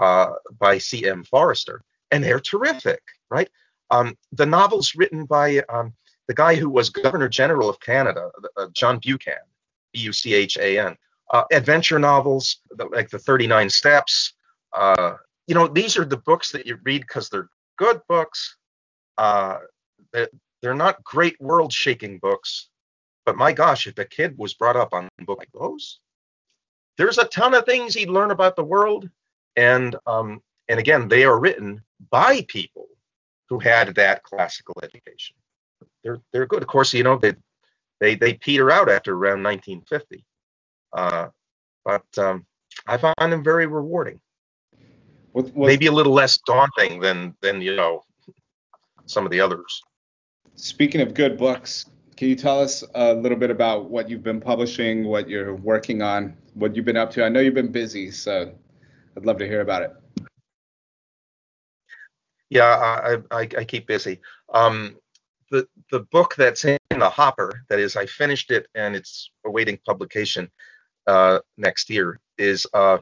uh, 0.00 0.32
by 0.58 0.78
C.M. 0.78 1.24
Forester, 1.24 1.82
and 2.10 2.24
they're 2.24 2.40
terrific, 2.40 3.02
right? 3.30 3.50
Um, 3.90 4.16
the 4.32 4.46
novels 4.46 4.94
written 4.94 5.24
by 5.26 5.58
um, 5.68 5.92
the 6.28 6.34
guy 6.34 6.54
who 6.54 6.70
was 6.70 6.90
Governor 6.90 7.28
General 7.28 7.68
of 7.68 7.80
Canada, 7.80 8.30
uh, 8.56 8.68
John 8.72 8.98
Buchan, 8.98 9.34
B 9.92 10.00
U 10.00 10.12
C 10.12 10.34
H 10.34 10.56
A 10.58 10.78
N. 10.78 10.96
Uh, 11.30 11.44
adventure 11.52 11.98
novels 11.98 12.58
like 12.90 13.10
the 13.10 13.18
39 13.18 13.70
Steps, 13.70 14.32
uh, 14.76 15.14
you 15.50 15.56
know, 15.56 15.66
these 15.66 15.98
are 15.98 16.04
the 16.04 16.16
books 16.16 16.52
that 16.52 16.64
you 16.64 16.78
read 16.84 17.00
because 17.00 17.28
they're 17.28 17.48
good 17.76 18.00
books. 18.08 18.56
Uh, 19.18 19.58
they're 20.62 20.74
not 20.76 21.02
great 21.02 21.40
world 21.40 21.72
shaking 21.72 22.18
books, 22.18 22.68
but 23.26 23.36
my 23.36 23.52
gosh, 23.52 23.88
if 23.88 23.98
a 23.98 24.04
kid 24.04 24.38
was 24.38 24.54
brought 24.54 24.76
up 24.76 24.94
on 24.94 25.08
a 25.20 25.24
book 25.24 25.40
like 25.40 25.50
those, 25.52 25.98
there's 26.98 27.18
a 27.18 27.24
ton 27.24 27.54
of 27.54 27.64
things 27.64 27.94
he'd 27.94 28.10
learn 28.10 28.30
about 28.30 28.54
the 28.54 28.62
world. 28.62 29.10
And 29.56 29.96
um, 30.06 30.40
and 30.68 30.78
again, 30.78 31.08
they 31.08 31.24
are 31.24 31.40
written 31.40 31.82
by 32.12 32.46
people 32.46 32.86
who 33.48 33.58
had 33.58 33.96
that 33.96 34.22
classical 34.22 34.76
education. 34.84 35.34
They're 36.04 36.20
they're 36.32 36.46
good. 36.46 36.62
Of 36.62 36.68
course, 36.68 36.94
you 36.94 37.02
know 37.02 37.18
they 37.18 37.34
they 37.98 38.14
they 38.14 38.34
peter 38.34 38.70
out 38.70 38.88
after 38.88 39.14
around 39.14 39.42
1950, 39.42 40.24
uh, 40.92 41.26
but 41.84 42.06
um, 42.18 42.46
I 42.86 42.98
find 42.98 43.32
them 43.32 43.42
very 43.42 43.66
rewarding. 43.66 44.20
With, 45.32 45.54
with, 45.54 45.68
maybe 45.68 45.86
a 45.86 45.92
little 45.92 46.12
less 46.12 46.38
daunting 46.38 47.00
than 47.00 47.34
than 47.40 47.60
you 47.60 47.76
know 47.76 48.02
some 49.06 49.24
of 49.24 49.30
the 49.30 49.40
others. 49.40 49.82
Speaking 50.56 51.00
of 51.00 51.14
good 51.14 51.38
books, 51.38 51.86
can 52.16 52.28
you 52.28 52.36
tell 52.36 52.60
us 52.60 52.84
a 52.94 53.14
little 53.14 53.38
bit 53.38 53.50
about 53.50 53.88
what 53.88 54.10
you've 54.10 54.22
been 54.22 54.40
publishing, 54.40 55.04
what 55.04 55.28
you're 55.28 55.54
working 55.54 56.02
on, 56.02 56.36
what 56.54 56.76
you've 56.76 56.84
been 56.84 56.96
up 56.96 57.10
to? 57.12 57.24
I 57.24 57.28
know 57.28 57.40
you've 57.40 57.54
been 57.54 57.72
busy, 57.72 58.10
so 58.10 58.52
I'd 59.16 59.24
love 59.24 59.38
to 59.38 59.46
hear 59.46 59.62
about 59.62 59.82
it. 59.82 59.92
Yeah, 62.50 62.64
I, 62.64 63.16
I, 63.30 63.40
I 63.40 63.64
keep 63.64 63.86
busy. 63.86 64.20
Um, 64.52 64.96
the 65.50 65.66
the 65.90 66.00
book 66.12 66.34
that's 66.36 66.64
in 66.64 66.78
the 66.90 67.08
hopper, 67.08 67.64
that 67.68 67.78
is, 67.78 67.96
I 67.96 68.06
finished 68.06 68.50
it 68.50 68.66
and 68.74 68.94
it's 68.94 69.30
awaiting 69.44 69.78
publication 69.86 70.50
uh, 71.06 71.38
next 71.56 71.88
year, 71.90 72.20
is 72.38 72.66
uh, 72.74 72.98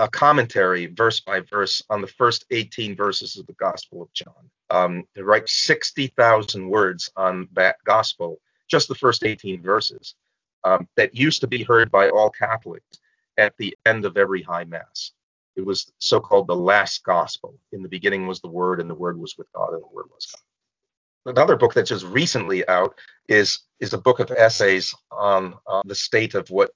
a 0.00 0.08
commentary 0.08 0.86
verse 0.86 1.20
by 1.20 1.40
verse 1.40 1.82
on 1.90 2.00
the 2.00 2.06
first 2.06 2.46
18 2.50 2.96
verses 2.96 3.36
of 3.36 3.46
the 3.46 3.52
Gospel 3.52 4.00
of 4.00 4.12
John. 4.14 4.50
Um, 4.70 5.04
to 5.14 5.24
write 5.24 5.46
60,000 5.46 6.66
words 6.66 7.10
on 7.16 7.48
that 7.52 7.76
gospel, 7.84 8.40
just 8.66 8.88
the 8.88 8.94
first 8.94 9.24
18 9.24 9.60
verses, 9.62 10.14
um, 10.64 10.88
that 10.96 11.14
used 11.14 11.42
to 11.42 11.46
be 11.46 11.64
heard 11.64 11.90
by 11.90 12.08
all 12.08 12.30
Catholics 12.30 12.98
at 13.36 13.54
the 13.58 13.76
end 13.84 14.06
of 14.06 14.16
every 14.16 14.40
high 14.40 14.64
mass. 14.64 15.12
It 15.54 15.66
was 15.66 15.92
so 15.98 16.18
called 16.18 16.46
the 16.46 16.56
last 16.56 17.04
gospel. 17.04 17.58
In 17.72 17.82
the 17.82 17.88
beginning 17.88 18.26
was 18.26 18.40
the 18.40 18.48
Word, 18.48 18.80
and 18.80 18.88
the 18.88 18.94
Word 18.94 19.20
was 19.20 19.36
with 19.36 19.52
God, 19.52 19.74
and 19.74 19.82
the 19.82 19.94
Word 19.94 20.06
was 20.14 20.32
God. 20.32 21.36
Another 21.36 21.56
book 21.56 21.74
that's 21.74 21.90
just 21.90 22.06
recently 22.06 22.66
out 22.68 22.94
is 23.28 23.60
is 23.80 23.92
a 23.92 23.98
book 23.98 24.20
of 24.20 24.30
essays 24.30 24.94
on, 25.10 25.54
on 25.66 25.82
the 25.84 25.94
state 25.94 26.34
of 26.34 26.48
what 26.48 26.70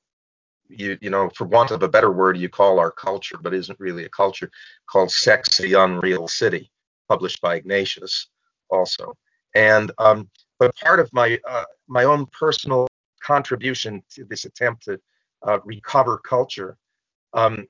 you 0.68 0.96
you 1.00 1.10
know 1.10 1.30
for 1.34 1.44
want 1.44 1.70
of 1.70 1.82
a 1.82 1.88
better 1.88 2.10
word 2.10 2.36
you 2.38 2.48
call 2.48 2.78
our 2.78 2.90
culture 2.90 3.36
but 3.42 3.52
isn't 3.52 3.78
really 3.78 4.04
a 4.04 4.08
culture 4.08 4.50
called 4.86 5.10
sexy 5.10 5.74
unreal 5.74 6.26
city 6.26 6.70
published 7.08 7.40
by 7.40 7.56
ignatius 7.56 8.28
also. 8.70 9.14
And 9.54 9.92
um, 9.98 10.28
but 10.58 10.74
part 10.76 11.00
of 11.00 11.12
my 11.12 11.38
uh, 11.48 11.64
my 11.88 12.04
own 12.04 12.26
personal 12.26 12.88
contribution 13.22 14.02
to 14.10 14.24
this 14.24 14.44
attempt 14.44 14.84
to 14.84 15.00
uh, 15.46 15.58
recover 15.64 16.18
culture 16.18 16.76
um, 17.32 17.66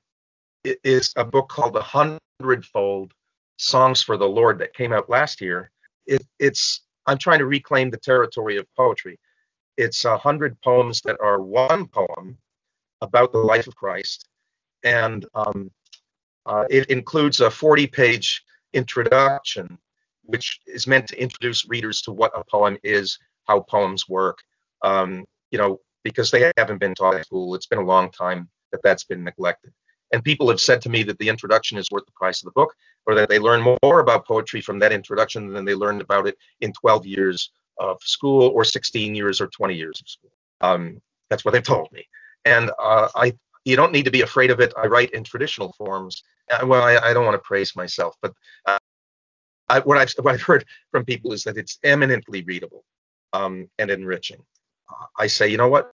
is 0.63 1.13
a 1.15 1.23
book 1.23 1.49
called 1.49 1.73
the 1.73 1.81
hundredfold 1.81 3.13
songs 3.57 4.01
for 4.01 4.17
the 4.17 4.27
lord 4.27 4.59
that 4.59 4.73
came 4.73 4.91
out 4.91 5.09
last 5.09 5.41
year. 5.41 5.71
It, 6.07 6.23
it's 6.39 6.81
i'm 7.07 7.17
trying 7.17 7.39
to 7.39 7.45
reclaim 7.45 7.89
the 7.89 7.97
territory 7.97 8.57
of 8.57 8.65
poetry. 8.75 9.19
It's 9.77 10.05
a 10.05 10.17
hundred 10.17 10.59
poems 10.61 11.01
that 11.01 11.17
are 11.21 11.41
one 11.41 11.87
poem 11.87 12.37
about 13.05 13.31
the 13.31 13.39
life 13.39 13.67
of 13.67 13.75
Christ. 13.75 14.27
And 14.83 15.25
um, 15.33 15.71
uh, 16.45 16.65
it 16.69 16.89
includes 16.89 17.39
a 17.39 17.49
40 17.49 17.87
page 17.87 18.43
introduction, 18.73 19.77
which 20.23 20.59
is 20.67 20.87
meant 20.87 21.07
to 21.07 21.21
introduce 21.21 21.67
readers 21.67 22.01
to 22.03 22.11
what 22.11 22.37
a 22.37 22.43
poem 22.43 22.77
is, 22.83 23.17
how 23.45 23.61
poems 23.61 24.07
work, 24.09 24.39
um, 24.83 25.25
you 25.51 25.57
know, 25.57 25.79
because 26.03 26.29
they 26.29 26.51
haven't 26.57 26.79
been 26.79 26.93
taught 26.95 27.15
at 27.15 27.25
school. 27.25 27.55
It's 27.55 27.67
been 27.67 27.79
a 27.79 27.85
long 27.85 28.11
time 28.11 28.49
that 28.71 28.81
that's 28.83 29.05
been 29.05 29.23
neglected. 29.23 29.71
And 30.13 30.23
people 30.23 30.49
have 30.49 30.61
said 30.61 30.81
to 30.83 30.89
me 30.89 31.01
that 31.03 31.17
the 31.17 31.29
introduction 31.29 31.77
is 31.77 31.89
worth 31.91 32.05
the 32.05 32.11
price 32.11 32.41
of 32.41 32.45
the 32.45 32.51
book, 32.51 32.73
or 33.07 33.15
that 33.15 33.27
they 33.27 33.39
learn 33.39 33.75
more 33.83 33.99
about 33.99 34.27
poetry 34.27 34.61
from 34.61 34.79
that 34.79 34.91
introduction 34.91 35.51
than 35.51 35.65
they 35.65 35.73
learned 35.73 36.01
about 36.01 36.27
it 36.27 36.37
in 36.61 36.73
12 36.73 37.05
years 37.07 37.51
of 37.79 37.97
school, 38.03 38.49
or 38.49 38.63
16 38.63 39.15
years, 39.15 39.41
or 39.41 39.47
20 39.47 39.73
years 39.73 39.99
of 39.99 40.07
school. 40.07 40.31
Um, 40.61 41.01
that's 41.29 41.43
what 41.43 41.51
they've 41.51 41.63
told 41.63 41.91
me 41.91 42.07
and 42.45 42.71
uh, 42.79 43.09
I 43.15 43.33
you 43.65 43.75
don't 43.75 43.91
need 43.91 44.05
to 44.05 44.11
be 44.11 44.21
afraid 44.21 44.51
of 44.51 44.59
it. 44.59 44.73
I 44.77 44.85
write 44.85 45.11
in 45.11 45.23
traditional 45.23 45.73
forms. 45.73 46.23
Uh, 46.51 46.65
well, 46.65 46.83
I, 46.83 46.97
I 46.97 47.13
don't 47.13 47.25
want 47.25 47.35
to 47.35 47.45
praise 47.47 47.75
myself, 47.75 48.15
but 48.21 48.33
uh, 48.67 48.77
I, 49.67 49.79
what 49.79 49.97
I've 49.97 50.13
what 50.21 50.33
I've 50.35 50.41
heard 50.41 50.65
from 50.91 51.05
people 51.05 51.33
is 51.33 51.43
that 51.43 51.57
it's 51.57 51.79
eminently 51.83 52.43
readable 52.43 52.83
um, 53.33 53.67
and 53.79 53.89
enriching. 53.89 54.41
Uh, 54.89 55.05
I 55.17 55.27
say, 55.27 55.47
you 55.47 55.57
know 55.57 55.67
what? 55.67 55.91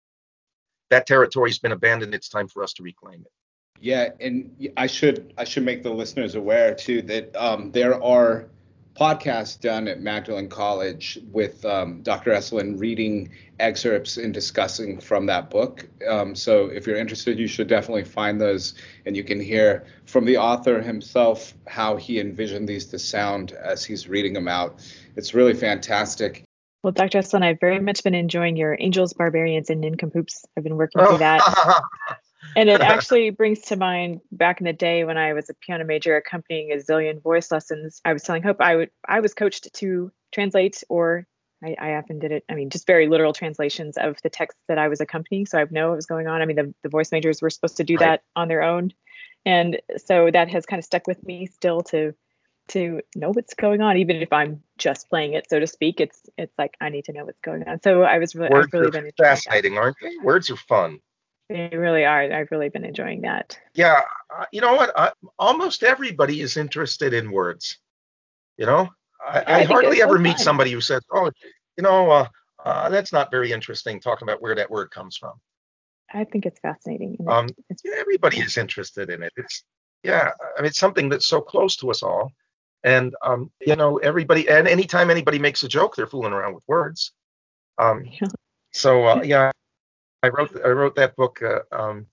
That 0.90 1.07
territory's 1.07 1.61
been 1.61 1.72
abandoned. 1.72 2.14
It's 2.14 2.28
time 2.28 2.48
for 2.48 2.64
us 2.64 2.72
to 2.74 2.82
reclaim 2.82 3.20
it. 3.20 3.32
Yeah, 3.80 4.11
and 4.20 4.68
I 4.76 4.88
should 4.88 5.32
I 5.38 5.44
should 5.44 5.62
make 5.64 5.82
the 5.82 5.90
listeners 5.90 6.34
aware 6.34 6.74
too 6.74 7.03
that 7.03 7.34
um, 7.36 7.70
there 7.70 8.03
are 8.03 8.48
podcast 9.01 9.61
done 9.61 9.88
at 9.88 10.03
Magdalen 10.03 10.51
College 10.51 11.18
with 11.32 11.64
um, 11.64 12.03
Dr. 12.03 12.32
Esolen 12.32 12.78
reading 12.78 13.30
excerpts 13.59 14.18
and 14.18 14.34
discussing 14.34 15.01
from 15.01 15.24
that 15.24 15.48
book. 15.48 15.88
Um, 16.07 16.34
so 16.34 16.66
if 16.66 16.86
you're 16.86 16.98
interested, 16.98 17.38
you 17.38 17.46
should 17.46 17.66
definitely 17.66 18.05
find 18.05 18.38
those, 18.38 18.74
and 19.07 19.16
you 19.16 19.24
can 19.24 19.40
hear 19.40 19.86
from 20.05 20.26
the 20.26 20.36
author 20.36 20.82
himself 20.82 21.55
how 21.66 21.96
he 21.96 22.20
envisioned 22.20 22.68
these 22.68 22.84
to 22.86 22.98
sound 22.98 23.53
as 23.53 23.82
he's 23.82 24.07
reading 24.07 24.34
them 24.34 24.48
out. 24.48 24.86
It's 25.16 25.32
really 25.32 25.55
fantastic. 25.55 26.44
Well, 26.82 26.92
Dr. 26.92 27.20
Esolen, 27.20 27.42
I've 27.42 27.61
very 27.61 27.80
much 27.80 28.05
been 28.05 28.14
enjoying 28.14 28.59
your 28.59 28.76
Angels, 28.78 29.14
Barbarians, 29.14 29.70
and 29.70 29.80
Nincompoops. 29.80 30.44
I've 30.59 30.64
been 30.64 30.76
working 30.76 31.05
through 31.07 31.18
that. 31.18 31.40
and 32.57 32.68
it 32.68 32.80
actually 32.80 33.30
brings 33.30 33.61
to 33.62 33.76
mind 33.76 34.20
back 34.32 34.61
in 34.61 34.66
the 34.66 34.72
day 34.72 35.05
when 35.05 35.16
I 35.16 35.32
was 35.32 35.51
a 35.51 35.55
piano 35.55 35.84
major 35.84 36.16
accompanying 36.16 36.72
a 36.72 36.76
zillion 36.76 37.22
voice 37.22 37.51
lessons. 37.51 38.01
I 38.05 38.12
was 38.12 38.22
telling 38.22 38.42
Hope 38.42 38.61
I 38.61 38.76
would 38.76 38.90
I 39.07 39.20
was 39.20 39.34
coached 39.34 39.72
to 39.74 40.12
translate 40.32 40.82
or 40.88 41.26
I, 41.62 41.76
I, 41.78 41.94
often 41.96 42.18
did 42.18 42.32
it. 42.32 42.44
I 42.48 42.55
mean, 42.55 42.70
just 42.70 42.86
very 42.86 43.07
literal 43.07 43.34
translations 43.34 43.98
of 43.98 44.16
the 44.22 44.30
text 44.30 44.57
that 44.68 44.78
I 44.78 44.88
was 44.88 45.01
accompanying, 45.01 45.44
so 45.44 45.59
I 45.59 45.66
know 45.70 45.88
what 45.88 45.96
was 45.96 46.07
going 46.07 46.26
on. 46.26 46.40
I 46.40 46.46
mean, 46.46 46.57
the, 46.57 46.74
the 46.82 46.88
voice 46.88 47.12
majors 47.12 47.42
were 47.42 47.51
supposed 47.51 47.76
to 47.76 47.84
do 47.84 47.96
right. 47.96 48.07
that 48.07 48.22
on 48.34 48.48
their 48.48 48.62
own, 48.62 48.92
and 49.44 49.80
so 49.98 50.30
that 50.32 50.48
has 50.48 50.64
kind 50.64 50.78
of 50.78 50.84
stuck 50.84 51.07
with 51.07 51.22
me 51.24 51.46
still 51.46 51.82
to 51.82 52.14
to 52.68 53.01
know 53.16 53.30
what's 53.30 53.55
going 53.55 53.80
on, 53.80 53.96
even 53.96 54.16
if 54.16 54.32
I'm 54.32 54.62
just 54.78 55.09
playing 55.09 55.34
it, 55.34 55.48
so 55.51 55.59
to 55.59 55.66
speak. 55.66 56.01
It's 56.01 56.20
it's 56.38 56.57
like 56.59 56.76
I 56.80 56.88
need 56.88 57.05
to 57.07 57.12
know 57.12 57.24
what's 57.24 57.40
going 57.40 57.68
on. 57.68 57.82
So 57.82 58.03
I 58.03 58.18
was 58.18 58.34
really 58.34 58.51
words 58.51 58.68
I've 58.72 58.80
really 58.80 58.90
been 58.90 59.11
fascinating, 59.18 59.76
aren't 59.76 59.96
they? 60.01 60.16
Words 60.22 60.51
are 60.51 60.57
fun. 60.57 61.01
They 61.51 61.76
really 61.76 62.05
are. 62.05 62.32
I've 62.32 62.53
really 62.53 62.68
been 62.68 62.84
enjoying 62.84 63.22
that. 63.22 63.59
Yeah, 63.74 64.03
uh, 64.32 64.44
you 64.53 64.61
know 64.61 64.74
what? 64.74 64.96
I, 64.96 65.11
almost 65.36 65.82
everybody 65.82 66.40
is 66.42 66.57
interested 66.57 67.12
in 67.12 67.32
words. 67.32 67.76
You 68.57 68.66
know, 68.66 68.88
I, 69.26 69.40
I, 69.40 69.55
I 69.59 69.64
hardly 69.64 70.01
ever 70.01 70.14
so 70.16 70.22
meet 70.22 70.38
somebody 70.38 70.70
who 70.70 70.80
says, 70.80 71.03
"Oh, 71.11 71.28
you 71.76 71.82
know, 71.82 72.09
uh, 72.09 72.28
uh, 72.64 72.88
that's 72.90 73.12
not 73.12 73.32
very 73.32 73.51
interesting." 73.51 73.98
Talking 73.98 74.28
about 74.28 74.40
where 74.40 74.55
that 74.55 74.70
word 74.70 74.92
comes 74.92 75.16
from. 75.16 75.40
I 76.14 76.22
think 76.22 76.46
it's 76.46 76.61
fascinating. 76.61 77.16
Um, 77.26 77.48
it's, 77.68 77.82
everybody 77.84 78.38
is 78.38 78.57
interested 78.57 79.11
in 79.11 79.24
it. 79.24 79.32
It's 79.36 79.64
yeah, 80.05 80.30
I 80.57 80.62
mean, 80.62 80.68
it's 80.68 80.78
something 80.78 81.09
that's 81.09 81.26
so 81.26 81.40
close 81.40 81.74
to 81.78 81.90
us 81.90 82.05
all, 82.05 82.30
and 82.84 83.12
um, 83.22 83.51
you 83.61 83.74
know, 83.74 83.96
everybody. 83.96 84.48
And 84.48 84.68
anytime 84.68 85.11
anybody 85.11 85.40
makes 85.40 85.64
a 85.64 85.68
joke, 85.68 85.96
they're 85.96 86.07
fooling 86.07 86.32
around 86.32 86.55
with 86.55 86.64
words. 86.68 87.11
Um, 87.76 88.05
so 88.72 89.05
uh, 89.05 89.22
yeah, 89.24 89.51
I 90.23 90.29
wrote 90.29 90.51
I 90.64 90.68
wrote 90.68 90.97
that 90.97 91.16
book 91.16 91.41
uh, 91.43 91.61
um, 91.73 92.07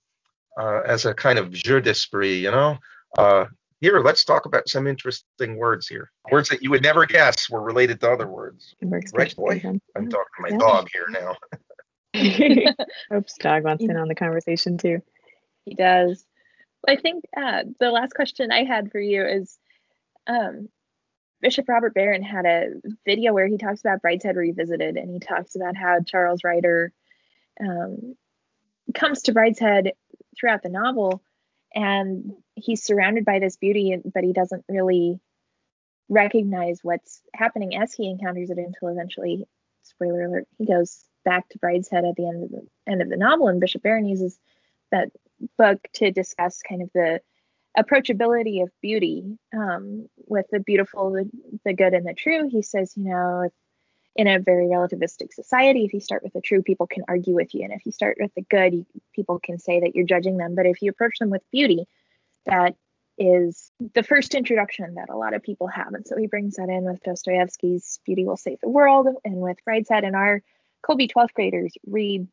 uh, 0.60 0.82
as 0.86 1.06
a 1.06 1.14
kind 1.14 1.40
of 1.40 1.52
jeu 1.52 1.82
d'esprit, 1.82 2.36
you 2.42 2.52
know. 2.52 2.78
Uh, 3.18 3.46
here, 3.80 4.00
let's 4.00 4.24
talk 4.24 4.46
about 4.46 4.68
some 4.68 4.88
interesting 4.88 5.56
words 5.56 5.88
here. 5.88 6.12
Words 6.32 6.50
that 6.50 6.64
you 6.64 6.72
would 6.72 6.82
never 6.82 7.06
guess 7.06 7.50
were 7.50 7.62
related 7.62 8.00
to 8.02 8.12
other 8.12 8.28
words. 8.28 8.74
Right, 8.82 9.36
boy? 9.36 9.62
I'm 9.64 10.10
talking 10.10 10.10
to 10.10 10.42
my 10.42 10.50
yeah. 10.50 10.58
dog 10.58 10.90
here 10.92 11.08
now. 11.10 11.36
Oops, 13.14 13.34
dog 13.38 13.64
wants 13.64 13.84
in 13.84 13.96
on 13.96 14.08
the 14.08 14.16
conversation 14.16 14.78
too. 14.78 15.02
He 15.66 15.76
does. 15.76 16.26
I 16.88 16.96
think 16.96 17.26
uh, 17.36 17.64
the 17.80 17.92
last 17.92 18.14
question 18.14 18.52
I 18.52 18.64
had 18.64 18.92
for 18.92 19.00
you 19.00 19.26
is 19.26 19.58
um, 20.26 20.70
Bishop 21.42 21.68
Robert 21.70 21.94
Barron 21.94 22.24
had 22.24 22.46
a 22.46 22.70
video 23.06 23.34
where 23.34 23.48
he 23.48 23.58
talks 23.58 23.82
about 23.82 24.02
Brideshead 24.02 24.36
Revisited 24.36 24.98
and 24.98 25.12
he 25.12 25.20
talks 25.20 25.56
about 25.56 25.76
how 25.76 26.00
Charles 26.06 26.44
Ryder 26.44 26.94
um, 27.60 28.16
comes 28.94 29.24
to 29.24 29.34
Brideshead 29.34 29.92
throughout 30.38 30.64
the 30.64 30.70
novel, 30.70 31.22
and 31.74 32.34
he's 32.56 32.84
surrounded 32.84 33.26
by 33.26 33.40
this 33.40 33.58
beauty, 33.58 33.98
but 34.14 34.24
he 34.24 34.34
doesn't 34.34 34.66
really 34.70 35.20
recognize 36.10 36.80
what's 36.84 37.22
happening 37.34 37.76
as 37.76 37.94
he 37.94 38.10
encounters 38.10 38.50
it 38.50 38.58
until 38.58 38.88
eventually, 38.90 39.46
spoiler 39.84 40.24
alert, 40.24 40.48
he 40.58 40.66
goes 40.66 41.04
back 41.26 41.50
to 41.50 41.60
Brideshead 41.60 42.08
at 42.10 42.16
the 42.16 42.28
end 42.28 42.44
of 42.44 42.50
the 42.52 42.68
end 42.88 43.02
of 43.02 43.10
the 43.10 43.18
novel, 43.18 43.48
and 43.48 43.60
Bishop 43.60 43.84
Barron 43.84 44.08
uses 44.08 44.40
that 44.92 45.10
book 45.58 45.80
to 45.94 46.12
discuss 46.12 46.62
kind 46.62 46.82
of 46.82 46.90
the 46.94 47.22
approachability 47.78 48.64
of 48.64 48.72
beauty 48.82 49.38
um, 49.56 50.08
with 50.26 50.48
the 50.52 50.60
beautiful, 50.60 51.12
the, 51.12 51.30
the 51.64 51.74
good, 51.74 51.94
and 51.94 52.08
the 52.08 52.14
true. 52.14 52.50
He 52.50 52.62
says, 52.62 52.94
you 52.96 53.10
know, 53.10 53.50
in 54.18 54.28
a 54.28 54.40
very 54.40 54.66
relativistic 54.66 55.32
society, 55.32 55.86
if 55.86 55.94
you 55.94 56.00
start 56.00 56.24
with 56.24 56.34
the 56.34 56.42
true, 56.42 56.64
people 56.64 56.88
can 56.88 57.04
argue 57.08 57.36
with 57.36 57.54
you. 57.54 57.64
And 57.64 57.72
if 57.72 57.86
you 57.86 57.92
start 57.92 58.18
with 58.20 58.34
the 58.36 58.42
good, 58.42 58.74
you, 58.74 58.86
people 59.14 59.40
can 59.40 59.60
say 59.60 59.80
that 59.80 59.96
you're 59.96 60.06
judging 60.06 60.38
them. 60.38 60.56
But 60.56 60.66
if 60.66 60.82
you 60.82 60.90
approach 60.90 61.20
them 61.20 61.30
with 61.30 61.44
beauty, 61.52 61.86
that 62.48 62.76
is 63.20 63.72
the 63.94 64.02
first 64.02 64.34
introduction 64.34 64.96
that 64.96 65.10
a 65.10 65.16
lot 65.16 65.36
of 65.36 65.44
people 65.44 65.68
have. 65.68 65.94
And 65.94 66.06
so 66.06 66.18
he 66.18 66.26
brings 66.26 66.56
that 66.56 66.68
in 66.68 66.84
with 66.84 67.04
Dostoevsky's 67.04 68.00
Beauty 68.06 68.26
Will 68.26 68.38
Save 68.38 68.60
the 68.62 68.70
World 68.70 69.08
and 69.24 69.36
with 69.36 69.58
Brideshead. 69.68 70.04
And 70.04 70.16
our 70.16 70.42
Kolbe 70.84 71.12
12th 71.12 71.34
graders 71.34 71.74
read 71.86 72.28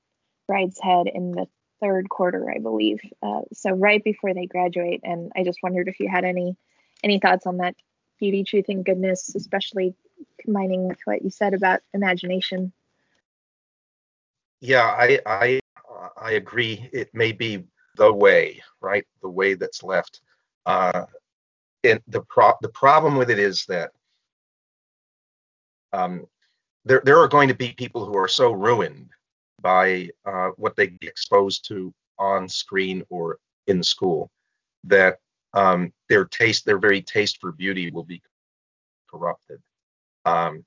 Brideshead 0.51 1.15
in 1.15 1.33
the 1.33 1.47
third 1.83 2.09
quarter, 2.09 2.51
I 2.51 2.61
believe. 2.61 3.01
Uh, 3.23 3.43
so 3.53 3.73
right 3.73 4.03
before 4.03 4.33
they 4.33 4.47
graduate. 4.47 5.01
And 5.05 5.33
I 5.37 5.45
just 5.45 5.59
wondered 5.63 5.89
if 5.89 6.01
you 6.01 6.09
had 6.09 6.25
any 6.25 6.57
any 7.03 7.19
thoughts 7.19 7.47
on 7.47 7.59
that 7.59 7.75
beauty, 8.19 8.45
truth, 8.45 8.67
and 8.69 8.85
goodness, 8.85 9.35
especially 9.35 9.95
combining 10.41 10.89
with 10.89 10.99
what 11.05 11.23
you 11.23 11.31
said 11.31 11.55
about 11.55 11.81
imagination. 11.93 12.73
Yeah, 14.61 14.85
I 14.87 15.21
I 15.27 15.61
I 16.17 16.33
agree. 16.33 16.89
It 16.93 17.15
may 17.15 17.33
be 17.33 17.65
the 17.97 18.13
way, 18.13 18.63
right? 18.81 19.07
The 19.23 19.29
way 19.29 19.55
that's 19.55 19.83
left. 19.83 20.21
Uh, 20.67 21.07
and 21.83 22.01
the 22.09 22.23
pro- 22.23 22.57
the 22.63 22.71
problem 22.71 23.17
with 23.17 23.31
it 23.31 23.39
is 23.39 23.67
that 23.67 23.91
um, 25.93 26.27
there 26.85 27.03
there 27.05 27.19
are 27.19 27.29
going 27.29 27.49
to 27.49 27.55
be 27.55 27.73
people 27.73 28.05
who 28.07 28.17
are 28.17 28.29
so 28.29 28.53
ruined 28.53 29.11
by 29.61 30.11
uh, 30.25 30.51
what 30.57 30.77
they 30.77 30.89
get 30.89 31.11
exposed 31.11 31.67
to 31.69 31.93
on 32.19 32.49
screen 32.49 33.05
or 33.11 33.39
in 33.67 33.83
school 33.83 34.31
that 34.85 35.19
um, 35.55 35.93
their 36.09 36.25
taste, 36.25 36.65
their 36.65 36.79
very 36.79 37.01
taste 37.03 37.41
for 37.41 37.53
beauty, 37.53 37.91
will 37.91 38.05
be 38.05 38.23
corrupted 39.11 39.61
um, 40.25 40.65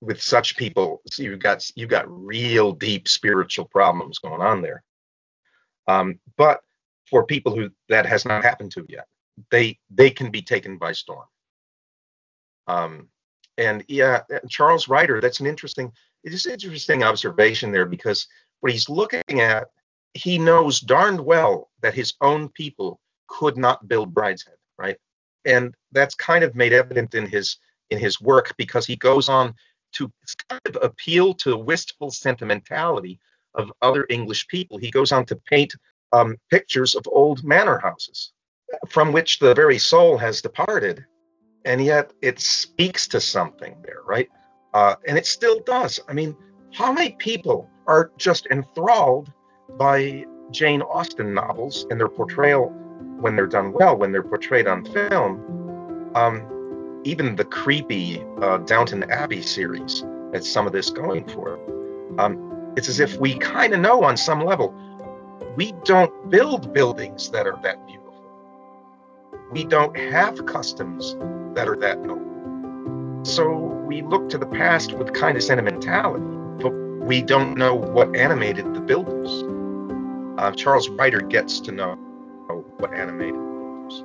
with 0.00 0.20
such 0.22 0.56
people, 0.56 1.02
so 1.10 1.22
you've 1.22 1.40
got 1.40 1.68
you've 1.74 1.90
got 1.90 2.06
real 2.08 2.72
deep 2.72 3.08
spiritual 3.08 3.66
problems 3.66 4.18
going 4.18 4.40
on 4.40 4.62
there. 4.62 4.82
Um, 5.86 6.20
but 6.36 6.60
for 7.08 7.24
people 7.24 7.54
who 7.54 7.70
that 7.88 8.06
has 8.06 8.24
not 8.24 8.44
happened 8.44 8.72
to 8.72 8.86
yet, 8.88 9.06
they 9.50 9.78
they 9.90 10.10
can 10.10 10.30
be 10.30 10.42
taken 10.42 10.78
by 10.78 10.92
storm. 10.92 11.26
Um, 12.66 13.08
and 13.58 13.84
yeah, 13.88 14.22
Charles 14.48 14.88
Ryder, 14.88 15.20
that's 15.20 15.40
an 15.40 15.46
interesting, 15.46 15.92
it's 16.24 16.46
an 16.46 16.52
interesting 16.52 17.02
observation 17.02 17.72
there 17.72 17.84
because 17.84 18.26
what 18.60 18.72
he's 18.72 18.88
looking 18.88 19.40
at, 19.40 19.68
he 20.14 20.38
knows 20.38 20.80
darned 20.80 21.20
well 21.20 21.70
that 21.82 21.94
his 21.94 22.14
own 22.20 22.48
people 22.48 23.00
could 23.28 23.56
not 23.56 23.86
build 23.86 24.14
Brideshead, 24.14 24.56
right? 24.78 24.96
And 25.44 25.74
that's 25.92 26.14
kind 26.14 26.42
of 26.42 26.54
made 26.54 26.72
evident 26.72 27.14
in 27.14 27.26
his 27.26 27.58
in 27.90 27.98
his 27.98 28.20
work 28.20 28.54
because 28.56 28.86
he 28.86 28.96
goes 28.96 29.28
on 29.28 29.54
to 29.92 30.10
kind 30.48 30.60
of 30.66 30.78
appeal 30.82 31.34
to 31.34 31.50
the 31.50 31.58
wistful 31.58 32.10
sentimentality 32.10 33.18
of 33.54 33.72
other 33.82 34.06
English 34.08 34.46
people. 34.48 34.78
He 34.78 34.90
goes 34.90 35.12
on 35.12 35.24
to 35.26 35.36
paint 35.36 35.74
um, 36.12 36.36
pictures 36.50 36.94
of 36.94 37.04
old 37.10 37.44
manor 37.44 37.78
houses 37.78 38.32
from 38.88 39.12
which 39.12 39.38
the 39.38 39.54
very 39.54 39.78
soul 39.78 40.16
has 40.18 40.42
departed, 40.42 41.04
and 41.64 41.84
yet 41.84 42.12
it 42.22 42.38
speaks 42.38 43.08
to 43.08 43.20
something 43.20 43.76
there, 43.82 44.02
right? 44.06 44.28
Uh, 44.72 44.94
and 45.06 45.18
it 45.18 45.26
still 45.26 45.60
does. 45.60 45.98
I 46.08 46.12
mean, 46.12 46.36
how 46.72 46.92
many 46.92 47.12
people 47.12 47.68
are 47.86 48.12
just 48.16 48.46
enthralled 48.46 49.32
by 49.76 50.24
Jane 50.52 50.82
Austen 50.82 51.34
novels 51.34 51.86
and 51.90 51.98
their 51.98 52.08
portrayal 52.08 52.68
when 53.20 53.34
they're 53.34 53.46
done 53.46 53.72
well, 53.72 53.96
when 53.96 54.12
they're 54.12 54.22
portrayed 54.22 54.68
on 54.68 54.84
film? 54.84 56.12
Um, 56.14 56.59
even 57.04 57.36
the 57.36 57.44
creepy 57.44 58.22
uh, 58.40 58.58
Downton 58.58 59.10
Abbey 59.10 59.42
series 59.42 60.04
has 60.32 60.50
some 60.50 60.66
of 60.66 60.72
this 60.72 60.90
going 60.90 61.26
for. 61.26 61.58
Um, 62.18 62.72
it's 62.76 62.88
as 62.88 63.00
if 63.00 63.16
we 63.16 63.38
kind 63.38 63.72
of 63.72 63.80
know 63.80 64.04
on 64.04 64.16
some 64.16 64.44
level 64.44 64.74
we 65.56 65.72
don't 65.84 66.30
build 66.30 66.72
buildings 66.72 67.30
that 67.30 67.46
are 67.46 67.58
that 67.62 67.84
beautiful. 67.86 68.14
We 69.50 69.64
don't 69.64 69.96
have 69.96 70.46
customs 70.46 71.16
that 71.54 71.68
are 71.68 71.76
that 71.76 72.00
noble. 72.00 73.24
So 73.24 73.50
we 73.50 74.02
look 74.02 74.28
to 74.30 74.38
the 74.38 74.46
past 74.46 74.92
with 74.92 75.12
kind 75.12 75.36
of 75.36 75.42
sentimentality, 75.42 76.24
but 76.62 76.70
we 76.70 77.20
don't 77.22 77.58
know 77.58 77.74
what 77.74 78.14
animated 78.14 78.72
the 78.74 78.80
builders. 78.80 79.42
Uh, 80.38 80.52
Charles 80.52 80.88
Ryder 80.88 81.20
gets 81.20 81.60
to 81.60 81.72
know 81.72 81.96
what 82.78 82.94
animated 82.94 83.34
the 83.34 83.38
builders. 83.38 84.02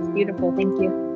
It's 0.00 0.08
beautiful. 0.08 0.54
Thank 0.54 0.80
you 0.80 1.07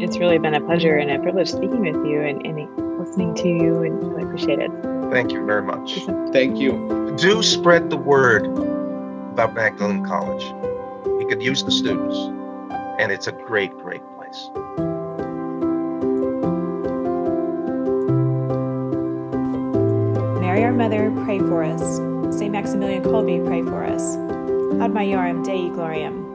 it's 0.00 0.18
really 0.18 0.38
been 0.38 0.54
a 0.54 0.60
pleasure 0.60 0.96
and 0.96 1.10
a 1.10 1.18
privilege 1.18 1.50
speaking 1.50 1.80
with 1.80 2.06
you 2.06 2.20
and, 2.20 2.44
and 2.46 2.98
listening 2.98 3.34
to 3.34 3.48
you, 3.48 3.82
and 3.82 4.02
really 4.12 4.22
appreciate 4.22 4.58
it. 4.58 4.70
Thank 5.10 5.32
you 5.32 5.44
very 5.44 5.62
much. 5.62 5.98
Thank 6.32 6.58
you. 6.58 7.14
Do 7.18 7.42
spread 7.42 7.90
the 7.90 7.96
word 7.96 8.46
about 8.46 9.54
Magdalen 9.54 10.06
College. 10.06 10.44
We 11.18 11.26
could 11.26 11.42
use 11.42 11.62
the 11.62 11.70
students, 11.70 12.16
and 12.98 13.12
it's 13.12 13.26
a 13.26 13.32
great, 13.32 13.76
great 13.78 14.02
place. 14.16 14.50
Mary, 20.40 20.64
our 20.64 20.72
mother, 20.72 21.12
pray 21.24 21.38
for 21.40 21.62
us. 21.62 21.82
St. 22.36 22.50
Maximilian 22.50 23.02
Kolbe, 23.02 23.44
pray 23.46 23.62
for 23.62 23.84
us. 23.84 24.16
Ad 24.80 24.92
Maiorem 24.92 25.44
Dei 25.44 25.68
Gloriam. 25.68 26.31